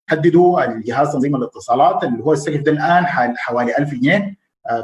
بيحددوا 0.10 0.64
الجهاز 0.66 1.12
تنظيم 1.14 1.36
الاتصالات 1.36 2.04
اللي 2.04 2.24
هو 2.24 2.34
السقف 2.34 2.62
ده 2.62 2.72
الآن 2.72 3.06
حوالي 3.38 3.78
1000 3.78 3.94
جنيه 3.94 4.36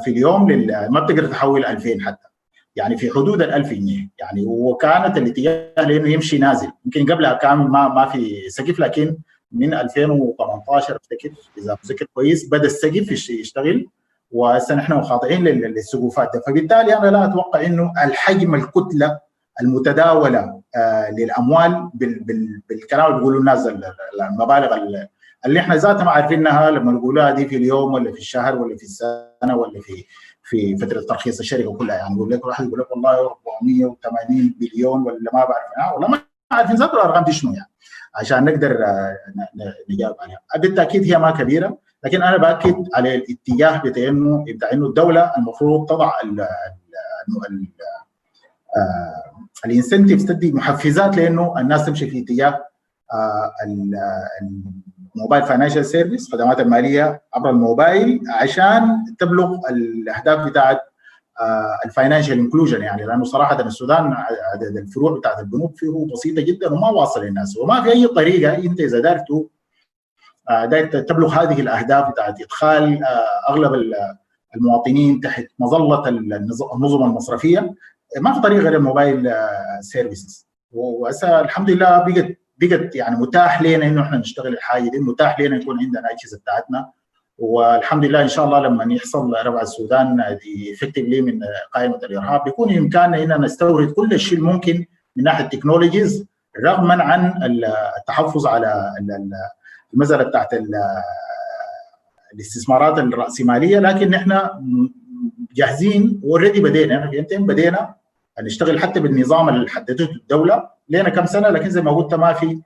في 0.03 0.11
اليوم 0.11 0.45
ما 0.89 0.99
بتقدر 0.99 1.26
تحول 1.28 1.65
2000 1.65 1.97
حتى. 2.05 2.28
يعني 2.76 2.97
في 2.97 3.09
حدود 3.11 3.41
ال 3.41 3.53
1000 3.53 3.74
جنيه. 3.74 4.09
يعني 4.20 4.45
وكانت 4.47 5.17
الاتجاه 5.17 5.74
لأنه 5.78 6.09
يمشي 6.09 6.38
نازل. 6.38 6.72
يمكن 6.86 7.13
قبلها 7.13 7.34
كان 7.34 7.57
ما 7.57 7.88
ما 7.88 8.05
في 8.05 8.49
سقف 8.49 8.80
لكن 8.80 9.17
من 9.51 9.74
2018 9.74 10.95
افتكر 10.95 11.30
إذا 11.57 11.74
متذكر 11.84 12.05
كويس 12.13 12.49
بدأ 12.49 12.65
السقف 12.65 13.30
يشتغل 13.30 13.88
وهسه 14.32 14.76
نحن 14.76 15.01
خاضعين 15.03 15.43
للسقوفات 15.43 16.30
فبالتالي 16.47 16.97
أنا 16.97 17.07
لا 17.07 17.26
أتوقع 17.26 17.65
إنه 17.65 17.91
الحجم 18.03 18.55
الكتلة 18.55 19.20
المتداولة 19.62 20.62
آه 20.76 21.12
للأموال 21.12 21.89
بال 21.93 22.24
بال 22.24 22.62
بالكلام 22.70 23.05
اللي 23.05 23.18
بيقولوا 23.18 23.39
الناس 23.39 23.68
المبالغ 24.22 24.78
اللي 25.45 25.60
إحنا 25.60 25.76
ذاتنا 25.76 26.03
ما 26.03 26.12
عارفينها 26.12 26.72
لما 26.72 26.91
نقولها 26.91 27.32
دي 27.32 27.47
في 27.47 27.55
اليوم 27.55 27.93
ولا 27.93 28.12
في 28.12 28.18
الشهر 28.18 28.55
ولا 28.55 28.78
في 28.78 28.84
السنة 28.84 29.55
ولا 29.55 29.80
في 29.82 30.05
في 30.43 30.78
فترة 30.78 31.01
ترخيص 31.01 31.39
الشركة 31.39 31.74
كلها. 31.78 31.95
يعني 31.95 32.16
يقول 32.16 32.32
لك 32.32 32.45
واحد 32.45 32.68
يقول 32.68 32.80
لك 32.80 32.91
والله 32.91 33.10
480 33.20 34.55
بليون 34.60 35.01
ولا 35.01 35.18
ما 35.34 35.45
بعرف. 35.45 35.93
والله 35.93 36.07
ما 36.07 36.20
عارفين 36.51 36.76
ذات 36.76 36.93
الأرقام 36.93 37.24
دي 37.24 37.32
شنو 37.32 37.53
يعني. 37.53 37.72
عشان 38.16 38.45
نقدر 38.45 38.78
نجاوب 39.89 40.16
عليها. 40.20 40.39
بالتأكيد 40.57 41.03
هي 41.03 41.20
ما 41.20 41.32
كبيرة 41.32 41.78
لكن 42.03 42.22
أنا 42.24 42.38
بأكد 42.38 42.76
على 42.95 43.16
الاتجاه 43.16 43.78
بتاع 43.86 44.07
إنه 44.07 44.45
إنه 44.74 44.86
الدولة 44.88 45.32
المفروض 45.38 45.89
تضع 45.89 46.12
ال 46.24 46.39
الـ 49.66 49.71
incentives 49.71 50.26
تدي 50.26 50.51
محفزات 50.51 51.17
لأنه 51.17 51.59
الناس 51.59 51.86
تمشي 51.86 52.09
في 52.09 52.20
اتجاه 52.20 52.65
ال 55.16 55.20
mobile 55.20 55.43
financial 55.43 55.86
service 55.86 56.32
خدمات 56.32 56.59
المالية 56.59 57.22
عبر 57.34 57.49
الموبايل 57.49 58.22
عشان 58.30 59.03
تبلغ 59.20 59.57
الأهداف 59.70 60.47
بتاعت 60.47 60.82
ال 61.86 61.91
financial 61.91 62.39
inclusion 62.39 62.82
يعني. 62.82 63.05
لأنه 63.05 63.24
صراحة 63.24 63.61
السودان 63.61 64.13
عدد 64.53 64.78
الفروع 64.78 65.20
بتاعت 65.20 65.39
البنوك 65.39 65.78
فيه 65.78 66.07
بسيطة 66.13 66.41
جدا 66.41 66.74
وما 66.74 66.89
واصل 66.89 67.24
للناس. 67.24 67.57
وما 67.57 67.82
في 67.82 67.91
أي 67.91 68.07
طريقة 68.07 68.57
أنت 68.57 68.80
إذا 68.80 68.99
دارت 68.99 69.26
داير 70.70 71.01
تبلغ 71.01 71.34
هذه 71.43 71.61
الأهداف 71.61 72.11
بتاعت 72.11 72.41
إدخال 72.41 72.99
أغلب 73.49 73.91
المواطنين 74.55 75.20
تحت 75.20 75.45
مظلة 75.59 76.09
النظم 76.76 77.03
المصرفية 77.05 77.76
ما 78.18 78.34
في 78.34 78.41
طريقه 78.41 78.62
غير 78.62 78.76
ال 78.76 78.84
mobile 78.84 79.34
services 79.82 80.47
وهسه 80.72 81.39
الحمد 81.41 81.70
لله 81.70 81.97
بقت 82.07 82.38
بقت 82.57 82.95
يعني 82.95 83.16
متاح 83.16 83.62
لنا 83.62 83.86
إنه 83.86 84.01
إحنا 84.01 84.18
نشتغل 84.18 84.53
الحاجة 84.53 84.89
دي 84.89 84.99
متاح 84.99 85.39
لنا 85.39 85.55
يكون 85.57 85.80
عندنا 85.80 86.03
اجهزه 86.12 86.38
بتاعتنا. 86.38 86.91
والحمد 87.38 88.05
لله 88.05 88.22
إن 88.22 88.28
شاء 88.28 88.45
الله 88.45 88.60
لما 88.60 88.93
يحصل 88.93 89.34
رفع 89.45 89.62
السودان 89.62 90.22
effectively 90.74 91.22
من 91.22 91.39
قائمة 91.74 91.95
الإرهاب 91.95 92.43
بيكون 92.43 92.68
بامكاننا 92.68 93.36
ان 93.36 93.41
نستورد 93.41 93.91
كل 93.91 94.14
الشيء 94.14 94.38
الممكن 94.38 94.86
من 95.16 95.24
ناحية 95.24 95.43
ال 95.43 95.50
technologies 95.50 96.26
رغما 96.66 97.03
عن 97.03 97.43
التحفظ 97.99 98.47
على 98.47 98.93
المساله 99.93 100.24
بتاعت 100.24 100.49
الاستثمارات 102.34 102.99
الرأسمالية. 102.99 103.80
لكن 103.80 104.14
إحنا 104.14 104.62
جاهزين 105.55 106.22
واوريدي 106.24 106.60
بدينا 106.62 107.12
بدينا 107.32 107.95
نشتغل 108.42 108.80
حتى 108.80 109.00
بالنظام 109.00 109.50
اللي 109.50 109.70
حددته 109.70 110.12
الدولة 110.12 110.70
لنا 110.90 111.10
كم 111.10 111.26
سنة 111.26 111.50
لكن 111.50 111.70
زي 111.70 111.82
ما 111.82 111.92
قلت 111.92 112.14
ما 112.14 112.34
في 112.34 112.62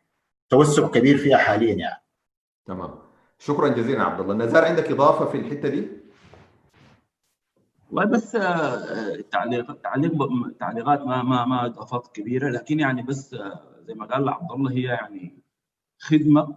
توسع 0.49 0.88
كبير 0.88 1.17
فيها 1.17 1.38
حاليا 1.38 1.74
يعني. 1.74 2.03
تمام. 2.65 2.89
شكرا 3.39 3.67
جزيلا 3.67 4.03
عبد 4.03 4.19
الله. 4.19 4.34
نزار 4.34 4.65
عندك 4.65 4.91
إضافة 4.91 5.26
في 5.26 5.38
الحتة 5.38 5.69
دي؟ 5.69 5.88
بس 7.91 8.32
تعليق 9.32 9.82
تعليق 9.82 10.11
تعليقات 10.59 11.01
ما 11.01 11.24
ما 11.24 11.45
ما 11.45 11.65
اضافات 11.65 12.07
كبيرة 12.07 12.49
لكن 12.49 12.80
يعني 12.80 13.01
بس 13.01 13.36
زي 13.88 13.93
ما 13.93 14.05
قال 14.05 14.30
عبد 14.30 14.51
الله 14.51 14.71
هي 14.71 14.82
يعني 14.82 15.43
خدمة 15.99 16.55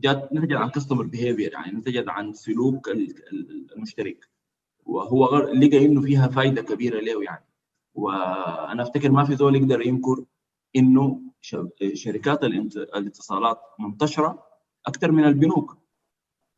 جات 0.00 0.32
نتجت 0.32 0.56
عن 0.56 0.68
customer 0.70 1.06
behavior 1.06 1.52
يعني 1.52 1.72
نتجت 1.78 2.08
عن 2.08 2.32
سلوك 2.32 2.88
المشترك. 3.76 4.28
وهو 4.86 5.38
لقى 5.38 5.86
إنه 5.86 6.00
فيها 6.00 6.28
فائده 6.28 6.62
كبيرة 6.62 7.00
له 7.00 7.22
يعني. 7.24 7.44
وأنا 7.94 8.82
أفتكر 8.82 9.10
ما 9.10 9.24
في 9.24 9.36
زول 9.36 9.56
يقدر 9.56 9.86
ينكر 9.86 10.24
إنه 10.76 11.20
شركات 11.94 12.44
الاتصالات 12.44 13.58
منتشرة 13.78 14.44
أكثر 14.86 15.12
من 15.12 15.24
البنوك. 15.24 15.78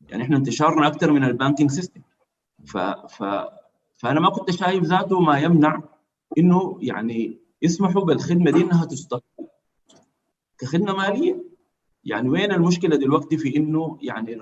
يعني 0.09 0.23
إحنا 0.23 0.37
انتشارنا 0.37 0.87
أكثر 0.87 1.11
من 1.11 1.23
ال 1.23 1.29
banking 1.29 1.71
system. 1.71 2.01
ف, 2.65 2.77
ف 2.77 3.23
فأنا 3.97 4.19
ما 4.19 4.29
كنت 4.29 4.51
شايف 4.51 4.83
ذاته 4.83 5.19
ما 5.19 5.39
يمنع 5.39 5.81
إنه 6.37 6.77
يعني 6.81 7.39
يسمحوا 7.61 8.01
بالخدمة 8.05 8.51
دي 8.51 8.63
إنها 8.63 8.85
تستقبل 8.85 9.47
كخدمة 10.57 10.93
مالية. 10.93 11.43
يعني 12.03 12.29
وين 12.29 12.51
المشكلة 12.51 12.95
دلوقتي 12.95 13.37
في 13.37 13.57
إنه 13.57 13.97
يعني 14.01 14.33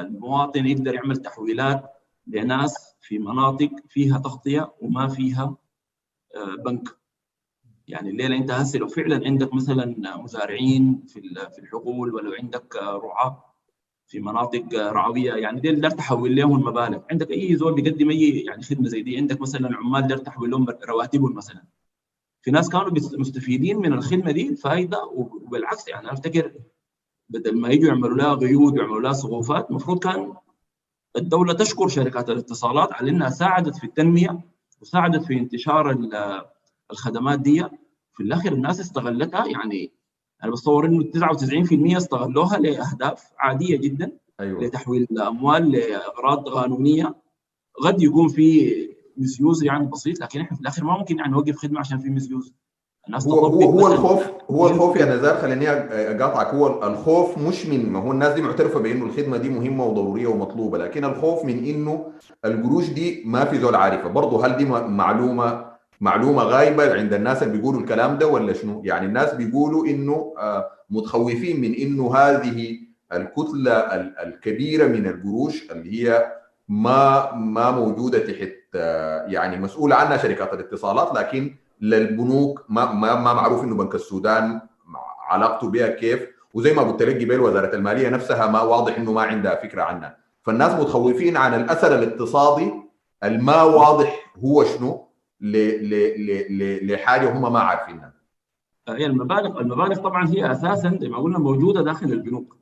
المواطن 0.00 0.66
يقدر 0.66 0.94
يعمل 0.94 1.16
تحويلات 1.16 1.90
لناس 2.26 2.96
في 3.00 3.18
مناطق 3.18 3.70
فيها 3.88 4.18
تغطية 4.18 4.72
وما 4.80 5.08
فيها 5.08 5.56
بنك. 6.64 6.88
يعني 7.88 8.10
الليلة 8.10 8.36
انت 8.36 8.50
هسه 8.50 8.78
لو 8.78 8.88
فعلا 8.88 9.26
عندك 9.26 9.54
مثلا 9.54 10.16
مزارعين 10.16 11.04
في 11.06 11.20
في 11.52 11.58
الحقول 11.58 12.14
ولو 12.14 12.32
عندك 12.32 12.76
رعاة 12.76 13.44
في 14.06 14.20
مناطق 14.20 14.74
رعوية 14.74 15.32
يعني 15.34 15.60
دي 15.60 15.72
دار 15.72 15.90
تحول 15.90 16.36
لهم 16.36 16.56
المبالغ. 16.56 17.00
عندك 17.10 17.30
أي 17.30 17.56
زول 17.56 17.74
بيقدم 17.74 18.10
أي 18.10 18.30
يعني 18.40 18.62
خدمة 18.62 18.88
زي 18.88 19.02
دي؟ 19.02 19.16
عندك 19.16 19.40
مثلا 19.40 19.76
عمال 19.76 20.06
دار 20.06 20.18
تحول 20.18 20.50
لهم 20.50 20.66
رواتبهم 20.88 21.34
مثلا. 21.34 21.64
في 22.42 22.50
ناس 22.50 22.68
كانوا 22.68 22.90
مستفيدين 23.18 23.78
من 23.78 23.92
الخدمة 23.92 24.30
دي 24.30 24.56
فايدة 24.56 25.04
وبالعكس 25.04 25.88
يعني 25.88 26.12
أفتكر 26.12 26.52
بدل 27.28 27.60
ما 27.60 27.68
يجوا 27.68 27.88
يعملوا 27.88 28.16
لها 28.16 28.34
قيود 28.34 28.72
ويعملوا 28.72 29.00
لها 29.00 29.12
سقوفات 29.12 29.70
المفروض 29.70 29.98
كان 29.98 30.34
الدولة 31.16 31.52
تشكر 31.52 31.88
شركات 31.88 32.30
الاتصالات 32.30 32.92
على 32.92 33.10
إنها 33.10 33.28
ساعدت 33.30 33.76
في 33.76 33.84
التنمية 33.84 34.40
وساعدت 34.84 35.24
في 35.24 35.34
انتشار 35.34 35.98
الخدمات 36.90 37.40
دي. 37.40 37.64
في 38.12 38.22
الآخر 38.22 38.52
الناس 38.52 38.80
استغلتها 38.80 39.46
يعني 39.46 39.92
أنا 40.44 40.52
بتصور 40.52 40.86
إنه 40.86 41.02
99% 41.02 41.96
استغلوها 41.96 42.58
لأهداف 42.58 43.24
عادية 43.38 43.76
جدا 43.76 44.12
أيوة. 44.40 44.64
لتحويل 44.64 45.06
الأموال 45.10 45.70
لأغراض 45.70 46.48
قانونية. 46.48 47.14
قد 47.82 48.02
يكون 48.02 48.28
في 48.28 48.74
مسيوز 49.16 49.64
يعني 49.64 49.86
بسيط 49.86 50.20
لكن 50.20 50.40
إحنا 50.40 50.56
في 50.56 50.62
الآخر 50.62 50.84
ما 50.84 50.98
ممكن 50.98 51.18
يعني 51.18 51.32
نوقف 51.32 51.56
خدمة 51.56 51.80
عشان 51.80 51.98
في 51.98 52.10
مسيوز 52.10 52.54
الناس 53.08 53.26
هو 53.28 53.46
هو, 53.46 53.62
هو 53.62 53.92
الخوف 53.92 54.22
هو 54.50 54.66
الخوف 54.66 54.96
يا 54.96 55.04
نزار 55.04 55.34
خليني 55.36 55.70
اقاطعك 55.70 56.46
هو 56.46 56.86
الخوف 56.88 57.38
مش 57.38 57.66
من 57.66 57.92
ما 57.92 57.98
هو 57.98 58.12
الناس 58.12 58.32
دي 58.34 58.42
معترفة 58.42 58.80
بأنه 58.80 59.04
الخدمة 59.04 59.36
دي 59.36 59.48
مهمة 59.48 59.84
وضرورية 59.86 60.26
ومطلوبة 60.26 60.78
لكن 60.78 61.04
الخوف 61.04 61.44
من 61.44 61.64
إنه 61.64 62.06
القروش 62.44 62.88
دي 62.90 63.22
ما 63.26 63.44
في 63.44 63.58
زول 63.58 63.74
عارفه 63.74 64.08
برضه 64.08 64.46
هل 64.46 64.56
دي 64.56 64.64
معلومه 64.64 65.64
معلومة 66.00 66.42
غايبة 66.42 66.94
عند 66.94 67.12
الناس 67.14 67.42
اللي 67.42 67.58
بيقولوا 67.58 67.80
الكلام 67.80 68.18
ده 68.18 68.26
ولا 68.26 68.52
شنو؟ 68.52 68.82
يعني 68.84 69.06
الناس 69.06 69.34
بيقولوا 69.34 69.86
إنه 69.86 70.32
متخوفين 70.90 71.60
من 71.60 71.74
إنه 71.74 72.16
هذه 72.16 72.78
الكتلة 73.12 73.72
الكبيرة 74.22 74.86
من 74.86 75.06
القروش 75.06 75.70
اللي 75.70 76.02
هي 76.08 76.32
ما 76.68 77.32
ما 77.34 77.70
موجودة 77.70 78.18
تحت 78.18 78.52
يعني 79.26 79.56
مسؤول 79.56 79.92
عنها 79.92 80.16
شركات 80.16 80.52
الاتصالات 80.54 81.14
لكن 81.14 81.54
للبنوك 81.80 82.64
ما 82.68 82.92
ما, 82.92 83.14
ما 83.14 83.34
معروف 83.34 83.64
إنه 83.64 83.76
بنك 83.76 83.94
السودان 83.94 84.60
علاقته 85.28 85.70
بها 85.70 85.88
كيف. 85.88 86.26
وزي 86.54 86.72
ما 86.72 86.82
قلت 86.82 87.02
لك 87.02 87.16
قبل 87.24 87.40
وزارة 87.40 87.76
المالية 87.76 88.08
نفسها 88.08 88.46
ما 88.46 88.60
واضح 88.60 88.98
إنه 88.98 89.12
ما 89.12 89.22
عندها 89.22 89.54
فكرة 89.54 89.82
عنها. 89.82 90.16
فالناس 90.42 90.72
متخوفين 90.72 91.36
عن 91.36 91.54
الأثر 91.54 91.98
الاقتصادي 91.98 92.72
الما 93.24 93.62
واضح 93.62 94.32
هو 94.44 94.64
شنو 94.64 95.08
لحاجة 96.82 97.32
هم 97.32 97.52
ما 97.52 97.60
عارفينها. 97.60 98.14
هي 98.88 99.06
المبالغ 99.06 99.60
المبالغ 99.60 99.96
طبعا 99.96 100.28
هي 100.28 100.52
أساسا 100.52 100.98
زي 101.00 101.08
ما 101.08 101.18
قلنا 101.18 101.38
موجودة 101.38 101.82
داخل 101.82 102.06
البنوك. 102.06 102.56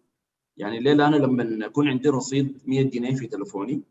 يعني 0.57 0.79
الليلة 0.79 1.09
أنا 1.09 1.17
لما 1.17 1.67
يكون 1.67 1.89
عندي 1.89 2.09
رصيد 2.09 2.63
100 2.67 2.91
جنيه 2.91 3.15
في 3.15 3.27
تليفوني 3.27 3.83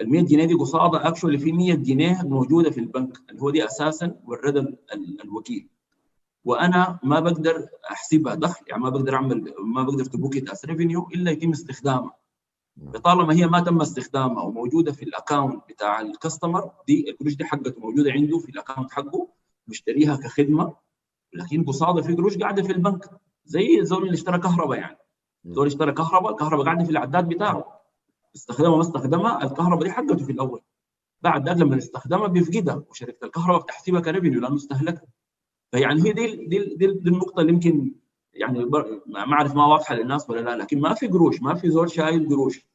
ال 0.00 0.10
100 0.10 0.22
جنيه 0.22 0.44
دي 0.44 0.54
قصادها 0.54 1.08
actually 1.08 1.38
في 1.38 1.52
100 1.52 1.74
جنيه 1.74 2.22
موجودة 2.22 2.70
في 2.70 2.80
البنك 2.80 3.18
اللي 3.30 3.42
هو 3.42 3.50
دي 3.50 3.64
أساسا 3.64 4.20
ورد 4.24 4.76
الوكيل. 5.24 5.68
وأنا 6.44 6.98
ما 7.02 7.20
بقدر 7.20 7.68
أحسبها 7.90 8.34
دخل 8.34 8.64
يعني 8.68 8.82
ما 8.82 8.90
بقدر 8.90 9.14
أعمل 9.14 9.54
ما 9.58 9.82
بقدر 9.82 10.04
to 10.04 10.15
book 10.15 10.38
it 10.38 10.50
as 10.50 10.64
revenue 10.64 11.08
إلا 11.14 11.30
يتم 11.30 11.50
استخدامها. 11.50 12.16
طالما 13.04 13.34
هي 13.34 13.46
ما 13.46 13.60
تم 13.60 13.80
استخدامها 13.80 14.42
وموجودة 14.42 14.92
في 14.92 15.02
ال 15.02 15.09
account 15.09 15.62
بتاع 15.68 16.00
ال 16.00 16.08
customer 16.08 16.70
دي 16.86 17.10
القروش 17.10 17.34
دي 17.34 17.44
حقته 17.44 17.80
موجودة 17.80 18.12
عنده 18.12 18.38
في 18.38 18.48
ال 18.48 18.53
account 18.53 18.92
حقه 18.92 19.28
مشتريها 19.68 20.16
كخدمة. 20.16 20.76
لكن 21.32 21.64
قصادها 21.64 22.02
في 22.02 22.14
قروش 22.14 22.38
قاعدة 22.38 22.62
في 22.62 22.72
البنك 22.72 23.10
زي 23.44 23.80
الزول 23.80 24.02
اللي 24.02 24.14
اشترى 24.14 24.38
كهرباء 24.38 24.78
يعني. 24.78 24.98
زول 25.44 25.66
اشترى 25.66 25.92
كهرباء 25.92 26.32
الكهرباء 26.32 26.64
قاعدة 26.64 26.84
في 26.84 26.90
العداد 26.90 27.28
بتاعه. 27.28 27.83
استخدمها 28.36 28.76
ما 28.76 28.80
استخدمها 28.80 29.44
الكهرباء 29.44 29.84
دي 29.84 29.90
حقته 29.90 30.24
في 30.24 30.32
الأول. 30.32 30.60
بعد 31.22 31.48
ذلك 31.48 31.58
لما 31.58 31.78
استخدمها 31.78 32.26
بيفقدها 32.26 32.84
وشركة 32.90 33.24
الكهرباء 33.24 33.62
بتحسبها 33.62 34.00
ك 34.00 34.05
revenue 34.05 34.40
لأنه 34.40 34.56
استهلكها. 34.56 35.06
فيعني 35.72 36.02
هي 36.02 36.12
دي 36.12 36.36
دي 36.36 36.58
دي, 36.58 36.86
دي 36.86 37.08
النقطة 37.08 37.40
اللي 37.40 37.52
يمكن 37.52 37.94
يعني 38.34 38.64
ما 39.06 39.32
أعرف 39.32 39.54
ما 39.54 39.66
واضحة 39.66 39.94
للناس 39.94 40.30
ولا 40.30 40.40
لا 40.40 40.56
لكن 40.56 40.80
ما 40.80 40.94
في 40.94 41.06
قروش 41.06 41.42
ما 41.42 41.54
في 41.54 41.70
زول 41.70 41.90
شايل 41.90 42.28
قروش. 42.28 42.66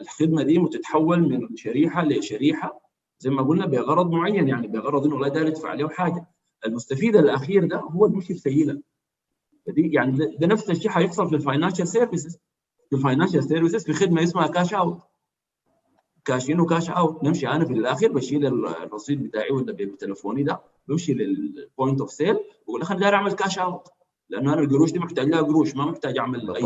الخدمة 0.00 0.42
دي 0.42 0.58
بتتحول 0.58 1.20
من 1.28 1.56
شريحة 1.56 2.04
لشريحة 2.04 2.80
زي 3.18 3.30
ما 3.30 3.42
قلنا 3.42 3.66
بغرض 3.66 4.10
معين 4.10 4.48
يعني 4.48 4.68
بغرض 4.68 5.06
إنه 5.06 5.18
لا 5.20 5.28
داير 5.28 5.46
يدفع 5.46 5.68
عليه 5.68 5.88
حاجة. 5.88 6.26
المستفيد 6.66 7.16
الأخير 7.16 7.64
ده 7.66 7.76
هو 7.76 8.06
المشي 8.06 8.32
السيلة. 8.32 8.80
دي 9.68 9.90
يعني 9.92 10.18
ده 10.38 10.46
نفس 10.46 10.70
الشيء 10.70 10.90
حيحصل 10.90 11.28
في 11.28 11.34
ال 11.36 11.41
financial 11.41 11.88
services 11.88 12.38
في 12.90 12.96
ال 12.96 13.01
financial 13.01 13.44
services 13.44 13.84
في 13.84 13.92
خدمة 13.92 14.22
اسمها 14.22 14.46
cash 14.46 14.74
out 14.74 14.98
cash 16.24 16.50
in 16.50 16.60
و 16.60 16.66
cash 16.66 16.90
out 16.90 17.24
نمشي 17.24 17.48
أنا 17.48 17.64
في 17.64 17.72
الآخر 17.72 18.12
بشيل 18.12 18.46
الرصيد 18.46 19.22
بتاعي 19.22 19.50
ولا 19.50 19.72
بتليفوني 19.72 20.42
ده 20.42 20.60
بمشي 20.88 21.14
لل 21.14 21.39
point 21.39 22.00
of 22.00 22.10
sale 22.10 22.38
بقول 22.66 22.82
أنا 22.82 22.98
داير 23.00 23.14
أعمل 23.14 23.32
cash 23.32 23.58
out 23.58 23.88
لأنه 24.28 24.52
أنا 24.52 24.60
القروش 24.62 24.92
دي 24.92 24.98
محتاج 24.98 25.28
لها 25.28 25.40
قروش 25.42 25.74
ما 25.76 25.84
محتاج 25.84 26.18
أعمل 26.18 26.54
أي 26.56 26.62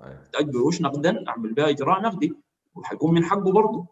محتاج 0.00 0.52
قروش 0.52 0.80
نقدا 0.82 1.28
أعمل 1.28 1.52
بها 1.52 1.68
إجراء 1.70 2.02
نقدي 2.02 2.34
وحيكون 2.74 3.14
من 3.14 3.24
حقه 3.24 3.52
برضه. 3.52 3.86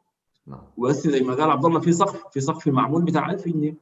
بس 0.78 1.08
زي 1.08 1.20
ما 1.20 1.34
قال 1.34 1.50
عبد 1.50 1.64
الله 1.64 1.80
في 1.80 1.92
سقف 1.92 2.26
في 2.32 2.40
سقف 2.40 2.68
معمول 2.68 3.02
بتاع 3.02 3.30
1000 3.30 3.48
جنيه. 3.48 3.74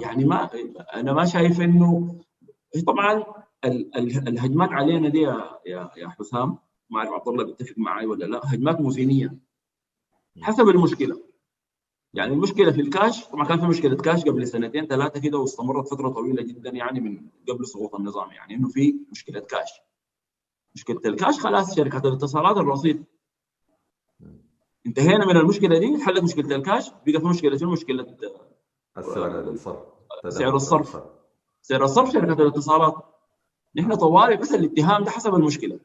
يعني 0.00 0.24
ما 0.24 0.50
أنا 0.94 1.12
ما 1.12 1.24
شايف 1.24 1.60
إنه 1.60 2.16
طبعا 2.86 3.24
الهجمات 4.04 4.68
علينا 4.72 5.08
دي 5.08 5.20
يا, 5.20 5.90
يا 5.96 6.08
حسام 6.08 6.58
ما 6.90 6.98
اعرف 6.98 7.10
عبد 7.10 7.28
الله 7.28 7.44
بيتفق 7.44 7.74
معي 7.78 8.06
ولا 8.06 8.24
لا 8.24 8.40
هجمات 8.44 8.80
موزينية. 8.80 9.38
حسب 10.42 10.68
المشكلة. 10.68 11.22
يعني 12.14 12.32
المشكلة 12.32 12.72
في 12.72 12.80
الكاش 12.80 13.28
طبعا 13.28 13.44
كان 13.44 13.60
في 13.60 13.66
مشكلة 13.66 13.96
كاش 13.96 14.24
قبل 14.24 14.46
سنتين 14.46 14.86
ثلاثة 14.86 15.20
كده 15.20 15.38
واستمرت 15.38 15.88
فترة 15.88 16.08
طويلة 16.08 16.42
جدا 16.42 16.70
يعني 16.70 17.00
من 17.00 17.26
قبل 17.48 17.66
سقوط 17.66 17.94
النظام 17.94 18.30
يعني 18.30 18.54
إنه 18.54 18.68
في 18.68 18.94
مشكلة 19.10 19.40
كاش. 19.40 19.70
مشكلة 20.74 21.00
الكاش 21.06 21.40
خلاص 21.40 21.76
شركات 21.76 22.04
الاتصالات 22.04 22.56
الرصيد. 22.56 23.04
انتهينا 24.86 25.26
من 25.26 25.36
المشكلة 25.36 25.78
دي 25.78 26.04
حلت 26.04 26.22
مشكلة 26.22 26.56
الكاش 26.56 26.90
بقت 27.06 27.24
مشكلة 27.24 27.56
شنو 27.56 27.70
مشكلة؟ 27.70 28.16
السعر 28.98 29.48
الصرف. 29.50 29.78
سعر 30.28 30.56
الصرف. 30.56 31.02
سعر 31.62 31.84
الصرف 31.84 32.12
شركة 32.12 32.42
الاتصالات. 32.42 32.94
نحن 33.76 33.94
طوالي 33.94 34.36
بس 34.36 34.52
الاتهام 34.54 35.04
ده 35.04 35.10
حسب 35.10 35.34
المشكلة. 35.34 35.80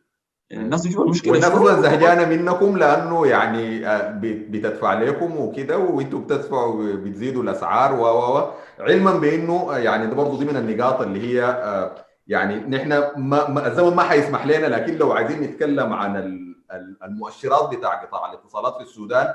يعني 0.52 0.64
الناس 0.66 0.84
تشوف 0.84 1.02
المشكلة 1.02 1.32
والناس. 1.34 1.52
أصلا 1.52 1.82
زهجانه 1.82 2.26
منكم 2.26 2.78
لأنه 2.78 3.28
يعني 3.28 3.88
آه، 3.88 4.12
بت- 4.12 4.48
بتدفع 4.50 4.94
لكم 4.94 5.38
وكده 5.38 5.78
وإنتوا 5.78 6.20
بتدفعوا 6.20 6.94
بتزيدوا 6.96 7.44
الأسعار 7.44 7.94
و 8.00 8.04
و 8.38 8.52
علما 8.80 9.18
بإنه 9.18 9.68
آه، 9.76 9.78
يعني 9.78 10.08
ده 10.08 10.14
برضه 10.16 10.38
ضمن 10.38 10.58
النقاط 10.58 11.02
اللي 11.02 11.20
هي 11.28 11.44
آه، 11.44 11.96
يعني 12.28 12.56
نحن 12.56 12.90
ما 13.18 13.68
الزمن 13.68 13.96
ما 13.96 14.04
حيسمح 14.04 14.46
لنا 14.46 14.66
لكن 14.66 14.96
لو 14.98 15.12
عايزين 15.12 15.42
نتكلم 15.42 15.94
عن 15.94 16.16
ال- 16.18 16.56
ال- 16.72 16.98
المؤشرات 17.04 17.76
بتاع 17.76 18.04
قطاع 18.04 18.32
الاتصالات 18.32 18.76
في 18.78 18.84
السودان 18.84 19.28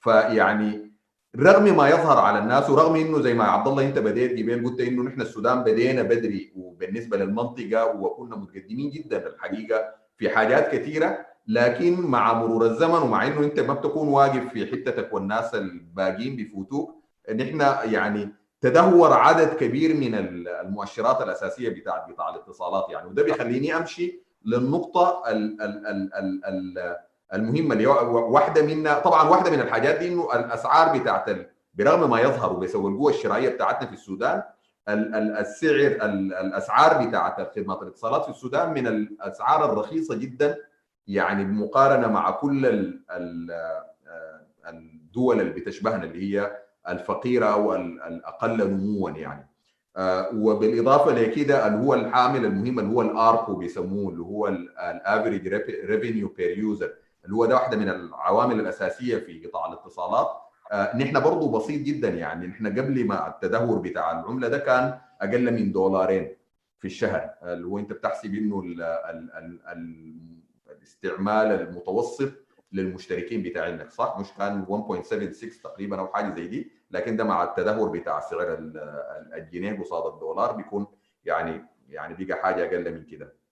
فيعني 0.00 0.86
رغم 1.36 1.76
ما 1.76 1.88
يظهر 1.88 2.18
على 2.18 2.38
الناس 2.38 2.70
ورغم 2.70 2.96
إنه 2.96 3.20
زي 3.20 3.34
ما 3.34 3.44
عبد 3.44 3.68
الله 3.68 3.82
أنت 3.84 3.98
بديت 3.98 4.32
قبل 4.32 4.64
قلت 4.68 4.80
إنه 4.80 5.02
نحن 5.02 5.20
السودان 5.20 5.62
بدينا 5.64 6.02
بدري 6.02 6.52
وبالنسبة 6.56 7.16
للمنطقة 7.16 7.86
وكنا 7.86 8.36
متقدمين 8.36 8.90
جدا 8.90 9.26
الحقيقة 9.26 10.05
في 10.18 10.28
حاجات 10.30 10.72
كثيرة 10.72 11.26
لكن 11.48 12.00
مع 12.00 12.32
مرور 12.32 12.66
الزمن 12.66 12.94
ومع 13.02 13.26
إنه 13.26 13.40
أنت 13.40 13.60
ما 13.60 13.74
بتكون 13.74 14.08
واقف 14.08 14.48
في 14.52 14.66
حتتك 14.66 15.12
والناس 15.12 15.54
الباقيين 15.54 16.36
بيفوتوك 16.36 16.94
نحن 17.34 17.60
يعني 17.92 18.28
تدهور 18.60 19.12
عدد 19.12 19.48
كبير 19.54 19.94
من 19.96 20.14
المؤشرات 20.14 21.20
الأساسية 21.22 21.68
بتاعت 21.68 22.10
قطاع 22.12 22.34
الاتصالات 22.34 22.86
يعني. 22.90 23.08
وده 23.08 23.22
بيخليني 23.22 23.76
أمشي 23.76 24.20
للنقطة 24.44 25.22
ال 25.28 25.62
ال 25.62 25.86
ال 25.86 26.14
ال 26.14 26.44
ال 26.44 26.96
المهمة 27.34 27.72
اللي 27.74 27.86
واحدة 27.86 28.62
منها 28.62 28.98
طبعا 28.98 29.28
واحدة 29.28 29.50
من 29.50 29.60
الحاجات 29.60 29.98
دي 29.98 30.08
إنه 30.12 30.28
الأسعار 30.34 30.98
بتاعت 30.98 31.30
برغم 31.74 32.10
ما 32.10 32.20
يظهر 32.20 32.52
وبيسوي 32.52 32.90
القوه 32.92 33.10
الشرائية 33.10 33.48
بتاعتنا 33.48 33.86
في 33.88 33.94
السودان 33.94 34.36
ال- 34.38 34.42
ال- 34.42 34.55
السعر 34.88 35.74
ال- 35.76 36.34
الأسعار 36.34 37.06
بتاعت 37.06 37.54
خدمات 37.56 37.82
الاتصالات 37.82 38.24
في 38.24 38.30
السودان 38.30 38.72
من 38.74 38.86
الأسعار 38.86 39.72
الرخيصة 39.72 40.14
جدا 40.14 40.58
يعني 41.06 41.44
بمقارنة 41.44 42.08
مع 42.08 42.30
كل 42.30 42.66
آه، 43.10 43.84
الدول 44.68 45.40
اللي 45.40 45.52
بتشبهنا 45.52 46.04
اللي 46.04 46.38
هي 46.38 46.56
الفقيرة 46.88 47.46
أو 47.46 47.74
ال- 47.74 48.02
الأقل 48.02 48.70
نموا 48.70 49.10
يعني. 49.10 49.48
آه، 49.96 50.30
وبالإضافة 50.34 51.10
لكده 51.12 51.66
اللي 51.66 51.78
هو 51.86 51.94
الحامل 51.94 52.44
المهم 52.44 52.78
اللي 52.78 52.94
هو 52.94 53.02
ال 53.02 53.12
ARPU 53.12 53.54
بيسموه 53.54 54.10
اللي 54.12 54.22
هو 54.22 54.48
ال 54.48 54.61
average 54.61 55.48
revenue 55.84 56.28
per 56.28 56.58
user 56.58 56.92
اللي 57.24 57.36
هو 57.36 57.46
ده 57.46 57.54
واحدة 57.54 57.76
من 57.76 57.88
العوامل 57.88 58.60
الأساسية 58.60 59.16
في 59.18 59.46
قطاع 59.46 59.72
الاتصالات. 59.72 60.28
آه، 60.72 60.96
نحن 60.96 61.20
برضه 61.20 61.52
بسيط 61.58 61.82
جدا 61.82 62.08
يعني 62.08 62.46
نحن 62.46 62.66
قبل 62.66 63.06
ما 63.06 63.28
التدهور 63.28 63.78
بتاع 63.78 64.20
العملة 64.20 64.48
ده 64.48 64.58
كان 64.58 64.98
أقل 65.20 65.52
من 65.54 65.72
دولارين 65.72 66.36
في 66.78 66.84
الشهر 66.84 67.30
اللي 67.42 67.66
هو 67.66 67.78
أنت 67.78 67.92
بتحسب 67.92 68.34
إنه 68.34 68.60
ال 68.60 68.82
ال 68.82 69.30
ال 69.34 69.60
ال 69.68 70.16
الاستعمال 70.70 71.46
المتوسط 71.46 72.32
للمشتركين 72.72 73.42
بتاعينك 73.42 73.90
صح؟ 73.90 74.16
مش 74.20 74.32
كان 74.38 74.64
1.76 75.02 75.62
تقريبا 75.62 75.98
أو 76.00 76.06
حاجة 76.06 76.34
زي 76.34 76.46
دي 76.48 76.70
لكن 76.90 77.16
ده 77.16 77.24
مع 77.24 77.44
التدهور 77.44 77.88
بتاع 77.98 78.20
سعر 78.20 78.54
ال- 78.54 78.76
ال- 78.78 79.34
الجنيه 79.34 79.80
قصاد 79.80 80.12
الدولار 80.14 80.52
بيكون 80.52 80.86
يعني 81.24 81.64
يعني 81.88 82.24
بقى 82.24 82.36
حاجة 82.42 82.64
أقل 82.66 82.94
من 82.94 83.04
كده. 83.04 83.26
آه، 83.26 83.45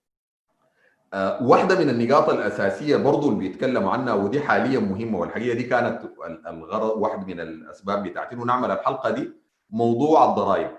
واحدة 1.42 1.78
من 1.78 1.88
النقاط 1.90 2.28
الأساسية 2.28 2.96
برضو 2.96 3.28
اللي 3.28 3.38
بيتكلموا 3.48 3.90
عنها 3.92 4.14
ودي 4.14 4.40
حاليا 4.40 4.80
مهمة 4.80 5.18
والحقيقة 5.18 5.54
دي 5.54 5.62
كانت 5.62 6.04
ال- 6.26 6.46
الغرض 6.46 6.90
واحد 7.02 7.26
من 7.26 7.40
الأسباب 7.40 8.02
بتاعت 8.02 8.32
إنه 8.32 8.44
نعمل 8.44 8.70
الحلقة 8.70 9.10
دي 9.10 9.32
موضوع 9.70 10.24
الضرائب. 10.30 10.70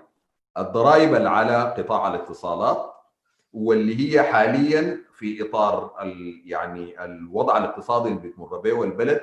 الضرائب 0.58 1.26
على 1.26 1.74
قطاع 1.78 2.08
الاتصالات 2.14 2.92
واللي 3.52 4.14
هي 4.14 4.22
حاليا 4.22 4.98
في 5.12 5.48
إطار 5.48 5.94
ال 6.02 6.42
يعني 6.44 7.04
الوضع 7.04 7.58
الاقتصادي 7.58 8.08
اللي 8.08 8.20
بتمر 8.20 8.58
به 8.58 8.84
البلد 8.84 9.20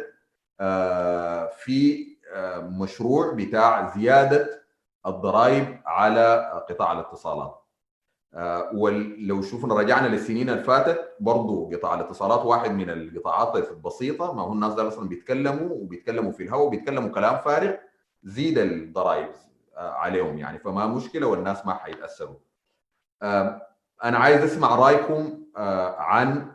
آه، 0.60 1.48
في 1.48 2.08
آه، 2.34 2.58
مشروع 2.60 3.34
بتاع 3.34 3.94
زيادة 3.98 4.64
الضرائب 5.06 5.80
على 5.86 6.52
قطاع 6.70 6.92
الاتصالات. 6.92 7.56
آه، 7.56 7.63
ولو 8.74 9.42
شوفنا 9.42 9.74
رجعنا 9.76 10.08
للسنين 10.08 10.50
اللي 10.50 10.64
فاتت 10.64 11.16
برضو 11.20 11.70
قطاع 11.74 11.94
الاتصالات 11.94 12.46
واحد 12.46 12.72
من 12.72 12.90
القطاعات 12.90 13.72
البسيطه 13.72 14.34
ما 14.34 14.42
هو 14.42 14.54
الناس 14.54 14.74
ده 14.74 14.88
أصلا 14.88 15.10
بيتكلموا 15.10 15.70
وبيتكلموا 15.70 16.32
في 16.32 16.44
الهواء 16.44 16.68
وبيتكلموا 16.68 17.10
كلام 17.10 17.38
فارغ 17.38 17.76
زيد 18.24 18.58
الضرائب 18.58 19.30
آه، 19.78 19.90
عليهم 19.92 20.38
يعني. 20.38 20.60
فما 20.60 20.88
مشكلة 20.88 21.28
والناس 21.28 21.66
ما 21.66 21.74
حيتأثروا. 21.74 22.36
آه، 23.22 23.68
أنا 24.04 24.18
عايز 24.18 24.42
أسمع 24.44 24.76
رأيكم 24.76 25.44
آه، 25.58 25.96
عن 26.00 26.52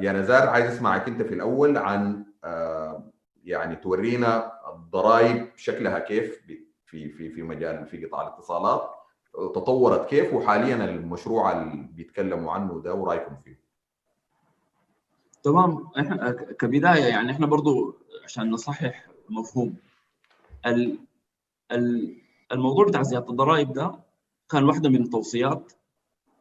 يا 0.00 0.12
نزار 0.12 0.48
عايز 0.48 0.66
أسمعك 0.66 1.08
أنت 1.08 1.22
في 1.22 1.34
الأول 1.34 1.76
عن 1.76 2.24
آه، 2.44 3.12
يعني 3.44 3.76
تورينا 3.76 4.52
الضرائب 4.74 5.48
شكلها 5.56 5.98
كيف 5.98 6.40
في 6.86 7.08
في 7.08 7.30
في 7.30 7.42
مجال 7.42 7.86
في 7.86 8.06
قطاع 8.06 8.22
الاتصالات. 8.22 8.95
تطورت 9.36 10.08
كيف 10.08 10.34
وحاليا 10.34 10.84
المشروع 10.84 11.62
اللي 11.62 11.88
بيتكلموا 11.92 12.52
عنه 12.52 12.80
ده 12.80 12.94
ورأيكم 12.94 13.36
فيه؟ 13.44 13.60
تمام. 15.42 15.88
إحنا 15.98 16.30
كبداية 16.32 17.04
يعني 17.04 17.32
إحنا 17.32 17.46
برضو 17.46 17.96
عشان 18.24 18.50
نصحح 18.50 19.06
مفهوم. 19.28 19.76
ال 20.66 20.98
ال 21.72 22.16
الموضوع 22.52 22.84
بتاع 22.86 23.02
زيادة 23.02 23.30
الضرائب 23.30 23.72
ده 23.72 23.94
كان 24.50 24.64
واحدة 24.64 24.88
من 24.88 25.02
التوصيات 25.02 25.72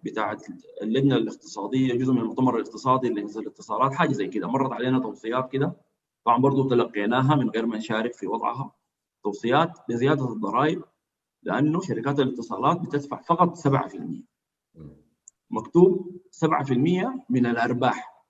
بتاعت 0.03 0.45
اللجنة 0.81 1.15
الاقتصادية 1.15 1.93
جزء 1.93 2.13
من 2.13 2.19
المؤتمر 2.21 2.55
الاقتصادي 2.55 3.09
نزل 3.09 3.41
الاتصالات 3.41 3.93
حاجة 3.93 4.11
زي 4.11 4.27
كده. 4.27 4.47
مرت 4.47 4.71
علينا 4.71 4.99
توصيات 4.99 5.51
كده. 5.51 5.73
طبعا 6.25 6.37
برضو 6.37 6.69
تلقيناها 6.69 7.35
من 7.35 7.49
غير 7.49 7.65
ما 7.65 7.77
نشارك 7.77 8.13
في 8.13 8.27
وضعها. 8.27 8.71
توصيات 9.23 9.71
لزيادة 9.89 10.33
الضرائب. 10.33 10.83
لأنه 11.45 11.81
شركات 11.81 12.19
الاتصالات 12.19 12.81
بتدفع 12.81 13.21
فقط 13.21 13.57
7% 13.57 14.23
مكتوب 15.49 16.21
7% 16.31 16.71
من 17.29 17.45
الأرباح. 17.45 18.23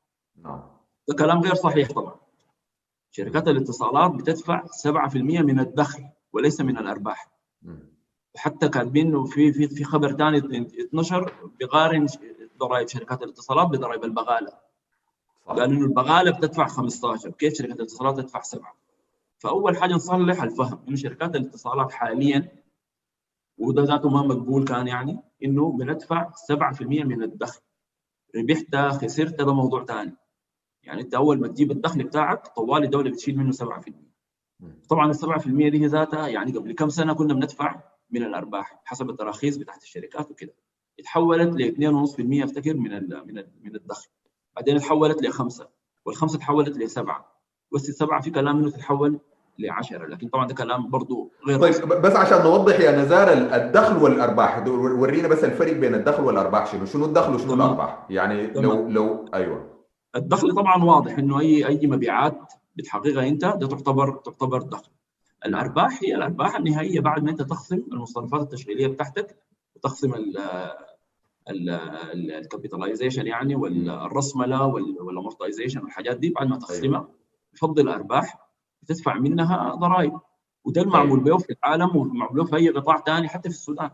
نعم. 0.43 0.63
ده 1.07 1.15
كلام 1.15 1.39
غير 1.39 1.53
صحيح 1.55 1.91
طبعا. 1.91 2.15
شركات 3.11 3.47
الاتصالات 3.47 4.11
بتدفع 4.11 4.65
7% 4.65 5.15
من 5.15 5.59
الدخل 5.59 6.03
وليس 6.33 6.61
من 6.61 6.77
الأرباح. 6.77 7.31
وحتى 8.35 8.69
كاتبين 8.69 9.07
إنه 9.07 9.25
في 9.25 9.53
في 9.53 9.67
في 9.67 9.83
خبر 9.83 10.11
ثاني 10.13 10.37
اتنشر 10.83 11.33
بيقارن 11.59 12.07
ضرائب 12.57 12.87
شركات 12.87 13.23
الاتصالات 13.23 13.67
بضرائب 13.67 14.03
البغالة. 14.03 14.51
قال 15.47 15.61
إنه 15.61 15.85
البغالة 15.85 16.31
بتدفع 16.31 16.67
15 16.67 17.31
كيف 17.31 17.53
شركه 17.53 17.73
الاتصالات 17.73 18.17
تدفع 18.17 18.41
7 18.41 18.75
فأول 19.37 19.77
حاجة 19.77 19.93
نصلح 19.93 20.43
الفهم 20.43 20.79
إنه 20.87 20.95
شركات 20.95 21.35
الاتصالات 21.35 21.91
حاليا 21.91 22.64
وده 23.57 23.83
ذاته 23.83 24.09
ما 24.09 24.21
مقبول 24.21 24.65
كان 24.65 24.87
يعني 24.87 25.19
إنه 25.43 25.71
بندفع 25.71 26.31
7% 26.31 26.81
من 26.81 27.23
الدخل. 27.23 27.61
ربحت 28.35 28.75
خسرت 28.75 29.41
ده 29.41 29.53
موضوع 29.53 29.85
ثاني 29.85 30.15
يعني 30.83 31.01
أنت 31.01 31.13
أول 31.13 31.39
ما 31.39 31.47
تجيب 31.47 31.71
الدخل 31.71 32.03
بتاعك 32.03 32.47
طوال 32.47 32.83
الدولة 32.83 33.09
بتشيل 33.09 33.37
منه 33.37 33.51
7% 33.51 33.63
مم. 34.59 34.81
طبعا 34.89 35.11
ال 35.11 35.15
7% 35.15 35.47
دي 35.47 35.85
ذاتها 35.85 36.27
يعني 36.27 36.51
قبل 36.51 36.71
كم 36.73 36.89
سنة 36.89 37.13
كنا 37.13 37.33
بندفع 37.33 37.81
من 38.09 38.23
الأرباح 38.23 38.81
حسب 38.85 39.09
التراخيص 39.09 39.57
بتاعت 39.57 39.83
الشركات 39.83 40.31
وكده. 40.31 40.53
اتحولت 40.99 41.55
ل 41.55 41.75
2.5% 42.39 42.43
أفتكر 42.43 42.73
من 42.73 42.93
ال 42.93 43.27
من 43.27 43.37
ال 43.37 43.51
من 43.61 43.75
الدخل. 43.75 44.07
بعدين 44.55 44.75
اتحولت 44.75 45.23
لخمسه 45.23 45.69
والخمسة 46.05 46.39
تحولت 46.39 46.77
لسبعه 46.77 47.41
بس 47.73 47.89
السبعة 47.89 48.21
في 48.21 48.31
كلام 48.31 48.57
إنه 48.57 48.69
تتحول 48.69 49.19
ل 49.59 49.69
10 49.69 50.05
لكن 50.05 50.27
طبعا 50.27 50.47
ده 50.47 50.53
كلام 50.53 50.89
برضه 50.89 51.29
غير 51.47 51.59
طيب. 51.59 51.73
بس 52.01 52.15
عشان 52.15 52.43
نوضح 52.43 52.79
يا 52.79 52.91
نزار 53.01 53.33
ال- 53.33 53.53
الدخل 53.53 53.97
والأرباح 54.03 54.67
ورينا 54.67 55.27
بس 55.27 55.43
الفرق 55.43 55.73
بين 55.73 55.95
الدخل 55.95 56.23
والأرباح 56.23 56.71
شنو 56.71 56.85
شنو 56.85 57.05
الدخل 57.05 57.35
وشنو 57.35 57.47
تمام. 57.55 57.61
الأرباح 57.61 58.05
يعني 58.09 58.47
لو 58.47 58.61
تمام. 58.73 58.89
لو 58.89 59.25
أيوه 59.33 59.69
الدخل 60.15 60.51
طبعا 60.55 60.83
واضح 60.83 61.17
إنه 61.17 61.39
اي 61.39 61.67
أي 61.67 61.87
مبيعات 61.87 62.53
بتحققها 62.75 63.27
أنت 63.27 63.45
ده 63.45 63.67
تعتبر 63.67 64.15
تعتبر 64.15 64.61
دخل 64.61 64.89
الأرباح 65.45 65.99
هي 66.03 66.15
الأرباح 66.15 66.55
النهائية 66.55 66.99
بعد 66.99 67.23
ما 67.23 67.31
أنت 67.31 67.41
تخصم 67.41 67.81
المصروفات 67.91 68.41
التشغيلية 68.41 68.87
بتاعتك 68.87 69.35
وتخصم 69.75 70.13
ال 72.13 72.21
capitalization 72.21 73.27
يعني 73.27 73.55
والرسمله 73.55 74.65
وال 74.65 74.82
amortization 74.82 75.79
والحاجات 75.81 76.17
دي 76.17 76.29
بعد 76.29 76.47
ما 76.47 76.57
تخصمها 76.57 77.07
بفضل 77.53 77.83
الأرباح 77.89 78.44
بتدفع 78.85 79.13
منها 79.13 79.75
ضرائب. 79.75 80.19
وده 80.65 80.81
المعمول 80.81 81.19
به 81.19 81.37
في 81.37 81.55
العالم 81.63 81.95
ومعمول 81.95 82.47
في 82.47 82.55
أي 82.55 82.69
قطاع 82.69 83.03
ثاني 83.05 83.27
حتى 83.27 83.49
في 83.49 83.55
السودان. 83.55 83.89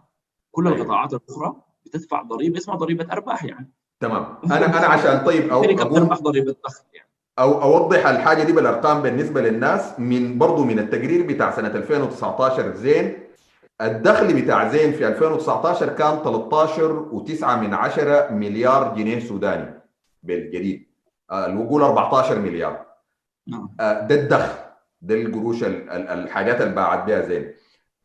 كل 0.51 0.67
أيوة. 0.67 0.79
القطاعات 0.79 1.13
الأخرى 1.13 1.55
بتدفع 1.85 2.21
ضريبة 2.21 2.57
اسمها 2.57 2.75
ضريبة 2.75 3.07
أرباح 3.11 3.45
يعني. 3.45 3.71
تمام. 3.99 4.25
أنا 4.45 4.65
أنا 4.65 4.87
عشان 4.87 5.25
طيب 5.25 5.51
أقول 5.51 5.75
بتربح 5.75 6.19
ضريبة 6.19 6.55
دخل 6.65 6.83
يعني. 6.93 7.09
أو 7.39 7.61
أوضح 7.61 8.07
الحاجة 8.07 8.43
دي 8.43 8.51
بالأرقام 8.53 9.01
بالنسبة 9.01 9.41
للناس 9.41 9.99
من 9.99 10.37
برضه 10.37 10.65
من 10.65 10.79
التقرير 10.79 11.27
بتاع 11.27 11.51
سنة 11.51 11.67
2019 11.67 12.75
زين. 12.75 13.17
الدخل 13.81 14.41
بتاع 14.41 14.69
زين 14.69 14.91
في 14.91 15.07
2019 15.07 15.89
كان 15.89 16.19
13.9 16.23 17.43
من 17.43 17.73
10 17.73 18.31
مليار 18.31 18.95
جنيه 18.95 19.19
سوداني 19.19 19.81
بالجديد. 20.23 20.87
الوقول 21.31 21.81
14 21.81 22.39
مليار. 22.39 22.85
نعم. 23.47 23.69
ده 23.79 24.15
الدخل. 24.15 24.70
ده 25.01 25.15
القروش 25.15 25.63
الحاجات 25.63 26.61
اللي 26.61 26.73
باعت 26.75 27.03
بها 27.07 27.21
زين. 27.21 27.53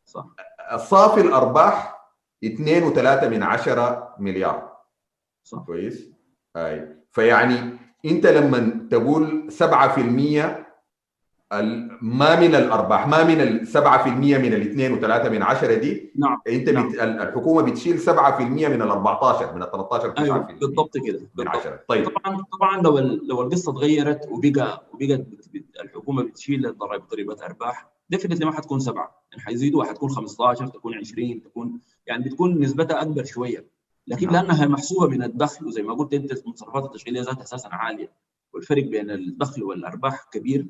صح. 0.05 0.25
الصافي 0.73 1.21
الأرباح 1.21 1.97
2.3 2.45 3.27
من 3.27 3.43
10 3.43 4.15
مليار. 4.19 4.77
صح. 5.43 5.57
كويس؟ 5.59 6.09
أي. 6.55 6.95
فيعني 7.11 7.77
أنت 8.05 8.25
لما 8.27 8.87
تقول 8.91 9.51
7% 9.51 9.57
ال- 9.59 10.66
ما 12.01 12.39
من 12.39 12.55
الأرباح 12.55 13.07
ما 13.07 13.23
من 13.23 13.41
ال 13.41 13.67
7% 13.67 14.07
من 14.07 14.53
ال 14.53 14.99
2.3 15.23 15.29
من 15.29 15.43
10 15.43 15.73
دي 15.73 16.11
نعم 16.15 16.41
أنت 16.47 16.69
نعم. 16.69 16.89
بت... 16.89 16.95
الحكومة 16.99 17.61
بتشيل 17.61 17.99
7% 17.99 18.09
من 18.41 18.81
ال 18.81 18.89
14 18.89 19.55
من 19.55 19.63
ال 19.63 19.71
13 19.71 20.13
9% 20.15 20.19
أيوه 20.19 20.37
بالضبط 20.37 20.97
كده 20.97 21.19
من 21.19 21.27
بالضبط. 21.35 21.55
10 21.55 21.79
طيب. 21.87 22.05
طبعا 22.09 22.43
طبعا 22.59 22.81
لو 22.81 22.97
لو 22.99 23.41
القصة 23.41 23.73
تغيرت 23.73 24.27
وبقى 24.31 24.87
وبقت 24.93 25.25
الحكومة 25.83 26.23
بتشيل 26.23 26.65
الضرائب 26.65 27.01
ضريبة 27.11 27.37
أرباح 27.45 27.89
definitely 28.09 28.45
ما 28.45 28.51
حتكون 28.51 28.79
سبعة. 28.79 29.23
يعني 29.31 29.43
حيزيدوا 29.43 29.83
حتكون 29.83 30.09
15 30.09 30.67
تكون 30.67 30.93
20 30.95 31.41
تكون 31.41 31.79
يعني 32.07 32.23
بتكون 32.23 32.59
نسبتها 32.59 33.01
أكبر 33.01 33.23
شوية. 33.23 33.67
لكن 34.07 34.25
نعم. 34.31 34.35
لأنها 34.45 34.65
محسوبة 34.67 35.07
من 35.07 35.23
الدخل 35.23 35.65
وزي 35.65 35.81
ما 35.81 35.93
قلت 35.93 36.13
أنت 36.13 36.31
المصرفات 36.45 36.85
التشغيلية 36.85 37.21
ذاتها 37.21 37.43
أساسا 37.43 37.67
عالية. 37.71 38.11
والفرق 38.53 38.83
بين 38.83 39.11
الدخل 39.11 39.63
والأرباح 39.63 40.27
كبير. 40.31 40.67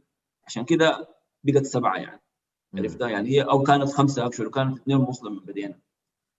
عشان 0.47 0.65
كده 0.65 1.09
بقت 1.43 1.65
سبعة 1.65 1.95
يعني. 1.97 2.21
عرفتها؟ 2.73 3.09
يعني 3.09 3.29
هي 3.29 3.41
أو 3.41 3.63
كانت 3.63 3.89
خمسة 3.89 4.25
اكشن 4.25 4.45
وكانت 4.45 4.77
اثنين 4.79 4.97
ونص 4.97 5.23
لما 5.23 5.41
بدينا. 5.45 5.79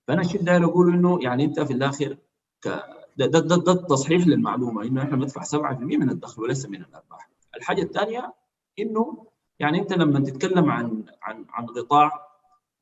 فأنا 0.09 0.21
الشيء 0.21 0.43
داير 0.43 0.65
أقول 0.65 0.95
إنه 0.95 1.19
يعني 1.23 1.45
أنت 1.45 1.61
في 1.61 1.73
الآخر 1.73 2.17
ك 2.65 2.69
ده 3.17 3.27
ده 3.27 3.39
ده, 3.39 3.57
ده 3.57 3.75
تصحيح 3.75 4.27
للمعلومة 4.27 4.83
إنه 4.83 5.03
إحنا 5.03 5.17
بندفع 5.17 5.43
7% 5.43 5.81
من 5.81 6.11
الدخل 6.11 6.43
وليس 6.43 6.67
من 6.67 6.81
الأرباح. 6.81 7.31
الحاجة 7.57 7.83
الثانية 7.83 8.35
إنه 8.79 9.27
يعني 9.59 9.81
أنت 9.81 9.93
لما 9.93 10.21
تتكلم 10.21 10.71
عن 10.71 11.05
عن 11.23 11.45
عن 11.51 11.67
قطاع 11.67 12.29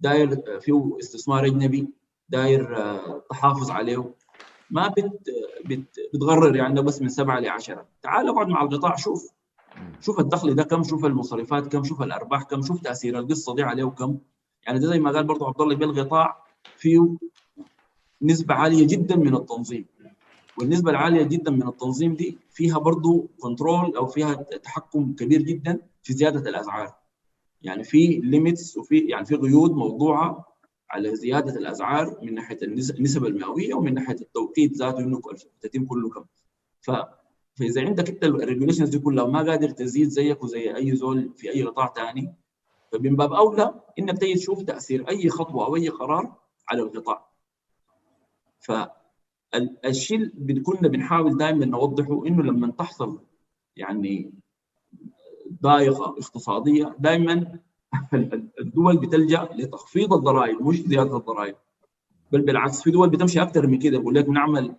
داير 0.01 0.61
فيه 0.61 0.97
استثمار 1.01 1.47
أجنبي 1.47 1.89
داير 2.29 2.79
آه، 2.79 3.23
تحافظ 3.31 3.71
عليه 3.71 4.15
ما 4.71 4.89
بت 4.89 5.21
بت 5.65 6.01
بتغرر 6.15 6.57
يعني 6.57 6.83
بس 6.83 7.03
من 7.03 7.09
7 7.09 7.41
ل 7.41 7.49
10 7.49 7.87
تعال 8.03 8.29
أقعد 8.29 8.49
مع 8.49 8.63
القطاع 8.63 8.97
شوف 8.97 9.36
شوف 10.01 10.21
الدخل 10.21 10.55
ده 10.55 10.63
كم 10.63 10.83
شوف 10.83 11.05
المصاريفات 11.05 11.67
كم 11.73 11.85
شوف 11.85 12.03
الأرباح 12.03 12.43
كم 12.43 12.63
شوف 12.63 12.81
تأثير 12.81 13.19
القصة 13.19 13.55
دي 13.55 13.63
عليه 13.63 13.85
كم 13.85 14.19
يعني 14.67 14.79
ده 14.79 14.87
زي 14.87 14.99
ما 15.01 15.11
قال 15.11 15.25
برضه 15.25 15.47
عبد 15.47 15.61
الله 15.61 15.75
بالقطاع 15.77 16.45
فيه 16.77 17.17
نسبة 18.23 18.55
عالية 18.55 18.87
جدا 18.87 19.17
من 19.17 19.35
التنظيم. 19.35 19.87
والنسبة 20.59 20.91
العالية 20.91 21.23
جدا 21.23 21.51
من 21.51 21.69
التنظيم 21.69 22.15
دي 22.15 22.39
فيها 22.51 22.79
برضه 22.79 23.29
control 23.41 23.97
أو 23.97 24.07
فيها 24.07 24.35
تحكم 24.35 25.13
كبير 25.13 25.43
جدا 25.43 25.79
في 26.03 26.13
زيادة 26.13 26.51
الأسعار. 26.51 26.95
يعني 27.63 27.85
في 27.85 28.07
limits 28.07 28.77
وفي 28.77 28.99
يعني 28.99 29.27
في 29.27 29.37
قيود 29.37 29.71
موضوعة 29.71 30.47
على 30.91 31.17
زيادة 31.17 31.55
الأسعار 31.57 32.19
من 32.23 32.35
ناحية 32.35 32.59
النس- 32.63 32.91
النسب 32.91 33.25
المئوية 33.25 33.75
ومن 33.75 33.95
ناحية 33.95 34.17
التوقيت 34.21 34.73
ذاته 34.73 34.99
إنه 34.99 35.21
تتم 35.61 35.85
كله 35.85 36.11
كم. 36.11 36.25
ف 36.81 36.91
فإذا 37.59 37.87
عندك 37.87 38.09
أنت 38.09 38.25
ال 38.25 38.30
regulations 38.30 38.89
دي 38.89 38.99
كلها 38.99 39.27
ما 39.27 39.43
قادر 39.43 39.71
تزيد 39.71 40.09
زيك 40.09 40.43
وزي 40.43 40.77
أي 40.77 40.97
زول 40.97 41.33
في 41.37 41.51
أي 41.51 41.63
قطاع 41.63 41.93
ثاني 41.97 42.35
فمن 42.93 43.17
باب 43.17 43.33
أولى 43.33 43.81
إنك 43.99 44.19
تيجي 44.19 44.35
تشوف 44.35 44.63
تأثير 44.63 45.09
أي 45.09 45.29
خطوة 45.29 45.67
أو 45.67 45.77
أي 45.77 45.89
قرار 45.89 46.37
على 46.69 46.83
القطاع. 46.83 47.29
فالشيء 48.59 50.19
اللي 50.19 50.61
كنا 50.61 50.89
بنحاول 50.89 51.37
دائما 51.37 51.67
نوضحه 51.67 52.27
إنه 52.27 52.43
لما 52.43 52.71
تحصل 52.71 53.21
يعني 53.77 54.33
ضائقة 55.63 56.05
اقتصادية 56.05 56.97
دائما 56.99 57.59
الدول 58.61 58.97
بتلجأ 58.97 59.49
لتخفيض 59.55 60.13
الضرائب 60.13 60.63
مش 60.63 60.81
زيادة 60.81 61.17
الضرائب 61.17 61.57
بل 62.33 62.41
بالعكس 62.41 62.83
في 62.83 62.91
دول 62.91 63.11
بتمشي 63.11 63.43
أكثر 63.43 63.67
من 63.67 63.79
كده 63.79 63.99
بقول 63.99 64.15
لك 64.15 64.25
بنعمل 64.25 64.77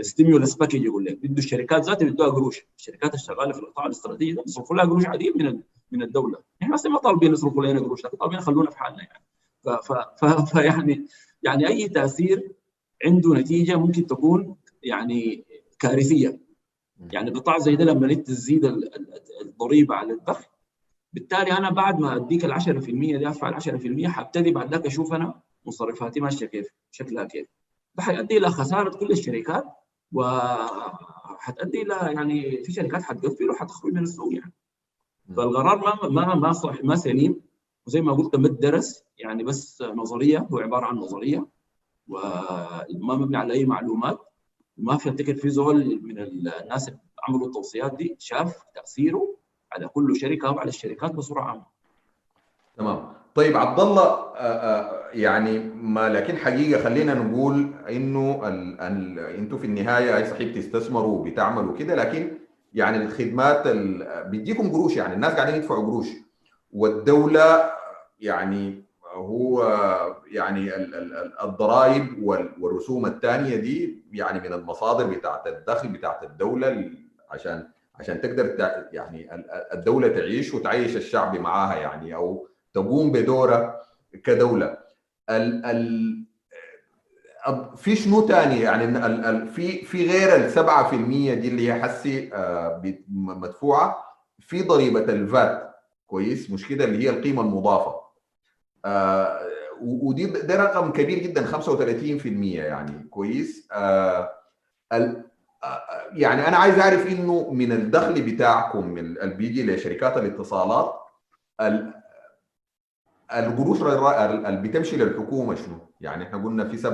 stimulus 0.00 0.54
package 0.54 0.82
يقول 0.84 1.04
لك 1.04 1.18
بده 1.22 1.38
الشركات 1.38 1.84
ذاتها 1.84 2.08
بدوها 2.10 2.28
قروش. 2.28 2.60
الشركات 2.78 3.14
الشغالة 3.14 3.52
في 3.52 3.58
القطاع 3.58 3.86
الاستراتيجي 3.86 4.32
ده 4.32 4.42
بيصرفوا 4.42 4.76
لها 4.76 4.84
قروش 4.84 5.06
عديد 5.06 5.36
من 5.42 5.60
من 5.92 6.02
الدولة. 6.02 6.38
إحنا 6.62 6.74
أصلا 6.74 6.92
ما 6.92 6.98
طالبين 6.98 7.32
يصرفوا 7.32 7.64
لنا 7.64 7.80
قروش 7.80 8.04
لكن 8.04 8.16
طالبين 8.16 8.38
يخلونا 8.38 8.70
في 8.70 8.78
حالنا 8.78 8.98
يعني. 9.02 9.24
فيعني 10.46 11.06
يعني 11.42 11.68
أي 11.68 11.88
تأثير 11.88 12.52
عنده 13.04 13.34
نتيجة 13.34 13.76
ممكن 13.76 14.06
تكون 14.06 14.56
يعني 14.82 15.44
كارثية. 15.78 16.40
يعني 17.12 17.30
قطاع 17.30 17.58
زي 17.58 17.76
ده 17.76 17.84
لما 17.84 18.14
تزيد 18.14 18.64
ال- 18.64 18.94
ال- 18.96 19.20
الضريبة 19.42 19.94
على 19.94 20.12
الدخل 20.12 20.46
بالتالي 21.12 21.52
أنا 21.52 21.70
بعد 21.70 22.00
ما 22.00 22.16
أديك 22.16 22.44
ال 22.44 22.52
10% 22.52 23.16
دي 23.18 23.28
أدفع 23.28 23.48
ال 23.48 23.54
10% 23.54 24.06
حبتدي 24.08 24.50
بعد 24.50 24.70
ذاك 24.74 24.86
أشوف 24.86 25.12
أنا 25.12 25.40
مصرفاتي 25.66 26.20
ماشية 26.20 26.46
كيف 26.46 26.68
شكلها 26.90 27.24
كيف. 27.24 27.46
ده 28.00 28.06
حيؤدي 28.06 28.36
إلى 28.36 28.50
خسارة 28.50 28.96
كل 28.96 29.10
الشركات 29.10 29.64
وحتؤدي 30.12 31.82
إلى 31.82 31.94
يعني 31.94 32.64
في 32.64 32.72
شركات 32.72 33.02
حتقفل 33.02 33.50
وحتخرج 33.50 33.92
من 33.92 34.02
السوق 34.02 34.34
يعني. 34.34 34.52
فالقرار 35.36 35.78
ما 35.78 36.08
ما 36.08 36.34
ما 36.34 36.52
صح 36.52 36.84
ما 36.84 36.96
سليم 36.96 37.40
وزي 37.86 38.00
ما 38.00 38.12
قلت 38.12 38.36
ما 38.36 38.48
درس 38.48 39.04
يعني 39.18 39.44
بس 39.44 39.82
نظرية 39.82 40.38
هو 40.38 40.58
عبارة 40.58 40.86
عن 40.86 40.96
نظرية 40.96 41.46
وما 42.08 43.14
مبني 43.16 43.36
على 43.36 43.54
أي 43.54 43.64
معلومات 43.64 44.18
وما 44.78 44.96
في 44.96 45.08
افتكر 45.08 45.34
في 45.34 45.50
زول 45.50 46.00
من 46.02 46.18
الناس 46.18 46.88
اللي 46.88 47.00
عملوا 47.28 47.46
التوصيات 47.46 47.96
دي 47.96 48.16
شاف 48.18 48.62
تأثيره 48.74 49.36
على 49.72 49.88
كل 49.88 50.16
شركة 50.16 50.48
أو 50.48 50.58
على 50.58 50.68
الشركات 50.68 51.12
بصورة 51.14 51.40
عامة. 51.40 51.66
تمام. 52.76 53.19
طيب 53.34 53.56
عبد 53.56 53.80
الله 53.80 54.02
آه، 54.02 54.36
آه، 54.36 55.00
يعني 55.12 55.58
ما 55.74 56.08
لكن 56.08 56.36
حقيقة 56.36 56.82
خلينا 56.82 57.14
نقول 57.14 57.70
إنه 57.90 58.40
أنتوا 59.38 59.58
في 59.58 59.64
النهاية 59.64 60.16
أي 60.16 60.24
صحيح 60.24 60.48
بتستثمروا 60.48 61.18
وبتعملوا 61.18 61.76
كده 61.76 61.94
لكن 61.94 62.38
يعني 62.74 62.96
الخدمات 63.04 63.66
ال- 63.66 64.24
بيديكم 64.30 64.72
قروش 64.72 64.96
يعني 64.96 65.14
الناس 65.14 65.32
قاعدين 65.34 65.54
يدفعوا 65.54 65.86
قروش. 65.86 66.06
والدولة 66.72 67.70
يعني 68.20 68.84
هو 69.12 69.62
يعني 70.30 70.76
ال- 70.76 70.94
ال- 70.94 71.14
ال- 71.16 71.40
الضرائب 71.42 72.22
وال- 72.22 72.52
والرسوم 72.60 73.06
الثانية 73.06 73.56
دي 73.56 74.04
يعني 74.12 74.40
من 74.48 74.52
المصادر 74.52 75.06
بتاعت 75.06 75.46
الدخل 75.46 75.88
بتاعت 75.88 76.22
الدولة 76.22 76.68
ال- 76.68 76.98
عشان 77.30 77.68
عشان 78.00 78.20
تقدر 78.20 78.56
يعني 78.92 79.34
ال- 79.34 79.50
ال- 79.50 79.72
الدولة 79.72 80.08
تعيش 80.08 80.54
وتعيش 80.54 80.96
الشعب 80.96 81.36
معاها 81.36 81.76
يعني 81.76 82.14
أو 82.14 82.46
تقوم 82.74 83.12
بدورها 83.12 83.80
كدولة. 84.24 84.78
ال 85.30 85.64
ال 85.66 86.20
في 87.76 87.96
شنو 87.96 88.20
تاني؟ 88.26 88.60
يعني 88.60 88.84
ال- 88.84 89.24
ال- 89.24 89.48
في 89.48 89.84
في 89.84 90.06
غير 90.10 90.36
ال 90.36 90.50
7% 90.50 91.34
دي 91.34 91.48
اللي 91.48 91.68
هي 91.72 91.82
حسي 91.82 92.30
آه، 92.34 92.82
مدفوعة. 93.08 94.04
في 94.40 94.62
ضريبة 94.62 95.00
الفات 95.00 95.70
كويس؟ 96.06 96.50
مش 96.50 96.68
كده 96.68 96.84
اللي 96.84 97.04
هي 97.04 97.10
القيمة 97.10 97.42
المضافة. 97.42 98.00
آه، 98.84 99.40
ودي 99.82 100.26
ده 100.26 100.56
رقم 100.64 100.92
كبير 100.92 101.18
جدا 101.18 101.44
35% 101.46 102.58
يعني. 102.58 103.08
كويس؟ 103.10 103.68
آه، 103.72 104.30
ال- 104.92 105.24
يعني 106.12 106.48
أنا 106.48 106.56
عايز 106.56 106.78
أعرف 106.78 107.06
إنه 107.06 107.50
من 107.50 107.72
الدخل 107.72 108.22
بتاعكم 108.22 108.98
ال- 108.98 109.22
اللي 109.22 109.34
بيجي 109.34 109.66
لشركات 109.66 110.16
الاتصالات 110.16 110.94
ال- 111.60 111.99
القروش 113.32 113.82
اللي 113.82 114.60
بتمشي 114.68 114.96
للحكومة 114.96 115.54
شنو؟ 115.54 115.76
يعني 116.00 116.24
إحنا 116.24 116.44
قلنا 116.44 116.64
في 116.64 116.76
7% 116.78 116.86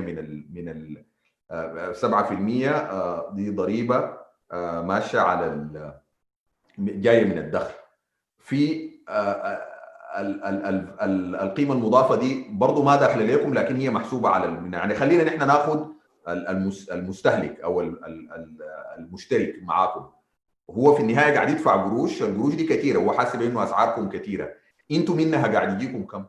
من 0.00 0.18
ال 0.18 0.46
من 0.54 0.68
ال 0.68 1.04
آه، 1.50 1.92
7% 1.92 2.68
آه، 2.70 3.30
دي 3.34 3.50
ضريبة 3.50 4.16
آه، 4.52 4.82
ماشية 4.82 5.20
على 5.20 5.66
جاية 6.78 7.24
من 7.24 7.38
الدخل. 7.38 7.74
في 8.38 8.90
آه، 9.08 9.12
آه، 9.12 9.66
ال- 10.20 10.44
ال- 10.44 10.64
ال- 10.66 11.00
ال- 11.02 11.36
القيمة 11.36 11.74
المضافة 11.74 12.14
دي 12.16 12.46
برضه 12.50 12.84
ما 12.84 12.96
داخلة 12.96 13.24
لكم 13.24 13.54
لكن 13.54 13.76
هي 13.76 13.90
محسوبة 13.90 14.28
على 14.28 14.70
يعني 14.72 14.94
خلينا 14.94 15.24
نحن 15.24 15.38
ناخذ 15.46 15.86
ال- 16.28 16.48
المس- 16.48 16.88
المستهلك 16.90 17.60
أو 17.60 17.80
ال- 17.80 18.04
ال- 18.04 18.32
ال- 18.32 18.58
المشترك 18.98 19.54
معاكم 19.62 20.06
هو 20.70 20.94
في 20.94 21.02
النهاية 21.02 21.34
قاعد 21.34 21.50
يدفع 21.50 21.84
قروش 21.84 22.22
القروش 22.22 22.54
دي 22.54 22.66
كثيره 22.66 22.98
هو 22.98 23.12
حاسب 23.12 23.42
إنه 23.42 23.64
أسعاركم 23.64 24.08
كثيره 24.08 24.48
أنتم 24.92 25.16
منها 25.16 25.46
قاعد 25.46 25.82
يجيكم 25.82 26.04
كم؟ 26.04 26.24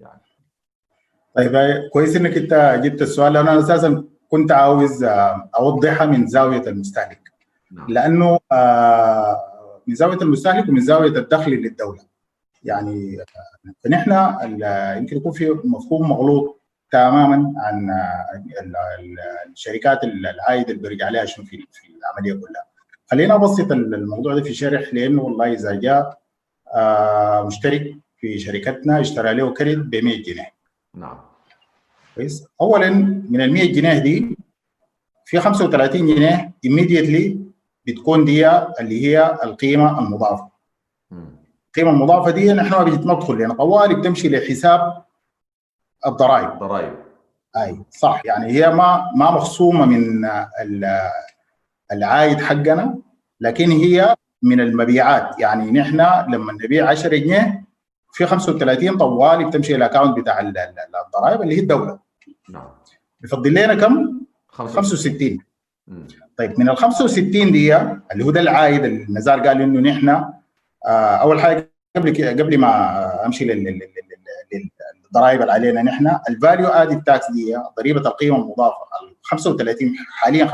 يعني. 0.00 0.20
طيب 1.36 1.52
كويس 1.92 2.16
إنك 2.16 2.36
أنت 2.36 2.80
جبت 2.84 3.02
السؤال. 3.02 3.36
أنا 3.36 3.58
أساسا 3.58 4.04
كنت 4.28 4.52
عاوز 4.52 5.04
آه، 5.04 5.50
أوضحها 5.58 6.06
من 6.06 6.26
زاوية 6.26 6.62
المستهلك. 6.66 7.32
نعم. 7.72 7.86
لأنه 7.88 8.38
آه، 8.52 9.82
من 9.86 9.94
زاوية 9.94 10.16
المستهلك 10.16 10.68
ومن 10.68 10.80
زاوية 10.80 11.18
الدخل 11.18 11.50
للدولة. 11.52 12.00
يعني 12.64 13.24
فنحن 13.84 14.12
يمكن 14.98 15.16
يكون 15.16 15.32
في 15.32 15.56
مفهوم 15.64 16.08
مغلوط 16.08 16.60
تماما 16.92 17.52
عن 17.56 17.90
الشركات 19.48 20.04
العائد 20.04 20.70
اللي 20.70 20.82
بيرجع 20.82 21.06
عليها 21.06 21.24
شنو 21.24 21.44
في 21.44 21.66
العملية 21.98 22.32
كلها. 22.32 22.64
خلينا 23.10 23.34
أبسط 23.34 23.72
الموضوع 23.72 24.34
ده 24.34 24.42
في 24.42 24.54
شرح 24.54 24.94
لأنه 24.94 25.22
والله 25.22 25.52
إذا 25.52 25.74
جاء 25.74 26.18
مشترك 27.46 27.96
في 28.26 28.38
شركتنا 28.38 29.00
اشترى 29.00 29.34
له 29.34 29.54
كريت 29.54 29.78
ب 29.78 29.94
100 29.94 30.22
جنيه. 30.22 30.52
نعم. 30.94 31.18
كويس. 32.14 32.46
اولا 32.60 32.90
من 33.30 33.40
ال 33.40 33.52
100 33.52 33.72
جنيه 33.72 33.98
دي 33.98 34.38
في 35.24 35.40
35 35.40 36.06
جنيه 36.06 36.52
immediately 36.66 37.36
بتكون 37.86 38.24
دي 38.24 38.48
اللي 38.50 39.06
هي 39.06 39.38
القيمة 39.44 39.98
المضافة. 39.98 40.48
القيمة 41.66 41.90
المضافة 41.90 42.30
دي 42.30 42.52
نحن 42.52 42.70
ما 42.70 42.84
بندخل 42.84 43.38
لأن 43.38 43.52
طوالي 43.52 43.94
بتمشي 43.94 44.28
لحساب 44.28 45.04
الضرائب. 46.06 46.52
الضرائب. 46.52 46.94
أي 47.56 47.82
صح. 47.90 48.22
يعني 48.24 48.52
هي 48.52 48.74
ما 48.74 49.10
ما 49.16 49.30
مخصومة 49.30 49.86
من 49.86 50.28
العائد 51.92 52.40
حقنا 52.40 52.98
لكن 53.40 53.70
هي 53.70 54.16
من 54.42 54.60
المبيعات. 54.60 55.38
يعني 55.38 55.70
نحن 55.70 56.00
لما 56.28 56.52
نبيع 56.52 56.88
10 56.90 57.16
جنيه 57.16 57.66
في 58.16 58.26
35 58.26 58.96
طوالي 58.98 59.44
بتمشي 59.44 59.74
ال 59.76 59.81
account 59.81 60.18
بتاع 60.18 60.40
الضرائب 60.40 61.42
اللي 61.42 61.56
هي 61.56 61.60
الدولة. 61.60 61.98
نعم. 62.50 62.68
بيفضل 63.20 63.50
لنا 63.50 63.74
كم؟ 63.74 64.20
65 64.48 65.38
طيب 66.36 66.60
من 66.60 66.68
ال 66.68 66.76
65 66.76 67.52
دي 67.52 67.76
اللي 67.76 68.24
هو 68.24 68.30
ده 68.30 68.40
العائد 68.40 68.84
اللي 68.84 69.06
نزار 69.10 69.40
قال 69.40 69.62
إنه 69.62 69.80
نحن 69.80 70.08
آه 70.08 71.16
أول 71.16 71.40
حاجة 71.40 71.72
قبل 71.96 72.28
قبل 72.42 72.58
ما 72.58 73.26
أمشي 73.26 73.44
للضرائب 73.44 75.40
اللي 75.40 75.52
علينا 75.52 75.82
نحن 75.82 76.18
ال 76.28 76.34
value 76.34 76.66
added 76.66 77.02
tax 77.02 77.30
دي 77.30 77.56
ضريبة 77.78 78.00
القيمة 78.00 78.36
المضافة 78.36 78.76
ال 79.02 79.16
35 79.22 79.94
حاليا 80.10 80.46
35% 80.46 80.52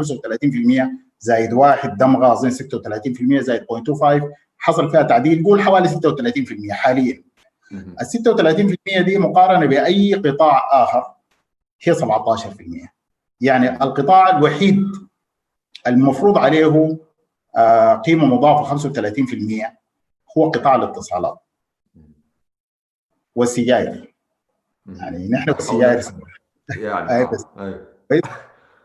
زائد 1.21 1.53
واحد 1.53 1.97
دمغه 1.97 2.33
اظن 2.33 2.51
36% 2.51 3.41
زائد 3.41 3.63
0.25 3.63 3.67
حصل 4.59 4.91
فيها 4.91 5.03
تعديل 5.03 5.45
قول 5.45 5.63
حوالي 5.63 5.89
36% 5.89 5.93
حاليا. 6.71 7.23
ال 7.73 8.07
36% 8.97 9.01
دي 9.01 9.19
مقارنة 9.19 9.67
بأي 9.67 10.15
قطاع 10.15 10.69
آخر 10.83 11.05
هي 11.83 11.95
17% 11.95 12.89
يعني 13.41 13.71
القطاع 13.83 14.39
الوحيد 14.39 14.83
المفروض 15.87 16.39
عليه 16.39 16.99
آه 17.57 17.95
قيمة 17.95 18.27
مضافة 18.27 18.77
35% 18.77 19.67
هو 20.39 20.51
قطاع 20.51 20.75
الاتصالات. 20.75 21.39
والسجاير. 23.35 24.15
يعني 24.87 25.29
نحن 25.29 25.51
والسجاير 25.51 26.03
يعني 26.77 27.29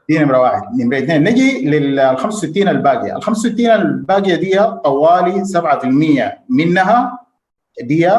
دي 0.10 0.20
نمره 0.20 0.40
واحد 0.40 0.62
نمره 0.82 0.98
اثنين 0.98 1.24
نجي 1.24 1.70
لل 1.70 2.18
65 2.18 2.68
الباقية. 2.68 3.16
ال 3.18 3.24
65 3.24 3.66
الباقية 3.72 4.36
دي 4.36 4.64
طوالي 4.64 5.46
7% 5.46 6.32
منها 6.50 7.20
دي 7.82 8.10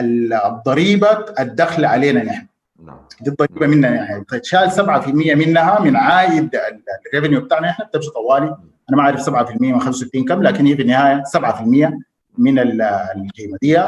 الضريبة 0.00 1.24
الدخل 1.40 1.84
علينا 1.84 2.24
نحن. 2.24 2.46
نعم. 2.84 2.98
دي 3.20 3.30
الضريبة 3.30 3.66
مننا 3.66 3.90
نحن 3.90 4.26
تتشال 4.26 4.70
7% 4.72 5.08
منها 5.34 5.80
من 5.80 5.96
عائد 5.96 6.60
الريفنيو 7.06 7.40
بتاعنا 7.40 7.68
نحن 7.68 7.84
بتمشي 7.84 8.10
طوالي؟ 8.10 8.56
أنا 8.88 8.96
ما 8.96 9.02
أعرف 9.02 9.20
7% 9.30 9.60
من 9.60 9.80
65 9.80 10.24
كم 10.24 10.42
لكن 10.42 10.66
هي 10.66 10.76
في 10.76 10.82
النهاية 10.82 11.22
7% 11.24 11.92
من 12.38 12.58
القيمة 12.58 13.58
دي 13.62 13.82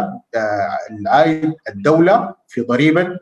العائد 0.90 1.54
الدولة 1.68 2.34
في 2.48 2.60
ضريبة 2.60 3.18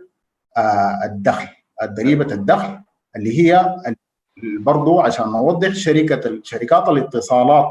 الدخل. 1.05 1.49
ضريبة 1.85 2.35
الدخل 2.35 2.81
اللي 3.17 3.41
هي 3.41 3.77
برضو 4.61 5.01
عشان 5.01 5.27
نوضح 5.27 5.73
شركة 5.73 6.41
شركات 6.43 6.89
الاتصالات 6.89 7.67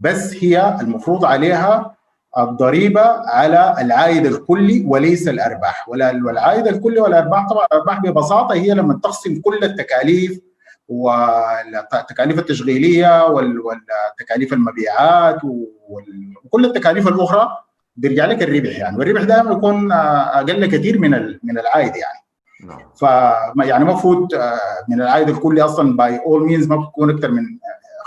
بس 0.00 0.34
هي 0.44 0.76
المفروض 0.80 1.24
عليها 1.24 1.96
الضريبة 2.38 3.02
على 3.30 3.74
العائد 3.80 4.26
الكلي 4.26 4.84
وليس 4.86 5.28
الأرباح. 5.28 5.88
ولا 5.88 6.20
والعائد 6.26 6.66
الكلي 6.66 7.00
والأرباح 7.00 7.48
طبعا 7.48 7.66
الأرباح 7.66 8.00
ببساطة 8.00 8.54
هي 8.54 8.74
لما 8.74 9.00
تقسم 9.02 9.40
كل 9.40 9.64
التكاليف 9.64 10.40
والتكاليف 10.88 12.38
التشغيلية 12.38 13.26
والتكاليف 13.26 14.52
المبيعات 14.52 15.38
وكل 16.44 16.64
التكاليف 16.64 17.08
الأخرى 17.08 17.48
بيرجع 17.96 18.24
لك 18.24 18.42
الربح 18.42 18.78
يعني. 18.78 18.98
والربح 18.98 19.22
دائما 19.22 19.52
يكون 19.52 19.92
أقل 19.92 20.66
كثير 20.66 20.98
من 20.98 21.10
من 21.42 21.58
العائد 21.58 21.96
يعني. 21.96 22.20
نعم. 22.64 22.78
ف 22.96 23.02
يعني 23.64 23.84
المفروض 23.84 24.28
من 24.88 25.00
العائد 25.02 25.28
الكلي 25.28 25.62
أصلا 25.62 25.96
by 25.96 26.20
all 26.26 26.46
means 26.46 26.66
ما 26.66 26.76
بتكون 26.76 27.10
أكثر 27.10 27.30
من 27.30 27.42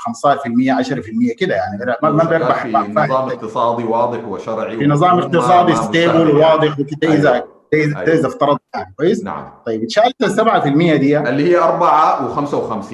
15% 0.03 0.83
10% 1.31 1.35
كده 1.39 1.55
يعني 1.55 1.97
ما 2.03 2.09
ما 2.09 2.23
بيربح. 2.23 2.63
في 2.63 2.71
نظام 2.71 3.29
اقتصادي 3.29 3.83
واضح 3.83 4.27
وشرعي 4.27 4.77
في 4.77 4.87
نظام 4.87 5.19
اقتصادي 5.19 5.75
stable 5.75 6.36
وواضح 6.35 6.79
وكده 6.79 7.13
اذا. 7.13 7.43
اذا 7.73 8.27
افترض 8.27 8.57
يعني 8.75 8.93
كويس؟ 8.97 9.23
نعم. 9.23 9.49
طيب 9.65 9.83
اتشالت 9.83 10.23
ال 10.23 10.31
7% 10.31 10.67
دي. 10.99 11.17
اللي 11.19 11.49
هي 11.51 11.57
4 11.57 12.35
و55 12.35 12.93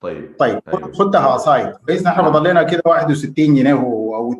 طيب. 0.00 0.34
طيب 0.38 0.60
أيوة. 0.68 0.92
خدها 0.92 1.36
سايد 1.38 1.72
كويس 1.86 2.06
نحن 2.06 2.20
نعم. 2.20 2.46
لنا 2.46 2.62
كده 2.62 2.82
61 2.86 3.34
جنيه 3.34 3.72
أو 3.72 4.34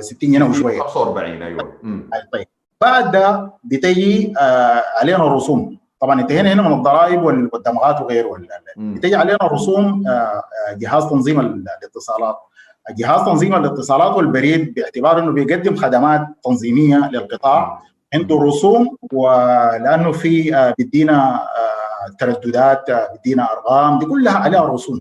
60 0.00 0.32
جنيه 0.32 0.44
وشوية. 0.48 0.80
45 0.80 1.42
أيوه. 1.42 1.72
مم. 1.82 2.10
طيب. 2.32 2.46
بعد 2.80 3.10
ده 3.12 3.52
بتجي 3.64 4.32
آه 4.40 4.82
علينا 5.00 5.26
الرسوم. 5.26 5.81
طبعا 6.02 6.20
انتهينا 6.20 6.52
هنا 6.52 6.62
من 6.62 6.72
الضرائب 6.72 7.22
وال- 7.22 7.50
والدمغات 7.52 8.00
وغيره. 8.00 8.36
بتجي 8.76 9.16
علينا 9.16 9.38
رسوم 9.42 10.06
آه، 10.06 10.10
آه، 10.10 10.42
جهاز 10.74 11.04
تنظيم 11.06 11.40
ال- 11.40 11.64
الاتصالات. 11.82 12.36
جهاز 12.98 13.20
تنظيم 13.26 13.54
الاتصالات 13.54 14.16
والبريد 14.16 14.74
باعتبار 14.74 15.18
إنه 15.18 15.32
بيقدم 15.32 15.76
خدمات 15.76 16.26
تنظيمية 16.44 17.10
للقطاع. 17.12 17.82
عنده 18.14 18.36
رسوم 18.36 18.96
ولأنه 19.12 20.12
في 20.12 20.54
آه، 20.56 20.74
بيدينا 20.78 21.34
آه، 21.42 22.10
ترددات 22.18 22.84
بيدينا 23.12 23.52
أرقام 23.52 23.98
دي 23.98 24.06
كلها 24.06 24.32
عليها 24.38 24.64
رسوم. 24.64 24.98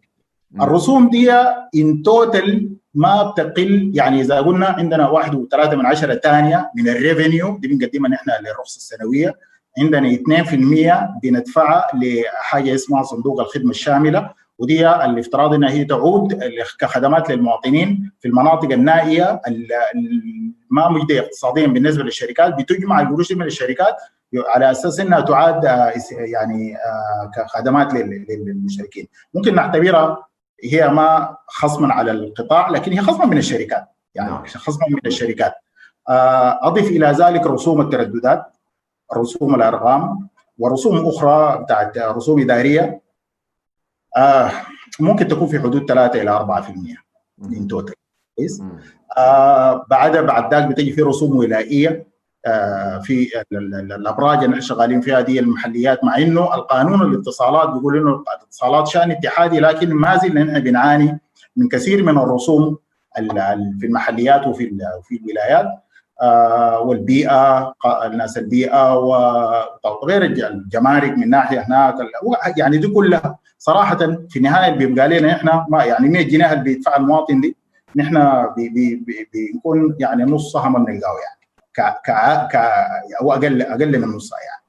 الرسوم 0.62 1.10
دي 1.10 1.32
in 1.76 2.02
total 2.06 2.70
ما 2.94 3.24
بتقل 3.32 3.92
يعني 3.96 4.22
إذا 4.22 4.40
قلنا 4.42 4.66
عندنا 4.68 5.10
واحد 5.10 5.36
وثلاثة 5.36 5.76
من 5.78 5.86
عشرة 5.86 6.16
ثانية 6.16 6.72
من 6.76 6.88
ال 6.90 6.98
revenue 6.98 7.58
دي 7.58 7.68
بنقدمها 7.68 8.10
نحن 8.10 8.30
للرخصة 8.44 8.78
السنوية. 8.78 9.36
عندنا 9.80 10.10
2% 10.10 11.20
بندفعها 11.24 11.84
لحاجة 11.94 12.76
اسمها 12.76 13.04
صندوق 13.04 13.40
الخدمة 13.40 13.70
الشاملة 13.70 14.30
ودي 14.60 14.90
الافتراض 14.90 15.54
إنها 15.54 15.70
هي 15.70 15.86
تعود 15.86 16.40
كخدمات 16.80 17.30
للمواطنين 17.30 18.12
في 18.20 18.28
المناطق 18.28 18.72
النائية 18.72 19.42
ال- 19.48 19.74
ال- 19.96 20.54
ما 20.70 20.90
مجدية 20.90 21.20
اقتصاديا 21.20 21.68
بالنسبة 21.68 22.04
للشركات 22.04 22.54
بتجمع 22.56 23.02
القروش 23.02 23.28
دي 23.28 23.36
من 23.36 23.46
الشركات 23.46 23.96
على 24.48 24.72
أساس 24.72 25.00
إنها 25.00 25.20
تعاد 25.22 25.64
يعني 26.12 26.78
كخدمات 27.36 27.94
لل- 27.94 28.26
للمشتركين. 28.30 29.08
ممكن 29.34 29.56
نعتبرها 29.56 30.28
هي 30.64 30.88
ما 30.90 31.38
خصما 31.48 31.94
على 31.94 32.12
القطاع 32.12 32.70
لكن 32.70 32.92
هي 32.92 33.02
خصما 33.02 33.26
من 33.26 33.38
الشركات 33.38 33.86
يعني 34.16 34.32
نعم. 34.32 34.46
خصما 34.46 34.88
من 34.90 35.00
الشركات. 35.06 35.54
آه، 36.10 36.60
أضف 36.68 36.88
إلى 36.88 37.08
ذلك 37.08 37.48
رسوم 37.48 37.82
الترددات. 37.82 38.46
رسوم 39.18 39.56
الأرقام 39.56 40.28
ورسوم 40.58 41.06
أخرى 41.08 41.64
بتاعت 41.64 41.98
رسوم 41.98 42.40
اداريه 42.42 43.02
آه، 44.18 44.52
ممكن 45.00 45.28
تكون 45.28 45.48
في 45.48 45.60
حدود 45.60 45.86
3 45.88 46.22
إلى 46.22 46.32
4% 46.32 46.98
من 47.38 47.68
توتال 47.68 47.94
كويس. 48.38 48.62
آه 49.18 49.86
بعدها 49.90 50.22
بعد 50.22 50.54
ذاك 50.54 50.68
بتجي 50.68 50.92
في 50.92 51.02
رسوم 51.02 51.38
ولائية 51.38 52.08
آه 52.46 53.00
في 53.00 53.28
ال- 53.52 53.58
ال- 53.58 53.76
ال- 53.76 53.94
الأبراج 53.94 54.38
اللي 54.38 54.50
إحنا 54.50 54.62
شغالين 54.62 55.02
فيها 55.02 55.22
دي 55.22 55.40
المحليات 55.40 56.04
مع 56.04 56.18
إنه 56.18 56.56
القانون 56.56 57.02
الاتصالات 57.02 57.70
بيقول 57.70 57.98
إنه 57.98 58.24
الاتصالات 58.38 58.88
شأن 58.88 59.12
اتحادي 59.12 59.60
لكن 59.60 59.94
ما 59.94 60.18
زلنا 60.18 60.44
نحن 60.44 60.60
بنعاني 60.60 61.20
من 61.56 61.68
كثير 61.70 62.04
من 62.04 62.18
الرسوم 62.18 62.78
ال- 63.20 63.40
ال- 63.40 63.78
في 63.80 63.86
المحليات 63.86 64.48
وفي 64.48 64.64
ال- 64.64 64.80
وفي 65.00 65.16
الولايات. 65.16 65.68
والبيئة 66.86 67.60
ق- 67.80 68.04
الناس 68.06 68.38
البيئة 68.38 68.96
وغير 68.98 70.22
الج- 70.26 70.44
الجمارك 70.44 71.18
من 71.18 71.30
ناحية 71.30 71.60
هناك 71.60 71.96
يعني 72.58 72.78
دي 72.78 72.88
كلها 72.88 73.38
صراحة 73.58 73.98
في 74.30 74.38
النهايه 74.38 74.72
بيبقى 74.76 75.08
لنا 75.08 75.32
إحنا 75.32 75.66
ما 75.70 75.84
يعني 75.84 76.10
100 76.10 76.22
جنيه 76.28 76.52
اللي 76.54 76.64
بيدفعها 76.64 76.98
المواطن 76.98 77.42
دي 77.42 77.58
نحن 77.96 78.46
بنكون 79.34 79.96
يعني 80.00 80.24
نصها 80.24 80.70
ما 80.70 80.80
بنلقاه 80.80 81.16
يعني 81.26 81.42
ك 81.74 81.82
ك 82.06 82.12
ك 82.52 82.56
أو 83.22 83.34
أقل 83.34 83.62
أقل 83.62 84.00
من 84.02 84.08
نصها 84.16 84.38
يعني. 84.40 84.62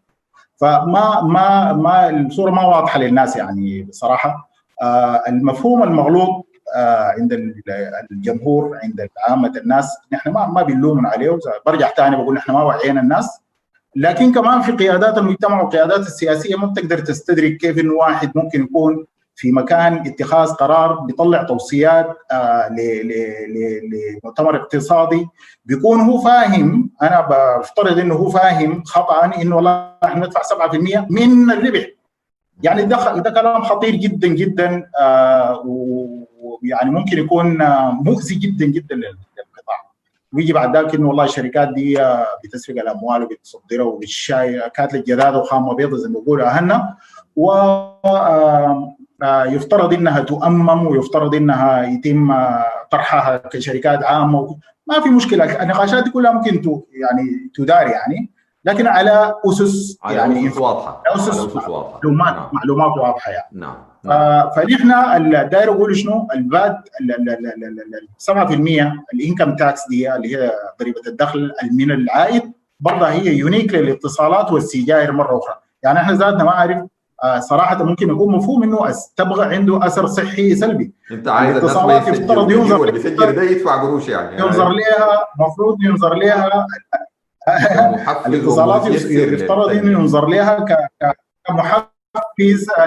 فما 0.61 1.21
ما 1.23 1.73
ما 1.73 2.11
الصورة 2.11 2.51
ما 2.51 2.67
واضحة 2.67 2.99
للناس 2.99 3.37
يعني 3.37 3.83
بصراحه 3.83 4.49
آه 4.83 5.23
المفهوم 5.29 5.83
المغلوط 5.83 6.47
عند 7.19 7.33
الجمهور 8.11 8.79
عند 8.83 9.09
عامة 9.29 9.53
الناس. 9.57 9.97
نحن 10.13 10.31
ما 10.31 10.47
ما 10.47 10.63
بنلومن 10.63 11.07
عليه 11.07 11.39
برجع 11.67 11.89
ثاني 11.97 12.17
بقول 12.17 12.35
نحن 12.35 12.53
ما 12.53 12.63
وعينا 12.63 13.01
الناس. 13.01 13.39
لكن 13.97 14.33
كمان 14.33 14.63
في 14.63 14.73
قيادات 14.73 15.19
المجتمع 15.19 15.63
والقيادات 15.63 16.01
السياسية 16.01 16.57
ما 16.57 16.67
بتقدر 16.67 16.99
تستدرك 16.99 17.57
كيف 17.57 17.79
إنه 17.79 17.95
واحد 17.95 18.33
ممكن 18.35 18.63
يكون 18.63 19.07
في 19.35 19.53
مكان 19.53 19.95
اتخاذ 20.07 20.49
قرار 20.49 20.93
بيطلع 21.01 21.43
توصيات 21.43 22.17
آه 22.33 22.69
لمؤتمر 24.25 24.57
اقتصادي 24.57 25.27
بيكون 25.65 26.01
هو 26.01 26.19
فاهم. 26.21 26.91
أنا 27.03 27.21
بفترض 27.61 27.99
إنه 27.99 28.15
هو 28.15 28.31
فاهم 28.31 28.83
خطأ 28.85 29.25
إنه 29.43 29.57
والله 29.57 29.93
إحنا 30.05 30.27
ندفع 30.27 30.41
7% 30.43 31.07
من 31.11 31.51
الربح. 31.51 31.87
يعني 32.63 32.83
ده 32.83 33.17
ده 33.17 33.31
كلام 33.31 33.63
خطير 33.63 33.95
جدا 33.95 34.29
جدا 34.29 34.91
آه 35.01 35.65
ويعني 36.63 36.91
ممكن 36.91 37.19
يكون 37.19 37.63
آه 37.63 37.91
مؤذي 37.91 38.35
جدا 38.35 38.67
جدا 38.67 38.95
للقطاع. 38.95 39.93
ويجي 40.33 40.53
بعد 40.53 40.77
ذلك 40.77 40.95
إنه 40.95 41.09
والله 41.09 41.25
الشركات 41.25 41.69
دي 41.69 42.03
آه 42.03 42.27
بتسرق 42.45 42.77
الأموال 42.83 43.23
وبتصدرها 43.23 43.85
وبالشاي 43.85 44.71
كاتل 44.75 44.97
الجداد 44.97 45.35
وخامه 45.35 45.75
بيضة 45.75 45.97
زي 45.97 46.09
ما 46.09 46.19
بيقولوا 46.21 46.47
أهلنا. 46.47 46.97
و 47.37 47.53
يفترض 49.25 49.93
إنها 49.95 50.21
تؤمم 50.21 50.87
ويفترض 50.87 51.35
إنها 51.35 51.83
يتم 51.83 52.35
طرحها 52.91 53.37
كشركات 53.37 54.05
عامة. 54.05 54.57
ما 54.87 55.01
في 55.01 55.09
مشكلة 55.09 55.63
النقاشات 55.63 56.05
دي 56.05 56.11
كلها 56.11 56.33
ممكن 56.33 56.83
يعني 56.93 57.51
تدار 57.55 57.87
يعني. 57.87 58.31
لكن 58.65 58.87
على 58.87 59.35
أسس 59.47 59.99
على 60.03 60.17
يعني 60.17 60.49
أسس 60.49 60.59
واضحة 60.59 61.03
على 61.07 61.17
أسس 61.17 61.39
على 61.39 61.47
أسس 61.47 61.57
واضحة. 61.69 62.01
معلومات 62.05 62.35
نعم. 62.35 62.49
معلومات 62.53 62.99
واضحة 62.99 63.33
يعني. 63.33 63.49
نعم. 63.53 63.71
آه، 63.71 63.92
فنحن 64.05 64.93
ال- 64.93 65.49
داير 65.49 65.71
أقول 65.73 65.97
شنو؟ 65.97 66.29
الفات 66.35 66.77
ال- 67.01 67.11
ال- 67.13 67.29
ال- 67.31 67.47
ال- 67.65 67.95
ال- 67.95 68.09
7% 68.19 68.93
الانكم 69.15 69.57
تاكس 69.57 69.89
دي 69.89 70.15
اللي 70.17 70.37
هي 70.37 70.53
ضريبة 70.81 71.01
الدخل 71.07 71.53
من 71.73 71.91
العائد 71.91 72.53
برضه 72.81 73.07
هي 73.09 73.35
يونيك 73.37 73.75
للاتصالات 73.75 74.53
والسجائر 74.53 75.13
مرة 75.13 75.39
أخرى. 75.39 75.55
يعني 75.83 75.99
إحنا 76.01 76.13
ذاتنا 76.17 76.45
ما 76.45 76.51
اعرف 76.51 76.79
آه، 77.25 77.39
صراحة 77.41 77.85
ممكن 77.85 78.11
يكون 78.11 78.35
مفهوم 78.37 78.63
إنه 78.63 78.79
تبغى 79.17 79.55
عنده 79.55 79.87
أثر 79.87 80.07
صحي 80.07 80.55
سلبي. 80.55 80.93
أنت 81.11 81.29
عايز 81.29 81.57
الاتصالات 81.57 82.09
يفترض 82.09 82.51
ينظر- 82.51 82.77
واللي 82.81 82.93
بيسجل 82.93 83.33
ده 83.33 83.43
يدفع 83.43 83.83
قروش 83.83 84.09
يعني. 84.09 84.41
ينظر 84.41 84.69
لها 84.69 85.09
مفروض 85.39 85.77
ينظر 85.85 86.15
لها 86.15 86.67
محفز 87.93 88.27
الاتصالات 88.35 88.87
يفترض 89.11 89.69
إنه. 89.71 89.91
ينظر 90.01 90.27
لها 90.29 90.61
ك- 90.61 91.17
كمحفز 91.47 91.85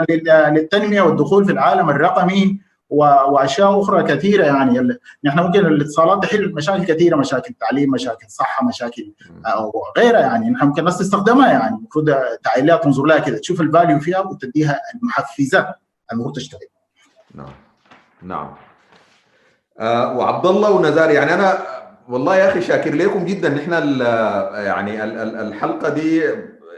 لل- 0.09 0.53
للتنمية 0.53 1.01
والدخول 1.01 1.45
في 1.45 1.51
العالم 1.51 1.89
الرقمي 1.89 2.59
وأشياء 2.89 3.81
أخرى 3.81 4.03
كثيرة 4.03 4.45
يعني. 4.45 4.97
نحن 5.23 5.39
ممكن 5.39 5.59
الاتصالات 5.65 6.23
تحل 6.23 6.53
مشاكل 6.53 6.83
كثيرة 6.85 7.15
مشاكل 7.15 7.53
تعليم 7.53 7.91
مشاكل 7.91 8.29
صحة 8.29 8.65
مشاكل 8.67 9.13
آه، 9.45 9.71
وغيرها 9.73 10.19
يعني. 10.19 10.49
نحن 10.49 10.65
ممكن 10.65 10.79
الناس 10.79 10.97
تستخدمها 10.97 11.51
يعني. 11.51 11.75
المفروض 11.77 12.15
تعاليات 12.43 12.83
تنظر 12.83 13.03
لها 13.03 13.19
كده. 13.19 13.37
تشوف 13.37 13.61
الفاليو 13.61 13.99
فيها 13.99 14.19
وتديها 14.19 14.79
المحفزات 14.95 15.67
المفروض 16.11 16.35
تشتغل. 16.35 16.59
نعم. 17.35 17.45
نعم. 18.23 18.53
آه 19.79 20.17
وعبد 20.17 20.45
الله 20.45 20.71
ونزار 20.71 21.09
يعني 21.11 21.33
أنا 21.33 21.57
والله 22.09 22.35
يا 22.35 22.49
أخي 22.49 22.61
شاكر 22.61 22.93
لكم 22.95 23.25
جدا. 23.25 23.49
نحن 23.49 23.71
يعني 24.53 25.03
ال- 25.03 25.17
ال- 25.17 25.35
الحلقة 25.47 25.89
دي 25.89 26.23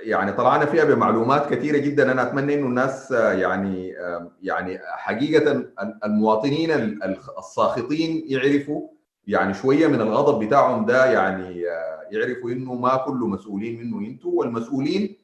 يعني 0.08 0.32
طلعنا 0.32 0.66
فيها 0.66 0.84
بمعلومات 0.84 1.49
كثيرة 1.53 1.78
جدا. 1.78 2.12
أنا 2.12 2.22
أتمنى 2.22 2.53
إنه 2.53 2.66
الناس 2.68 3.12
آه، 3.12 3.32
يعني 3.34 3.95
يعني 4.41 4.80
حقيقة 4.84 5.51
ال- 5.51 5.74
المواطنين 6.05 6.72
ال- 6.72 7.03
ال- 7.03 7.18
الساخطين 7.38 8.24
يعرفوا 8.28 8.88
يعني 9.28 9.53
شوية 9.53 9.88
من 9.88 10.01
الغضب 10.01 10.43
بتاعهم 10.45 10.86
ده 10.86 11.05
يعني 11.05 11.70
آه، 11.70 12.01
يعرفوا 12.12 12.51
إنه 12.51 12.74
ما 12.74 12.95
كله 12.97 13.28
مسؤولين 13.28 13.80
منه 13.84 14.08
أنتم 14.08 14.30
والمسؤولين 14.30 15.18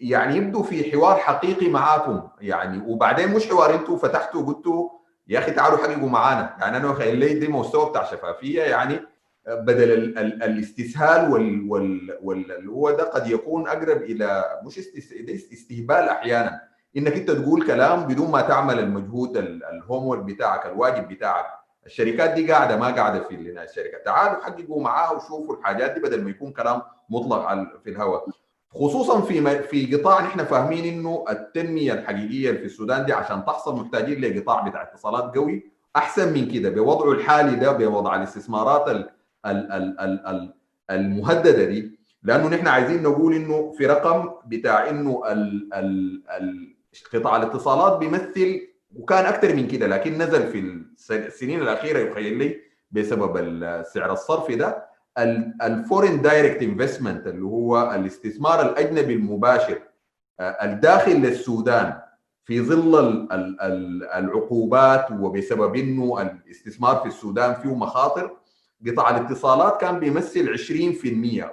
يعني 0.00 0.36
يبدو 0.36 0.62
في 0.62 0.90
حوار 0.92 1.16
حقيقي 1.16 1.68
معاكم 1.68 2.22
يعني. 2.40 2.82
وبعدين 2.86 3.28
مش 3.34 3.48
حوار 3.48 3.74
أنتم 3.74 3.96
فتحتوا 3.96 4.42
وقلتوا 4.42 4.88
يا 5.28 5.38
أخي 5.38 5.50
تعالوا 5.50 5.78
حققوا 5.78 6.08
معانا. 6.08 6.56
يعني 6.60 6.76
أنا 6.76 6.92
لي 6.98 7.34
دي 7.34 7.48
مستوى 7.48 7.90
بتاع 7.90 8.04
شفافية 8.04 8.62
يعني. 8.62 9.00
بدل 9.48 9.92
ال 9.92 10.18
ال 10.18 10.42
الاستسهال 10.42 11.32
وال 11.32 11.66
وال 11.70 12.18
وال 12.22 12.68
هو 12.68 12.90
ده 12.90 13.04
قد 13.04 13.26
يكون 13.30 13.68
أقرب 13.68 14.02
إلى 14.02 14.44
مش 14.64 14.78
استهبال 15.52 16.08
أحيانا. 16.08 16.60
إنك 16.96 17.12
أنت 17.12 17.30
تقول 17.30 17.66
كلام 17.66 18.04
بدون 18.04 18.30
ما 18.30 18.40
تعمل 18.40 18.78
المجهود 18.78 19.36
الهوم 19.36 20.26
بتاعك 20.26 20.66
الواجب 20.66 21.08
بتاعك. 21.08 21.46
الشركات 21.86 22.30
دي 22.30 22.52
قاعدة 22.52 22.76
ما 22.76 22.86
قاعدة 22.94 23.24
في 23.24 23.36
لنا 23.36 23.64
الشركات 23.64 24.04
تعالوا 24.04 24.42
حققوا 24.44 24.82
معاها 24.82 25.10
وشوفوا 25.12 25.56
الحاجات 25.56 25.90
دي 25.90 26.00
بدل 26.00 26.22
ما 26.24 26.30
يكون 26.30 26.52
كلام 26.52 26.82
مطلق 27.10 27.80
في 27.84 27.90
الهواء 27.90 28.26
خصوصا 28.72 29.20
في 29.20 29.62
في 29.62 29.96
قطاع 29.96 30.20
نحن 30.20 30.44
فاهمين 30.44 30.84
إنه 30.84 31.24
التنمية 31.30 31.92
الحقيقية 31.92 32.52
في 32.52 32.64
السودان 32.64 33.04
دي 33.04 33.12
عشان 33.12 33.44
تحصل 33.44 33.76
محتاجين 33.80 34.20
لقطاع 34.20 34.68
بتاع 34.68 34.82
اتصالات 34.82 35.34
قوي 35.36 35.70
أحسن 35.96 36.32
من 36.32 36.48
كده. 36.52 36.70
بوضعه 36.70 37.12
الحالي 37.12 37.56
ده 37.56 37.72
بوضع 37.72 38.16
الاستثمارات 38.16 38.88
ال 39.46 39.72
ال 39.72 40.00
ال 40.00 40.00
ال 40.00 40.26
ال 40.26 40.54
المهددة 40.90 41.64
دي 41.64 42.00
لأنه 42.22 42.48
نحن 42.48 42.68
عايزين 42.68 43.02
نقول 43.02 43.34
إنه 43.34 43.72
في 43.72 43.86
رقم 43.86 44.30
بتاع 44.46 44.90
إنه 44.90 45.22
قطاع 47.14 47.36
الاتصالات 47.36 47.98
بيمثل 47.98 48.60
وكان 48.96 49.24
أكثر 49.26 49.54
من 49.54 49.66
كده 49.68 49.86
لكن 49.86 50.18
نزل 50.18 50.46
في 50.52 50.58
الس- 50.60 51.10
السنين 51.12 51.62
الأخيرة 51.62 51.98
يخيل 51.98 52.38
لي 52.38 52.56
بسبب 52.90 53.36
السعر 53.36 54.12
الصرفي 54.12 54.54
ده 54.56 54.86
ال 55.62 55.70
foreign 55.70 56.22
direct 56.22 56.62
investment 56.62 57.26
اللي 57.26 57.44
هو 57.44 57.92
الاستثمار 57.94 58.60
الأجنبي 58.70 59.14
المباشر 59.14 59.78
آه، 60.40 60.64
الداخل 60.64 61.12
للسودان 61.12 61.98
في 62.44 62.60
ظل 62.60 62.98
ال- 63.08 63.32
ال- 63.32 63.60
ال- 63.60 64.04
العقوبات 64.04 65.10
وبسبب 65.10 65.76
إنه 65.76 66.20
الاستثمار 66.22 66.96
في 66.96 67.06
السودان 67.06 67.54
فيه 67.54 67.74
مخاطر 67.74 68.36
قطاع 68.86 69.10
الاتصالات 69.16 69.80
كان 69.80 69.98
بيمثل 69.98 70.56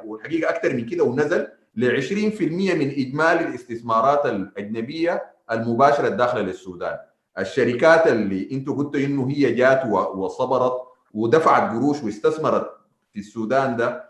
20% 0.02 0.06
والحقيقة 0.06 0.50
أكثر 0.50 0.74
من 0.74 0.86
كده 0.86 1.04
ونزل 1.04 1.48
ل 1.76 2.02
20% 2.02 2.42
من 2.42 2.90
إجمالي 2.90 3.48
الاستثمارات 3.48 4.26
الأجنبية 4.26 5.24
المباشرة 5.52 6.08
الداخله 6.08 6.42
للسودان. 6.42 6.98
الشركات 7.40 8.08
اللي 8.08 8.50
أنتم 8.52 8.74
قلتوا 8.78 9.00
إنه 9.00 9.30
هي 9.30 9.52
جات 9.54 9.86
وصبرت 10.16 10.74
ودفعت 11.14 11.72
قروش 11.74 12.04
واستثمرت 12.04 12.70
في 13.14 13.20
السودان 13.20 13.76
ده 13.76 14.08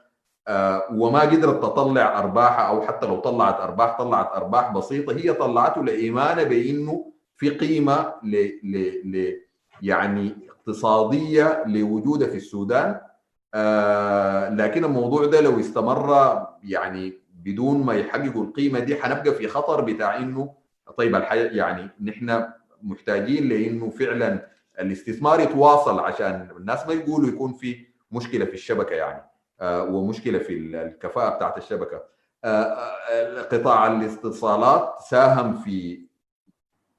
آه، 0.48 0.84
وما 0.92 1.22
قدرت 1.22 1.64
تطلع 1.64 2.20
أرباحها 2.20 2.62
أو 2.68 2.82
حتى 2.82 3.06
لو 3.08 3.20
طلعت 3.20 3.60
أرباح 3.60 3.98
طلعت 3.98 4.32
أرباح 4.34 4.72
بسيطة 4.74 5.18
هي 5.18 5.34
طلعته 5.34 5.84
لإيمانة 5.84 6.44
بإنه 6.44 7.12
في 7.38 7.50
قيمة 7.50 8.14
ل 8.24 8.36
ل 8.64 8.78
ل 9.12 9.34
يعني 9.82 10.36
اقتصادية 10.50 11.64
لوجودها 11.68 12.28
في 12.28 12.36
السودان 12.36 13.00
آه 13.54 14.50
لكن 14.50 14.86
الموضوع 14.86 15.26
ده 15.26 15.42
لو 15.42 15.60
استمر 15.60 16.38
يعني 16.64 17.14
بدون 17.44 17.84
ما 17.86 17.94
يحققوا 17.94 18.44
القيمة 18.44 18.80
دي 18.80 18.96
حنبقى 18.96 19.34
في 19.34 19.48
خطر 19.48 19.82
بتاع 19.82 20.18
إنه 20.18 20.54
طيب 20.98 21.16
الحياة 21.16 21.50
يعني 21.52 21.90
نحن 22.04 22.46
محتاجين 22.84 23.50
لإنه 23.50 23.90
فعلا 23.90 24.48
الاستثمار 24.80 25.40
يتواصل 25.40 26.00
عشان 26.00 26.50
الناس 26.58 26.88
ما 26.88 26.94
يقولوا 26.94 27.30
يكون 27.30 27.54
في 27.54 27.86
مشكلة 28.12 28.46
في 28.46 28.54
الشبكة 28.54 28.96
يعني 28.96 29.22
آه 29.62 29.84
ومشكلة 29.84 30.40
في 30.40 30.54
الكفاءة 30.54 31.36
بتاعت 31.36 31.58
الشبكة. 31.58 32.04
آه 32.46 33.42
قطاع 33.42 33.88
الاتصالات 33.88 34.96
ساهم 35.10 35.54
في 35.56 36.02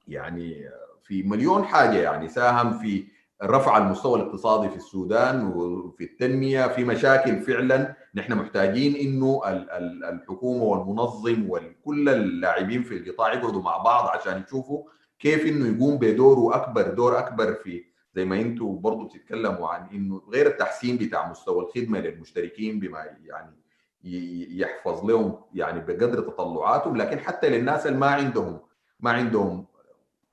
يعني 0.07 0.69
في 1.03 1.23
مليون 1.23 1.63
حاجة 1.63 1.97
يعني 1.97 2.27
ساهم 2.27 2.79
في 2.79 3.07
رفع 3.43 3.77
المستوى 3.77 4.21
الاقتصادي 4.21 4.69
في 4.69 4.75
السودان 4.75 5.45
وفي 5.47 6.03
التنمية 6.03 6.67
في 6.67 6.83
مشاكل 6.83 7.41
فعلا. 7.41 7.95
نحن 8.15 8.33
محتاجين 8.33 8.95
إنه 8.95 9.41
ال- 9.47 9.71
ال- 9.71 10.03
الحكومة 10.03 10.63
والمنظم 10.63 11.45
وكل 11.49 12.09
اللاعبين 12.09 12.83
في 12.83 12.97
القطاع 12.97 13.33
يقعدوا 13.33 13.61
مع 13.61 13.77
بعض 13.77 14.07
عشان 14.09 14.43
يشوفوا 14.47 14.83
كيف 15.19 15.45
إنه 15.45 15.77
يقوم 15.77 15.97
بدوره 15.97 16.55
أكبر 16.55 16.81
دور 16.81 17.19
أكبر 17.19 17.53
في 17.53 17.83
زي 18.15 18.25
ما 18.25 18.41
أنتم 18.41 18.79
برضه 18.81 19.05
بتتكلموا 19.05 19.67
عن 19.69 19.87
إنه 19.93 20.21
غير 20.29 20.47
التحسين 20.47 20.97
بتاع 20.97 21.29
مستوى 21.29 21.63
الخدمة 21.65 21.99
للمشتركين 21.99 22.79
بما 22.79 22.99
يعني 23.25 23.55
يحفظ 24.59 25.05
لهم 25.05 25.39
يعني 25.53 25.79
بقدر 25.79 26.19
تطلعاتهم 26.21 26.97
لكن 26.97 27.19
حتى 27.19 27.49
للناس 27.49 27.87
اللي 27.87 27.97
ما 27.97 28.07
عندهم 28.07 28.59
ما 28.99 29.11
عندهم 29.11 29.65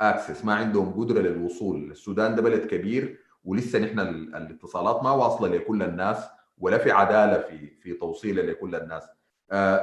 access 0.01 0.45
ما 0.45 0.55
عندهم 0.55 0.93
قدرة 1.01 1.21
للوصول. 1.21 1.91
السودان 1.91 2.35
ده 2.35 2.43
بلد 2.43 2.67
كبير 2.67 3.19
ولسه 3.45 3.79
نحن 3.79 4.01
ال- 4.01 4.35
الاتصالات 4.37 5.03
ما 5.03 5.11
واصلة 5.11 5.49
لكل 5.49 5.83
الناس 5.83 6.17
ولا 6.59 6.79
في 6.79 6.91
عدالة 6.91 7.39
في 7.43 7.77
في 7.81 7.93
توصيلها 7.93 8.45
لكل 8.45 8.75
الناس. 8.75 9.05
آآ 9.51 9.77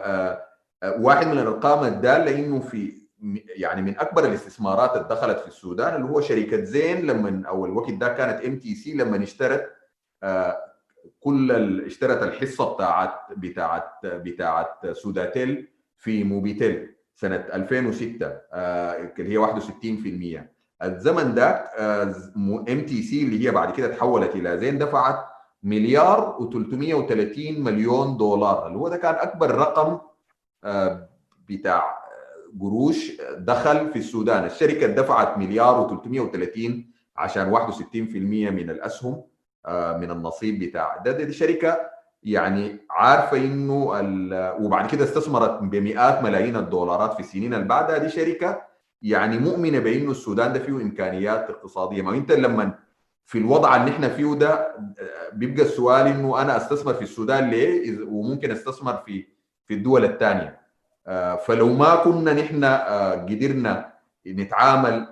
آآ 0.84 0.98
واحد 1.00 1.28
من 1.28 1.34
الأرقام 1.40 1.84
الدالة 1.86 2.40
إنه 2.40 2.60
في 2.60 3.04
يعني 3.56 3.82
من 3.82 4.00
أكبر 4.00 4.26
الاستثمارات 4.26 4.96
اللي 4.98 5.08
دخلت 5.08 5.40
في 5.40 5.48
السودان 5.48 5.96
اللي 5.96 6.10
هو 6.10 6.22
شركة 6.22 6.64
زين 6.64 7.06
لما 7.08 7.48
أو 7.48 7.66
الوقت 7.66 7.92
ده 7.92 8.08
كانت 8.08 8.46
MTC 8.46 8.94
لما 8.94 9.24
اشترت 9.24 9.72
كل 11.20 11.52
اشترت 11.86 12.24
الحصة 12.24 12.74
بتاعت 12.74 13.14
بتاعت 13.38 13.90
بتاعت 14.06 14.88
سوداتيل 14.92 15.68
في 15.98 16.24
موبيتيل. 16.24 16.96
سنة 17.16 17.36
2006 17.54 18.26
اللي 18.54 19.34
هي 19.34 19.38
61% 20.40 20.84
الزمن 20.84 21.34
ده 21.36 21.50
MTC 22.70 23.24
اللي 23.24 23.48
هي 23.48 23.52
بعد 23.52 23.74
كده 23.74 23.88
تحولت 23.88 24.36
إلى 24.36 24.58
زين 24.58 24.78
دفعت 24.78 25.26
مليار 25.64 26.38
و330 26.40 27.60
مليون 27.60 28.18
دولار. 28.18 28.68
اللي 28.68 28.78
هو 28.78 28.88
ده 28.88 28.98
كان 28.98 29.16
أكبر 29.16 29.56
رقم 29.56 30.00
بتاع 31.50 32.04
قروش 32.62 33.12
دخل 33.38 33.90
في 33.92 34.00
السودان. 34.00 34.46
الشركة 34.46 34.88
دفعت 34.88 35.38
مليار 35.38 35.88
و330 35.90 36.72
عشان 37.18 37.56
61% 37.56 37.56
من 38.52 38.70
الأسهم 38.70 39.24
من 39.70 40.12
النصيب 40.12 40.60
بتاع 40.64 40.98
ده, 41.06 41.12
دي 41.12 41.34
شركة 41.34 41.93
يعني 42.26 42.80
عارفة 42.90 43.38
إنه 43.38 43.76
وبعد 44.60 44.90
كده 44.90 45.04
استثمرت 45.04 45.60
بمئات 45.62 46.24
ملايين 46.24 46.56
الدولارات 46.56 47.14
في 47.14 47.20
السنين 47.20 47.54
اللي 47.54 47.66
بعدها 47.66 47.98
دي 47.98 48.10
شركة 48.10 48.62
يعني 49.02 49.38
مؤمنة 49.38 49.80
بإنه 49.80 50.12
السودان 50.12 50.54
ده 50.54 50.60
فيه 50.60 50.72
إمكانيات 50.72 51.50
اقتصادية. 51.50 52.02
ما 52.02 52.12
أنت 52.12 52.32
لما 52.32 52.74
في 53.26 53.38
الوضع 53.38 53.76
اللي 53.76 53.92
إحنا 53.92 54.10
فيه 54.10 54.34
ده 54.34 54.76
بيبقى 55.34 55.64
السؤال 55.66 56.08
إنه 56.08 56.42
أنا 56.42 56.58
أستثمر 56.58 56.94
في 56.94 57.02
السودان 57.02 57.50
ليه؟ 57.50 58.00
وممكن 58.08 58.52
أستثمر 58.52 58.94
في 58.98 59.26
في 59.66 59.74
الدول 59.74 60.06
الثانية 60.06 60.60
فلو 61.46 61.74
ما 61.74 61.96
كنا 61.96 62.34
نحن 62.34 62.66
قدرنا 63.30 63.94
نتعامل 64.28 65.08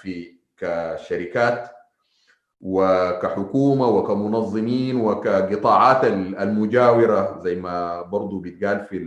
في 0.00 0.36
كشركات 0.56 1.70
وكحكومة 2.60 3.88
وكمنظمين 3.88 4.96
وكقطاعات 5.00 6.04
المجاورة 6.04 7.40
زي 7.40 7.54
ما 7.56 8.02
برضو 8.02 8.38
بيتقال 8.38 8.80
في 8.84 8.98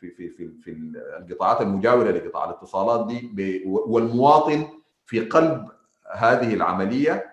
في 0.00 0.10
في 0.10 0.28
في, 0.30 0.48
في 0.64 0.70
القطاعات 1.18 1.60
المجاورة 1.60 2.10
لقطاع 2.10 2.44
الاتصالات 2.44 3.06
دي 3.06 3.32
والمواطن 3.66 4.64
في 5.06 5.20
قلب 5.20 5.66
هذه 6.14 6.54
العملية. 6.54 7.24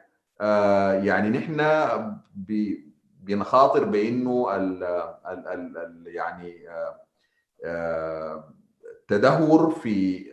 يعني 1.04 1.30
نحن 1.30 1.62
بنخاطر 3.24 3.84
بإنه 3.84 4.56
ال 4.56 4.84
ال 5.28 5.78
ال 5.78 6.04
يعني 6.08 6.54
تدهور 9.08 9.70
في 9.72 10.26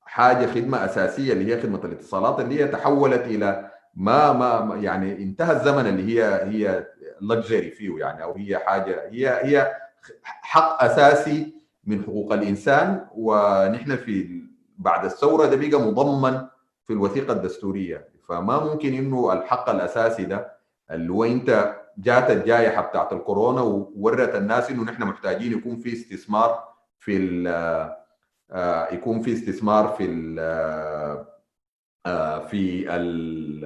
حاجة 0.00 0.46
خدمة 0.46 0.84
أساسية 0.84 1.32
اللي 1.32 1.54
هي 1.54 1.60
خدمة 1.62 1.80
الاتصالات 1.84 2.40
اللي 2.40 2.60
هي 2.62 2.68
تحولت 2.68 3.20
إلى 3.22 3.70
ما 3.96 4.32
ما 4.32 4.76
يعني 4.76 5.22
انتهى 5.22 5.56
الزمن 5.56 5.86
اللي 5.86 6.02
هي 6.22 6.24
هي 6.44 6.86
لكجري 7.20 7.70
فيه 7.70 7.98
يعني 7.98 8.22
أو 8.22 8.34
هي 8.36 8.58
حاجة 8.58 9.08
هي 9.10 9.28
هي 9.28 9.72
حق 10.22 10.82
أساسي 10.84 11.54
من 11.84 12.02
حقوق 12.02 12.32
الإنسان 12.32 13.06
ونحن 13.14 13.96
في 13.96 14.42
بعد 14.78 15.04
الثورة 15.04 15.46
ده 15.46 15.56
بقى 15.56 15.80
مضمن 15.80 16.40
في 16.86 16.92
الوثيقة 16.92 17.32
الدستورية. 17.32 18.08
فما 18.28 18.64
ممكن 18.64 18.94
إنه 18.94 19.32
الحق 19.32 19.70
الأساسي 19.70 20.24
ده 20.24 20.52
اللي 20.90 21.12
هو 21.12 21.24
أنت 21.24 21.76
جات 21.98 22.30
الجائحة 22.30 22.82
بتاعت 22.82 23.12
الكورونا 23.12 23.60
وورت 23.62 24.34
الناس 24.34 24.70
إنه 24.70 24.82
نحن 24.84 25.02
محتاجين 25.02 25.52
يكون 25.52 25.76
في 25.76 25.92
استثمار 25.92 26.64
في 26.98 27.16
يكون 28.92 29.22
في 29.22 29.32
استثمار 29.32 29.88
في 29.88 30.04
في 32.48 32.94
ال 32.96 33.60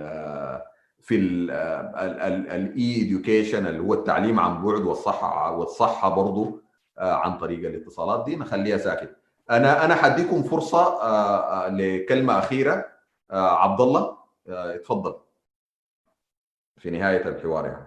في 1.01 1.17
ال 1.17 3.03
e-education 3.03 3.67
اللي 3.67 3.81
هو 3.81 3.95
التعليم 3.95 4.41
عن 4.41 4.63
بعد 4.63 4.85
والصحة 4.85 5.57
والصحة 5.57 6.09
برضه 6.09 6.63
عن 6.99 7.39
طريق 7.39 7.69
الاتصالات 7.69 8.25
دي 8.25 8.37
نخليها 8.37 8.79
ساكت. 8.79 9.17
أنا 9.51 9.85
أنا 9.85 9.95
حديكم 9.95 10.43
فرصة 10.43 10.99
لكلمة 11.69 12.39
أخيرة 12.39 12.85
عبد 13.31 13.81
الله 13.81 14.17
اتفضل. 14.49 15.15
في 16.79 16.91
نهاية 16.91 17.29
الحوار 17.29 17.67
يعني. 17.67 17.87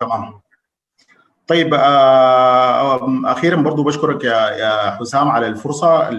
تمام. 0.00 0.45
طيب 1.46 1.74
آه 1.74 3.32
أخيرا 3.32 3.56
برضو 3.56 3.82
بشكرك 3.82 4.24
يا 4.24 4.90
حسام 4.90 5.28
على 5.28 5.46
الفرصة 5.46 6.10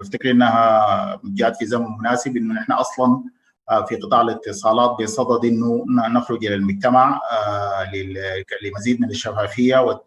بفتكر 0.00 0.30
إنها 0.30 1.20
جات 1.24 1.56
في 1.56 1.66
زمن 1.66 1.86
مناسب 1.98 2.36
إنه 2.36 2.54
نحن 2.54 2.72
أصلا 2.72 3.22
في 3.88 3.96
قطاع 3.96 4.20
الاتصالات 4.20 4.90
بصدد 5.02 5.44
إنه 5.44 5.84
نخرج 5.88 6.44
إلى 6.46 6.54
المجتمع 6.54 7.20
لمزيد 8.62 9.00
من 9.00 9.10
الشفافية 9.10 10.00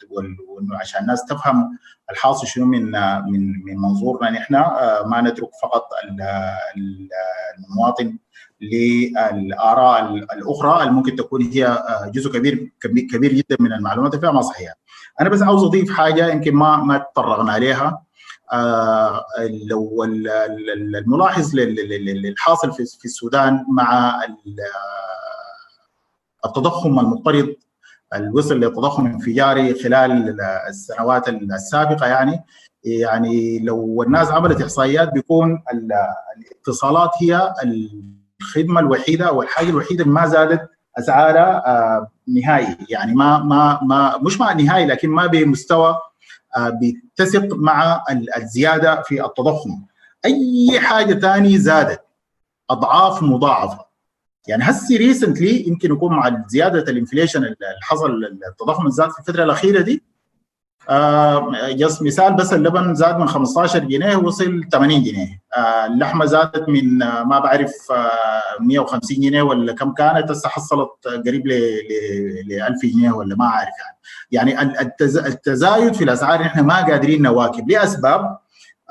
عشان 0.81 1.01
الناس 1.01 1.25
تفهم 1.25 1.77
الحاصل 2.11 2.47
شنو 2.47 2.65
من 2.65 2.91
من 3.31 3.63
من 3.65 3.77
منظورنا 3.77 4.29
نحن 4.29 4.53
ما 5.05 5.21
نترك 5.21 5.49
فقط 5.61 5.87
المواطن 7.57 8.17
للآراء 8.61 10.13
الأخرى 10.13 10.81
اللي 10.81 10.93
ممكن 10.93 11.15
تكون 11.15 11.41
هي 11.41 11.83
جزء 12.13 12.31
كبير 12.31 12.71
كبير 13.11 13.33
جدا 13.33 13.57
من 13.59 13.73
المعلومات. 13.73 14.15
فيها 14.15 14.31
ما 14.31 14.41
صحيحه. 14.41 14.73
أنا 15.21 15.29
بس 15.29 15.41
عاوز 15.41 15.63
أضيف 15.63 15.91
حاجة 15.91 16.27
يمكن 16.27 16.53
ما 16.55 16.77
ما 16.77 16.97
تطرقنا 16.97 17.51
عليها. 17.51 18.03
آه 18.53 19.25
لو 19.69 20.03
الملاحظ 20.97 21.55
للحاصل 21.55 22.71
في 22.71 23.05
السودان 23.05 23.65
مع 23.69 24.19
التضخم 26.45 26.99
المضطرد 26.99 27.55
اللي 28.15 28.29
وصل 28.29 28.59
لتضخم 28.59 29.05
انفجاري 29.05 29.73
خلال 29.83 30.41
السنوات 30.69 31.29
السابقة 31.29 32.07
يعني. 32.07 32.43
يعني 32.83 33.59
لو 33.59 34.03
الناس 34.03 34.31
عملت 34.31 34.61
إحصائيات 34.61 35.13
بيكون 35.13 35.63
الاتصالات 35.73 37.11
هي 37.21 37.53
الخدمة 38.41 38.79
الوحيدة 38.79 39.27
أو 39.27 39.41
الحاجة 39.41 39.69
الوحيدة 39.69 40.03
اللي 40.03 40.13
ما 40.13 40.27
زادت 40.27 40.69
اسعارها 40.99 41.63
آه 41.67 42.11
نهائي. 42.27 42.77
يعني 42.89 43.15
ما 43.15 43.39
ما 43.39 43.79
ما 43.83 44.17
مش 44.21 44.39
مع 44.39 44.53
نهائي 44.53 44.85
لكن 44.85 45.09
ما 45.09 45.25
بمستوى 45.27 45.97
بيتسق 46.57 47.47
مع 47.55 48.03
الزيادة 48.37 49.01
في 49.01 49.25
التضخم. 49.25 49.81
أي 50.25 50.79
حاجة 50.79 51.13
ثانية 51.19 51.57
زادت 51.57 52.01
أضعاف 52.69 53.23
مضاعفة. 53.23 53.85
يعني 54.47 54.63
هسي 54.63 54.97
recently 54.97 55.67
يمكن 55.67 55.91
يكون 55.91 56.15
مع 56.15 56.43
زيادة 56.47 56.91
ال 56.91 56.96
inflation 56.96 57.43
اللي 57.43 57.55
حصل 57.81 58.11
التضخم 58.51 58.87
الزاد 58.87 59.09
في 59.11 59.19
الفترة 59.19 59.43
الأخيرة 59.43 59.81
دي 59.81 59.93
آه 59.93 60.08
just 61.69 62.01
مثال 62.01 62.33
بس 62.33 62.53
اللبن 62.53 62.95
زاد 62.95 63.17
من 63.17 63.27
15 63.27 63.79
جنيه 63.79 64.15
وصل 64.15 64.61
80 64.71 65.03
جنيه. 65.03 65.41
آه 65.57 65.85
اللحمة 65.85 66.25
زادت 66.25 66.69
من 66.69 67.03
آه 67.03 67.23
ما 67.23 67.39
بعرف 67.39 67.71
آه 67.91 68.61
150 68.61 69.19
جنيه 69.19 69.41
ولا 69.41 69.73
كم 69.73 69.93
كانت 69.93 70.31
هسه 70.31 70.49
حصلت 70.49 70.89
قريب 71.27 71.47
ل 71.47 71.51
1000 72.51 72.81
جنيه 72.83 73.11
ولا 73.11 73.35
ما 73.35 73.45
عارف 73.45 73.73
يعني. 74.31 74.51
يعني 74.51 74.81
التز... 74.81 75.17
التزايد 75.17 75.93
في 75.93 76.03
الأسعار 76.03 76.41
نحن 76.41 76.59
ما 76.59 76.75
قادرين 76.85 77.21
نواكب 77.21 77.69
لأسباب 77.71 78.37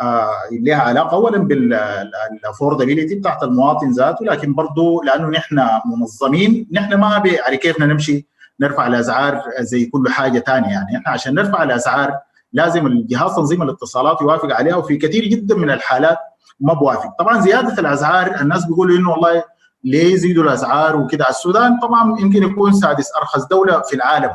آه 0.00 0.30
لها 0.62 0.76
علاقة 0.76 1.14
اولا 1.14 1.38
بالافوردابيلتي 1.38 3.14
بتاعت 3.14 3.42
المواطن 3.42 3.90
ذاته 3.90 4.24
لكن 4.24 4.54
برضه 4.54 5.00
لأنه 5.04 5.28
نحن 5.28 5.60
منظمين 5.86 6.68
نحن 6.72 6.94
ما 6.94 7.22
على 7.46 7.56
كيفنا 7.56 7.86
نمشي 7.86 8.28
نرفع 8.60 8.86
الاسعار 8.86 9.42
زي 9.60 9.86
كل 9.86 10.08
حاجة 10.08 10.38
ثانية 10.38 10.68
يعني. 10.68 10.96
إحنا 10.96 11.12
عشان 11.12 11.34
نرفع 11.34 11.62
الاسعار 11.62 12.18
لازم 12.52 12.86
الجهاز 12.86 13.34
تنظيم 13.36 13.62
الاتصالات 13.62 14.20
يوافق 14.22 14.54
عليها 14.54 14.76
وفي 14.76 14.96
كثير 14.96 15.24
جدا 15.24 15.54
من 15.56 15.70
الحالات 15.70 16.18
ما 16.60 16.74
بوافق. 16.74 17.10
طبعا 17.18 17.40
زيادة 17.40 17.72
الاسعار 17.78 18.40
الناس 18.40 18.66
بيقولوا 18.66 18.98
إنه 18.98 19.10
والله 19.10 19.42
ليه 19.84 20.14
يزيدوا 20.14 20.44
الاسعار 20.44 20.96
وكده. 20.96 21.28
السودان 21.28 21.78
طبعا 21.80 22.20
يمكن 22.20 22.42
يكون 22.42 22.72
سادس 22.72 23.16
أرخص 23.16 23.44
دولة 23.46 23.82
في 23.82 23.96
العالم. 23.96 24.30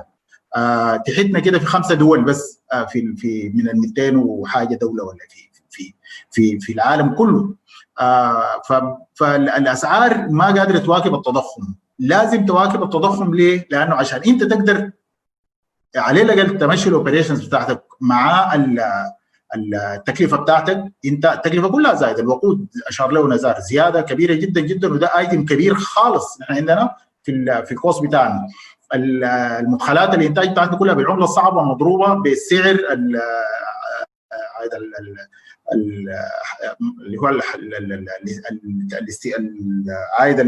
آه 0.55 0.95
تحتنا 0.97 1.39
كده 1.39 1.59
في 1.59 1.65
خمسة 1.65 1.95
دول 1.95 2.23
بس 2.23 2.61
آه 2.73 2.85
في 2.85 3.15
في 3.17 3.51
من 3.55 3.69
ال 3.69 3.79
200 3.81 4.17
وحاجة 4.17 4.75
دولة 4.75 5.03
ولا 5.03 5.17
في 5.29 5.49
في 5.69 5.93
في 6.31 6.59
في 6.59 6.73
العالم 6.73 7.15
كله. 7.15 7.55
آه 8.01 8.43
فالاسعار 9.15 10.27
ما 10.29 10.45
قادرة 10.45 10.77
تواكب 10.79 11.15
التضخم. 11.15 11.73
لازم 11.99 12.45
تواكب 12.45 12.83
التضخم 12.83 13.33
ليه؟ 13.33 13.67
لأنه 13.71 13.95
عشان 13.95 14.21
انت 14.27 14.43
تقدر 14.43 14.91
على 15.95 16.21
الاقل 16.21 16.57
تمشي 16.57 16.89
الاوبريشنز 16.89 17.45
بتاعتك 17.45 17.83
مع 18.01 18.53
التكلفه 19.55 20.37
بتاعتك 20.37 20.83
انت 21.05 21.25
التكلفه 21.25 21.67
كلها 21.69 21.93
زايده 21.93 22.21
الوقود 22.21 22.67
اشار 22.87 23.11
له 23.11 23.27
نزار 23.27 23.59
زياده 23.59 24.01
كبيره 24.01 24.33
جدا 24.33 24.61
جدا 24.61 24.93
وده 24.93 25.17
ايتم 25.17 25.45
كبير 25.45 25.75
خالص 25.75 26.41
نحن 26.41 26.53
عندنا 26.53 26.95
في 27.23 27.63
في 27.65 27.71
ال 27.71 27.78
cost 27.78 28.03
بتاعنا 28.03 28.47
المدخلات 28.93 30.13
الانتاج 30.13 30.49
بتاعتنا 30.49 30.77
كلها 30.77 30.93
بالعمله 30.93 31.23
الصعبه 31.23 31.63
مضروبه 31.63 32.21
هذا 34.61 34.77
اللي 35.73 37.17
هو 37.17 37.27
عايد 40.19 40.39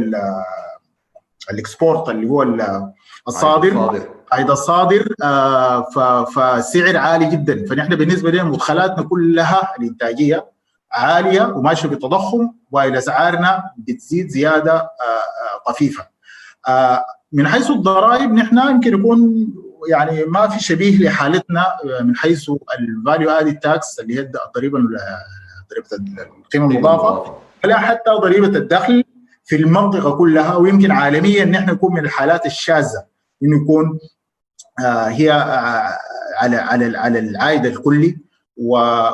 ال 1.52 1.60
export 1.60 2.10
اللي 2.10 2.30
هو 2.30 2.44
الصادر. 3.28 4.02
عايد 4.32 4.50
الصادر. 4.50 5.08
فسعر 6.36 6.98
عالي 6.98 7.26
جدا. 7.26 7.66
فنحن 7.66 7.96
بالنسبة 7.96 8.32
لنا 8.32 8.44
مدخلاتنا 8.44 9.04
كلها 9.04 9.74
الإنتاجية 9.80 10.46
عالية 10.92 11.42
وماشية 11.42 11.90
بتضخم 11.90 12.52
وإلى 12.72 12.98
اسعارنا 12.98 13.64
بتزيد 13.78 14.30
زيادة 14.30 14.90
طفيفة. 15.68 16.08
من 17.32 17.48
حيث 17.48 17.72
الضرائب 17.72 18.34
نحن 18.34 18.58
يمكن 18.58 19.00
يكون 19.00 19.48
يعني 19.90 20.26
ما 20.26 20.48
في 20.48 20.64
شبيه 20.64 20.98
لحالتنا 21.04 21.66
من 22.02 22.16
حيث 22.16 22.52
ال 22.80 22.88
value 22.88 23.30
added 23.30 23.52
tax 23.52 24.00
اللي 24.00 24.16
هي 24.16 24.20
الضريبة 24.20 24.80
ضريبة 25.72 25.88
القيمة 26.46 26.72
المضافة. 26.72 27.36
ولا 27.64 27.78
حتى 27.78 28.12
ضريبة 28.12 28.48
الدخل. 28.48 29.04
في 29.46 29.56
المنطقة 29.56 30.12
كلها 30.12 30.56
ويمكن 30.56 30.92
عالميا 30.92 31.46
نحن 31.46 31.70
نكون 31.70 31.94
من 31.94 32.06
الحالات 32.06 32.46
الشاذة 32.46 33.06
انه 33.44 33.62
يكون 33.62 34.00
هي 35.08 35.32
على 36.40 36.56
على 36.56 36.98
على 36.98 37.20
العائد 37.20 37.66
الكلي 37.66 38.18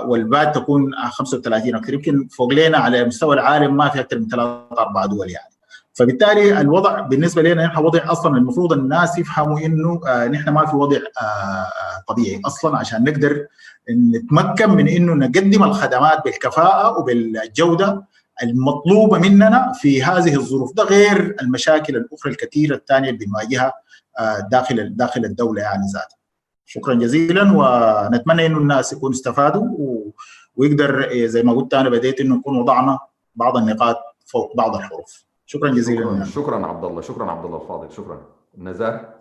وال 0.06 0.26
VAT 0.26 0.56
تكون 0.56 0.96
35 1.12 1.76
أكثر 1.76 1.94
يمكن 1.94 2.28
فوق 2.28 2.54
لنا 2.54 2.78
على 2.78 3.06
مستوى 3.06 3.36
العالم 3.36 3.78
ما 3.78 3.90
في 3.90 4.00
أكثر 4.00 4.20
من 4.20 4.28
ثلاث 4.28 4.50
أربع 4.80 5.06
دول 5.06 5.30
يعني. 5.30 5.52
فبالتالي 5.94 6.62
الوضع 6.62 7.00
بالنسبة 7.00 7.42
لنا 7.42 7.66
نحن 7.66 7.78
وضع 7.86 8.12
أصلا 8.12 8.38
المفروض 8.38 8.74
الناس 8.74 9.18
يفهموا 9.18 9.60
إنه 9.60 10.02
آه 10.08 10.28
نحن 10.28 10.50
ما 10.50 10.66
في 10.66 10.76
وضع 10.76 10.98
آه 10.98 11.68
طبيعي 12.08 12.42
أصلا 12.46 12.78
عشان 12.78 13.04
نقدر 13.04 13.46
نتمكن 13.90 14.70
من 14.70 14.88
إنه 14.88 15.14
نقدم 15.14 15.64
الخدمات 15.64 16.24
بالكفاءة 16.26 17.00
وبالجودة 17.00 18.04
المطلوبة 18.44 19.20
مننا 19.20 19.72
في 19.76 20.04
هذه 20.04 20.36
الظروف 20.36 20.74
ده 20.74 20.84
غير 20.84 21.36
المشاكل 21.42 21.96
الأخرى 21.96 22.32
الكثيرة 22.32 22.76
الثانية 22.76 23.10
اللي 23.10 23.26
بنواجهها 23.26 23.74
آه 24.20 24.40
داخل 24.52 24.96
داخل 24.96 25.26
الدولة 25.26 25.62
يعني 25.62 25.84
ذاتها. 25.94 26.18
شكرا 26.66 26.94
جزيلا 26.94 27.44
ونتمنى 27.56 28.46
إنه 28.46 28.58
الناس 28.58 28.94
يكونوا 28.94 29.16
استفادوا 29.16 29.68
و... 29.68 30.12
ويقدر 30.56 31.10
زي 31.26 31.44
ما 31.44 31.54
قلت 31.54 31.74
أنا 31.74 31.90
بديت 31.90 32.20
إنه 32.22 32.36
نكون 32.36 32.58
وضعنا 32.60 33.00
بعض 33.36 33.58
النقاط 33.58 33.98
فوق 34.26 34.56
بعض 34.58 34.76
الحروف. 34.76 35.26
شكرا 35.46 35.70
جزيلا 35.70 36.24
شكرا, 36.24 36.44
شكرا 36.44 36.66
عبد 36.68 36.84
الله 36.84 37.02
شكرا 37.02 37.32
عبد 37.32 37.46
الله 37.46 37.62
الفاضل 37.62 37.92
شكرا 37.92 38.22
نزار 38.58 39.14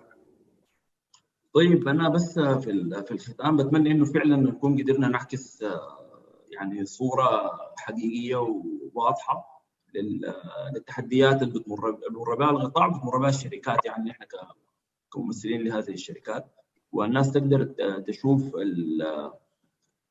طيب 1.55 1.89
أنا 1.89 2.09
بس 2.09 2.39
في 2.39 3.03
في 3.07 3.11
الختام 3.11 3.57
بتمنى 3.57 3.91
إنه 3.91 4.05
فعلا 4.05 4.37
نكون 4.37 4.83
قدرنا 4.83 5.09
نعكس 5.09 5.65
يعني 6.61 6.85
صورة 6.87 7.51
حقيقية 7.79 8.37
وواضحة 8.37 9.63
للتحديات 10.75 11.43
اللي 11.43 11.61
بتمر 11.61 12.35
بها 12.39 12.51
القطاع 12.51 12.89
بتمر 12.89 13.19
بها 13.19 13.29
الشركات 13.29 13.85
يعني 13.85 14.11
إحنا 14.11 14.27
كممثلين 15.13 15.63
لهذه 15.65 15.91
الشركات. 15.91 16.47
والناس 16.93 17.33
تقدر 17.33 17.65
تشوف 18.07 18.55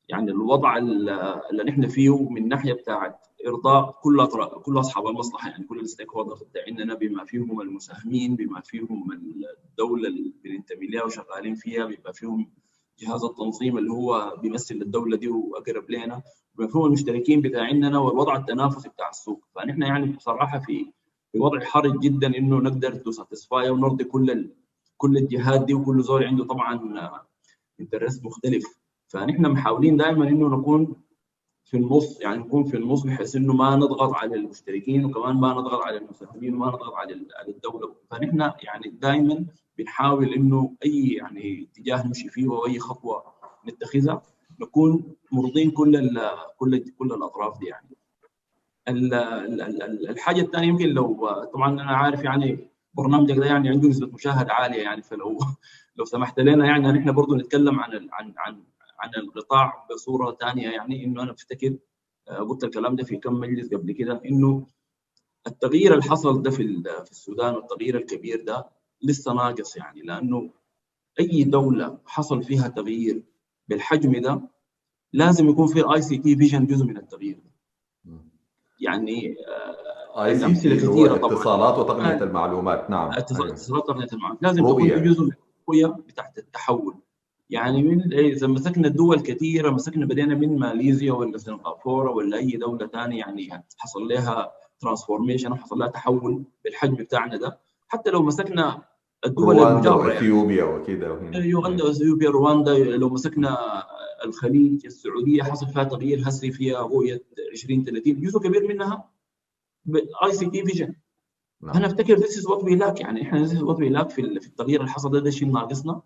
يعني 0.08 0.30
الوضع 0.30 0.76
اللي 0.76 1.62
نحن 1.66 1.88
فيه 1.88 2.28
من 2.28 2.48
ناحية 2.48 2.72
بتاعت 2.72 3.26
إرضاء 3.46 3.98
كل 4.02 4.26
كل 4.62 4.78
أصحاب 4.78 5.06
المصلحة 5.06 5.50
يعني 5.50 5.64
كل 5.64 5.80
ال 5.80 6.10
stakeholders 6.12 6.42
بتاعنا 6.42 6.94
بما 6.94 7.24
فيهم 7.24 7.60
المساهمين 7.60 8.36
بما 8.36 8.60
فيهم 8.60 9.12
الدولة 9.64 10.08
اللي 10.08 10.34
بننتمي 10.44 10.86
لها 10.86 11.04
وشغالين 11.04 11.54
فيها 11.54 11.84
بما 11.84 12.12
فيهم 12.12 12.50
جهاز 13.00 13.24
التنظيم 13.24 13.78
اللي 13.78 13.90
هو 13.90 14.36
بيمثل 14.42 14.74
الدولة 14.74 15.16
دي 15.16 15.28
وأقرب 15.28 15.90
لنا 15.90 16.22
بما 16.54 16.66
فيهم 16.66 16.86
المشتركين 16.86 17.40
بتاعنا 17.40 17.98
والوضع 17.98 18.36
التنافسي 18.36 18.88
بتاع 18.88 19.08
السوق. 19.08 19.44
فنحن 19.54 19.82
يعني 19.82 20.06
بصراحة 20.06 20.58
في 20.58 20.86
في 21.32 21.38
وضع 21.38 21.60
حرج 21.60 21.98
جدا 22.00 22.26
إنه 22.38 22.56
نقدر 22.58 22.94
to 22.94 23.10
satisfy 23.10 23.70
ونرضي 23.70 24.04
كل 24.04 24.30
ال... 24.30 24.54
كل 24.96 25.16
الجهات 25.16 25.64
دي 25.64 25.74
وكل 25.74 26.02
زول 26.02 26.24
عنده 26.24 26.44
طبعا 26.44 26.80
interest 27.80 28.24
مختلف. 28.24 28.64
فنحن 29.08 29.46
محاولين 29.46 29.96
دائما 29.96 30.28
إنه 30.28 30.48
نكون 30.48 30.96
في 31.64 31.76
النص 31.76 32.20
يعني 32.20 32.38
نكون 32.38 32.64
في 32.64 32.76
النص 32.76 33.02
بحيث 33.02 33.36
إنه 33.36 33.52
ما 33.52 33.76
نضغط 33.76 34.12
على 34.12 34.34
المشتركين 34.36 35.04
وكمان 35.04 35.36
ما 35.36 35.52
نضغط 35.52 35.82
على 35.82 35.96
المساهمين 35.98 36.54
وما 36.54 36.66
نضغط 36.66 36.94
على 36.94 37.26
على 37.40 37.48
الدولة. 37.52 37.94
فنحن 38.10 38.40
يعني 38.40 38.88
دائما 38.88 39.46
بنحاول 39.80 40.34
إنه 40.34 40.76
أي 40.84 41.08
يعني 41.08 41.68
اتجاه 41.72 42.06
نمشي 42.06 42.28
فيه 42.28 42.48
واي 42.48 42.78
خطوة 42.78 43.24
نتخذها 43.68 44.22
نكون 44.60 45.14
مرضين 45.32 45.70
كل 45.70 45.96
ال 45.96 46.30
كل 46.56 46.84
كل 46.98 47.12
الأطراف 47.12 47.58
دي 47.58 47.66
يعني. 47.66 47.96
الحاجة 50.10 50.40
الثانية 50.40 50.68
يمكن 50.68 50.88
لو 50.88 51.28
طبعا 51.54 51.70
أنا 51.70 51.96
عارف 51.96 52.24
يعني 52.24 52.70
برنامجك 52.94 53.36
ده 53.36 53.46
يعني 53.46 53.68
عنده 53.68 53.88
نسبة 53.88 54.06
مشاهدة 54.06 54.52
عالية 54.52 54.82
يعني 54.82 55.02
فلو 55.02 55.38
لو 55.96 56.04
سمحت 56.04 56.40
لنا 56.40 56.66
يعني 56.66 56.92
نحن 56.92 57.12
برضه 57.12 57.36
نتكلم 57.36 57.80
عن 57.80 57.92
عن 57.92 58.34
عن 58.38 58.62
عن 58.98 59.10
القطاع 59.16 59.86
بصورة 59.90 60.36
ثانية 60.40 60.68
يعني 60.70 61.04
إنه 61.04 61.22
أنا 61.22 61.32
بفتكر 61.32 61.76
قلت 62.48 62.64
الكلام 62.64 62.96
ده 62.96 63.04
في 63.04 63.16
كم 63.16 63.32
مجلس 63.34 63.74
قبل 63.74 63.92
كده 63.92 64.20
إنه 64.24 64.66
التغيير 65.46 65.92
اللي 65.92 66.02
حصل 66.02 66.42
ده 66.42 66.50
في 66.50 66.82
في 67.04 67.10
السودان 67.10 67.54
والتغيير 67.54 67.96
الكبير 67.96 68.44
ده 68.44 68.79
لسه 69.02 69.32
ناقص 69.32 69.76
يعني 69.76 70.02
لأنه 70.02 70.50
أي 71.20 71.44
دولة 71.44 71.98
حصل 72.06 72.42
فيها 72.42 72.68
تغيير 72.68 73.22
بالحجم 73.68 74.20
ده 74.20 74.40
لازم 75.12 75.48
يكون 75.48 75.66
في 75.66 75.94
ICT 75.94 76.36
vision 76.36 76.66
جزء 76.66 76.84
من 76.84 76.96
التغيير 76.96 77.38
يعني 78.80 79.36
ICT 80.16 80.76
كثيرة 80.76 81.16
طبعا. 81.16 81.32
اتصالات 81.32 81.78
وتقنية 81.78 82.22
المعلومات 82.22 82.90
نعم. 82.90 83.10
اتصالات 83.12 83.70
وتقنيه 83.70 84.06
المعلومات. 84.12 84.42
لازم 84.42 84.66
يكون 84.66 84.88
في 84.88 85.00
جزء 85.00 85.22
من 85.22 85.30
الرؤية 85.62 85.86
بتاعت 85.86 86.38
التحول. 86.38 86.94
يعني 87.50 87.82
من 87.82 88.12
إذا 88.12 88.46
مسكنا 88.46 88.88
الدول 88.88 89.20
كثيرة 89.20 89.70
مسكنا 89.70 90.06
بدينا 90.06 90.34
من 90.34 90.58
ماليزيا 90.58 91.12
ولا 91.12 91.38
سنغافورة 91.38 92.10
ولا 92.10 92.36
أي 92.36 92.50
دولة 92.50 92.86
ثانية 92.86 93.18
يعني 93.18 93.64
حصل 93.78 94.08
لها 94.08 94.52
transformation 94.80 95.52
وحصل 95.52 95.78
لها 95.78 95.88
تحول 95.88 96.44
بالحجم 96.64 96.94
بتاعنا 96.94 97.36
ده. 97.36 97.60
حتى 97.88 98.10
لو 98.10 98.22
مسكنا 98.22 98.82
الدول 99.26 99.58
المجاورة 99.58 100.06
يعني. 100.08 100.18
اثيوبيا 100.18 100.64
وكذا 100.64 101.30
يوغندا 101.34 101.84
وإثيوبيا 101.84 102.30
رواندا 102.30 102.78
لو 102.78 103.08
مسكنا 103.08 103.58
الخليج 104.24 104.86
السعودية 104.86 105.42
حصل 105.42 105.66
فيها 105.66 105.84
تغيير 105.84 106.28
هسي 106.28 106.50
فيها 106.50 106.80
رؤية 106.80 107.22
2030 107.52 108.20
جزء 108.20 108.38
كبير 108.38 108.68
منها 108.68 109.10
ICT 110.24 110.64
vision 110.64 110.94
أنا 111.64 111.86
أفتكر 111.86 112.14
this 112.14 112.38
is 112.38 112.46
what 112.46 112.64
we 112.64 112.74
lack 112.74 113.00
يعني 113.00 113.22
إحنا 113.22 113.38
this 113.38 113.52
is 113.52 113.62
what 113.62 113.78
we 113.78 113.88
lack 113.88 114.10
في 114.10 114.20
التغيير 114.20 114.80
اللي 114.80 114.90
حصل 114.90 115.10
ده, 115.10 115.20
ده 115.20 115.30
شيء 115.30 115.48
ناقصنا. 115.48 116.02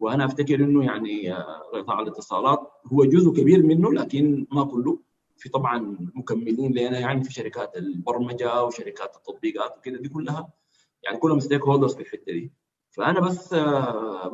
وأنا 0.00 0.24
أفتكر 0.24 0.54
إنه 0.54 0.84
يعني 0.84 1.32
قطاع 1.74 2.00
الاتصالات 2.00 2.60
هو 2.92 3.04
جزء 3.04 3.30
كبير 3.30 3.66
منه 3.66 3.92
لكن 3.92 4.46
ما 4.52 4.64
كله. 4.64 4.98
في 5.36 5.48
طبعا 5.48 5.96
مكملين 6.14 6.72
لنا 6.72 6.98
يعني 6.98 7.24
في 7.24 7.32
شركات 7.32 7.76
البرمجة 7.76 8.64
وشركات 8.64 9.16
التطبيقات 9.16 9.78
وكده 9.78 9.98
دي 9.98 10.08
كلها 10.08 10.48
يعني 11.02 11.18
كلهم 11.18 11.40
stakeholders 11.40 11.94
في 11.94 12.00
الحتة 12.00 12.32
دي. 12.32 12.52
فأنا 12.90 13.20
بس 13.20 13.54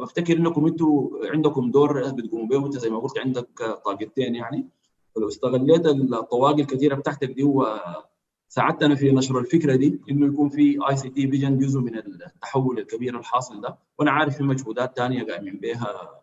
بفتكر 0.00 0.36
إنكم 0.36 0.66
أنتم 0.66 1.10
عندكم 1.24 1.70
دور 1.70 2.10
بتقوموا 2.12 2.46
به 2.46 2.56
وأنت 2.56 2.78
زي 2.78 2.90
ما 2.90 2.98
قلت 2.98 3.18
عندك 3.18 3.80
طاقتين 3.84 4.34
يعني. 4.34 4.68
فلو 5.14 5.28
استغليت 5.28 5.86
الطواقي 5.86 6.62
الكثيرة 6.62 6.94
بتاعتك 6.94 7.30
دي 7.30 7.44
وساعدتنا 7.44 8.94
في 8.94 9.12
نشر 9.12 9.38
الفكرة 9.38 9.76
دي 9.76 10.00
إنه 10.10 10.26
يكون 10.26 10.48
في 10.48 10.78
ICT 10.90 11.28
vision 11.28 11.59
جزء 11.58 11.80
من 11.80 11.96
التحول 11.98 12.78
الكبير 12.78 13.18
الحاصل 13.18 13.60
ده. 13.60 13.78
وأنا 13.98 14.10
عارف 14.10 14.36
في 14.36 14.42
مجهودات 14.42 14.96
ثانية 14.96 15.24
قايمين 15.24 15.56
بها 15.60 16.20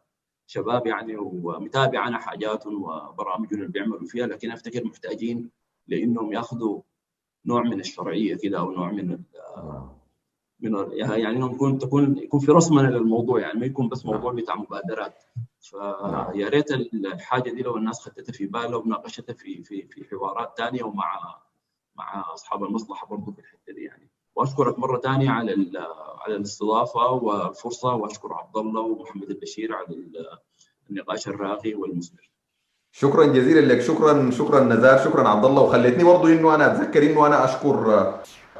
شباب 0.47 0.87
يعني 0.87 1.17
ومتابع 1.17 2.07
أنا 2.07 2.17
حاجاتهم 2.17 2.83
وبرامجهم 2.83 3.59
اللي 3.59 3.67
بيعملوا 3.71 4.05
فيها. 4.07 4.27
لكن 4.27 4.51
أفتكر 4.51 4.83
محتاجين 4.85 5.49
لإنهم 5.87 6.33
ياخذوا 6.33 6.81
نوع 7.45 7.63
من 7.63 7.79
الشرعية 7.79 8.35
كده 8.35 8.59
أو 8.59 8.71
نوع 8.71 8.91
من 8.91 9.19
من 10.61 10.85
يعني 10.91 11.27
إنهم 11.37 11.51
يكون 11.51 11.77
تكون 11.77 12.17
يكون 12.17 12.39
في 12.39 12.51
رسمنه 12.51 12.89
للموضوع 12.89 13.39
يعني 13.39 13.59
ما 13.59 13.65
يكون 13.65 13.89
بس 13.89 14.05
موضوع 14.05 14.33
بتاع 14.33 14.55
مبادرات. 14.55 15.23
فيا 15.61 16.49
ريت 16.49 16.71
الحاجة 16.71 17.49
دي 17.49 17.61
لو 17.61 17.77
الناس 17.77 18.01
خدتها 18.01 18.33
في 18.33 18.45
بالها 18.45 18.75
وناقشتها 18.75 19.33
في 19.33 19.63
في 19.63 19.87
في 19.87 20.05
حوارات 20.11 20.53
ثانية 20.57 20.83
ومع 20.83 21.37
مع 21.95 22.33
أصحاب 22.33 22.63
المصلحة 22.63 23.07
برضه 23.07 23.31
في 23.31 23.39
الحتة 23.39 23.73
دي 23.73 23.83
يعني. 23.83 24.09
وأشكرك 24.35 24.79
مرة 24.79 24.99
ثانية 24.99 25.29
على 25.29 25.51
على 26.25 26.35
الاستضافة 26.35 27.11
والفرصة 27.11 27.95
وأشكر 27.95 28.33
عبد 28.33 28.57
الله 28.57 28.81
ومحمد 28.81 29.29
البشير 29.29 29.73
على 29.75 29.87
النقاش 30.89 31.27
الراقي 31.27 31.73
والمثمر. 31.73 32.29
شكرا 32.91 33.25
جزيلا 33.25 33.73
لك. 33.73 33.81
شكرا 33.81 34.31
شكرا 34.31 34.63
نزار. 34.63 34.97
شكرا 34.97 35.27
عبد 35.27 35.45
الله. 35.45 35.61
وخلتني 35.61 36.03
برضه 36.03 36.29
إنه 36.29 36.55
أنا 36.55 36.71
أتذكر 36.71 37.11
إنه 37.11 37.27
أنا 37.27 37.45
أشكر 37.45 38.13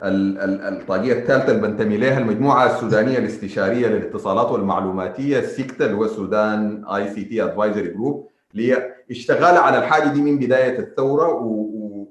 الطاقية 0.04 1.14
الثالثة 1.14 1.52
اللي 1.52 1.68
بنتمي 1.68 1.98
لها 1.98 2.18
المجموعة 2.18 2.66
السودانية 2.66 3.18
الاستشارية 3.18 3.88
للاتصالات 3.88 4.52
والمعلوماتية 4.52 5.40
السيكتا 5.40 5.86
اللي 5.86 5.98
هو 5.98 6.06
ال 6.06 6.19
Sudan 6.19 6.86
ICT 6.88 7.44
advisory 7.44 7.88
group 7.88 8.30
اللي 8.52 8.72
هي 8.74 8.94
اشتغال 9.12 9.58
على 9.58 9.78
الحاجة 9.78 10.10
دي 10.10 10.22
من 10.22 10.40
بداية 10.40 10.80
الثورة 10.80 11.28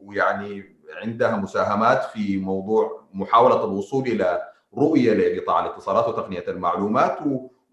ويعني 0.02 0.64
عندها 1.02 1.36
مساهمات 1.36 2.04
في 2.04 2.36
موضوع 2.36 3.02
محاولة 3.14 3.64
الوصول 3.64 4.06
إلى 4.06 4.42
رؤية 4.78 5.12
لقطاع 5.14 5.66
الاتصالات 5.66 6.08
وتقنية 6.08 6.44
المعلومات 6.48 7.18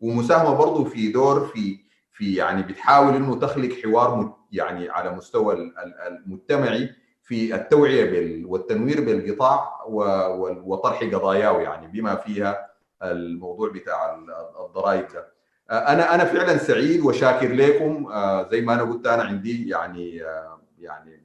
ومساهمة 0.02 0.56
برضه 0.56 0.84
في 0.84 1.12
دور 1.12 1.40
في 1.46 1.80
في 2.14 2.36
يعني 2.36 2.64
بتحاول 2.64 3.16
إنه 3.16 3.36
تخلق 3.40 3.70
حوار 3.84 4.34
يعني 4.52 4.90
على 4.90 5.12
مستوى 5.16 5.72
المجتمعي 6.08 6.90
في 7.28 7.56
التوعية 7.56 8.46
والتنوير 8.46 9.02
بالقطاع 9.02 9.84
وطرح 10.66 11.04
قضاياه 11.04 11.60
يعني 11.62 11.88
بما 11.88 12.16
فيها 12.16 12.68
الموضوع 13.04 13.70
بتاع 13.70 14.20
الضرائب 14.66 15.08
ده. 15.14 15.28
أنا 15.72 16.16
أنا 16.16 16.26
فعلا 16.26 16.58
سعيد 16.58 17.02
وشاكر 17.02 17.54
لكم. 17.54 18.10
زي 18.52 18.62
ما 18.62 18.74
أنا 18.74 18.82
قلت 18.84 19.08
أنا 19.08 19.24
عندي 19.24 19.70
يعني 19.70 20.24
يعني 20.80 21.22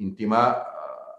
انتماء 0.00 0.66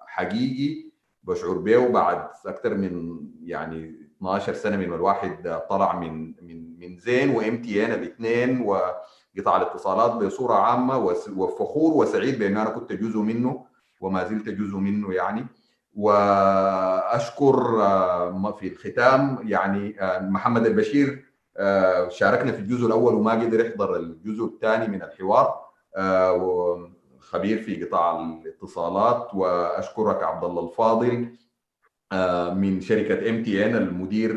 حقيقي 0.07 0.91
بشعر 1.23 1.53
به 1.57 1.87
بعد 1.87 2.27
أكثر 2.45 2.73
من 2.73 3.19
يعني 3.43 3.95
12 4.17 4.53
سنة 4.53 4.77
من 4.77 4.93
الواحد 4.93 5.59
طلع 5.69 5.99
من 5.99 6.33
من 6.41 6.79
من 6.79 6.97
زين 6.97 7.29
وام 7.35 7.61
تي 7.61 7.85
ان 7.85 7.91
الاثنين 7.91 8.61
وقطاع 8.61 9.57
الاتصالات 9.57 10.11
بصورة 10.11 10.53
عامة 10.53 10.97
وفخور 11.37 11.93
وسعيد 11.93 12.39
بأن 12.39 12.57
أنا 12.57 12.69
كنت 12.69 12.93
جزء 12.93 13.19
منه. 13.19 13.66
وما 14.01 14.23
زلت 14.23 14.49
جزء 14.49 14.77
منه 14.77 15.13
يعني. 15.13 15.45
وأشكر 15.95 17.55
في 18.59 18.67
الختام 18.67 19.39
يعني 19.43 19.95
محمد 20.21 20.65
البشير 20.65 21.25
شاركنا 22.09 22.51
في 22.51 22.59
الجزء 22.59 22.87
الأول 22.87 23.13
وما 23.13 23.31
قدر 23.31 23.65
يحضر 23.65 23.95
الجزء 23.95 24.45
الثاني 24.45 24.87
من 24.87 25.01
الحوار 25.03 25.61
خبير 27.19 27.61
في 27.61 27.83
قطاع 27.85 28.21
الاتصالات. 28.21 29.33
وأشكرك 29.33 30.23
عبد 30.23 30.43
الله 30.43 30.63
الفاضل 30.69 31.35
من 32.55 32.81
شركة 32.81 33.29
ام 33.29 33.43
تي 33.43 33.65
ان 33.65 33.75
المدير 33.75 34.33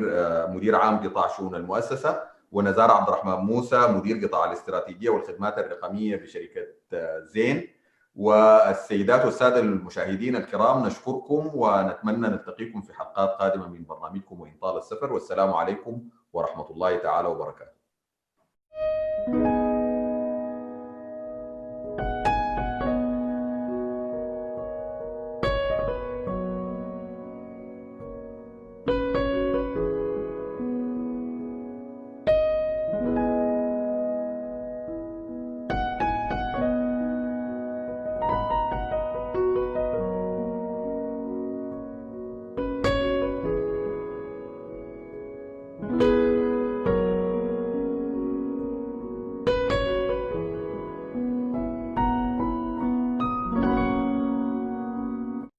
مدير 0.51 0.77
عام 0.77 0.97
قطاع 0.97 1.29
شؤون 1.29 1.55
المؤسسة 1.55 2.23
ونزار 2.53 2.91
عبد 2.91 3.09
الرحمن 3.09 3.35
موسى 3.35 3.87
مدير 3.89 4.27
قطاع 4.27 4.45
الاستراتيجية 4.45 5.11
والخدمات 5.11 5.59
الرقمية 5.59 6.17
بشركة 6.17 6.67
زين. 7.21 7.69
والسيدات 8.15 9.25
والسادة 9.25 9.61
المشاهدين 9.61 10.37
الكرام 10.37 10.87
نشكركم 10.87 11.51
ونتمنى 11.55 12.29
نلتقيكم 12.29 12.83
في 12.83 12.93
حلقات 12.95 13.31
قادمة 13.31 13.69
من 13.69 13.85
برنامجكم 13.85 14.41
وإن 14.41 14.53
طال 14.63 14.79
السفر 14.79 15.13
والسلام 15.13 15.53
عليكم 15.53 16.03
ورحمة 16.33 16.71
الله 16.71 16.97
تعالى 16.97 17.29
وبركاته. 17.29 17.81
thank 19.27 19.35
you 19.35 19.60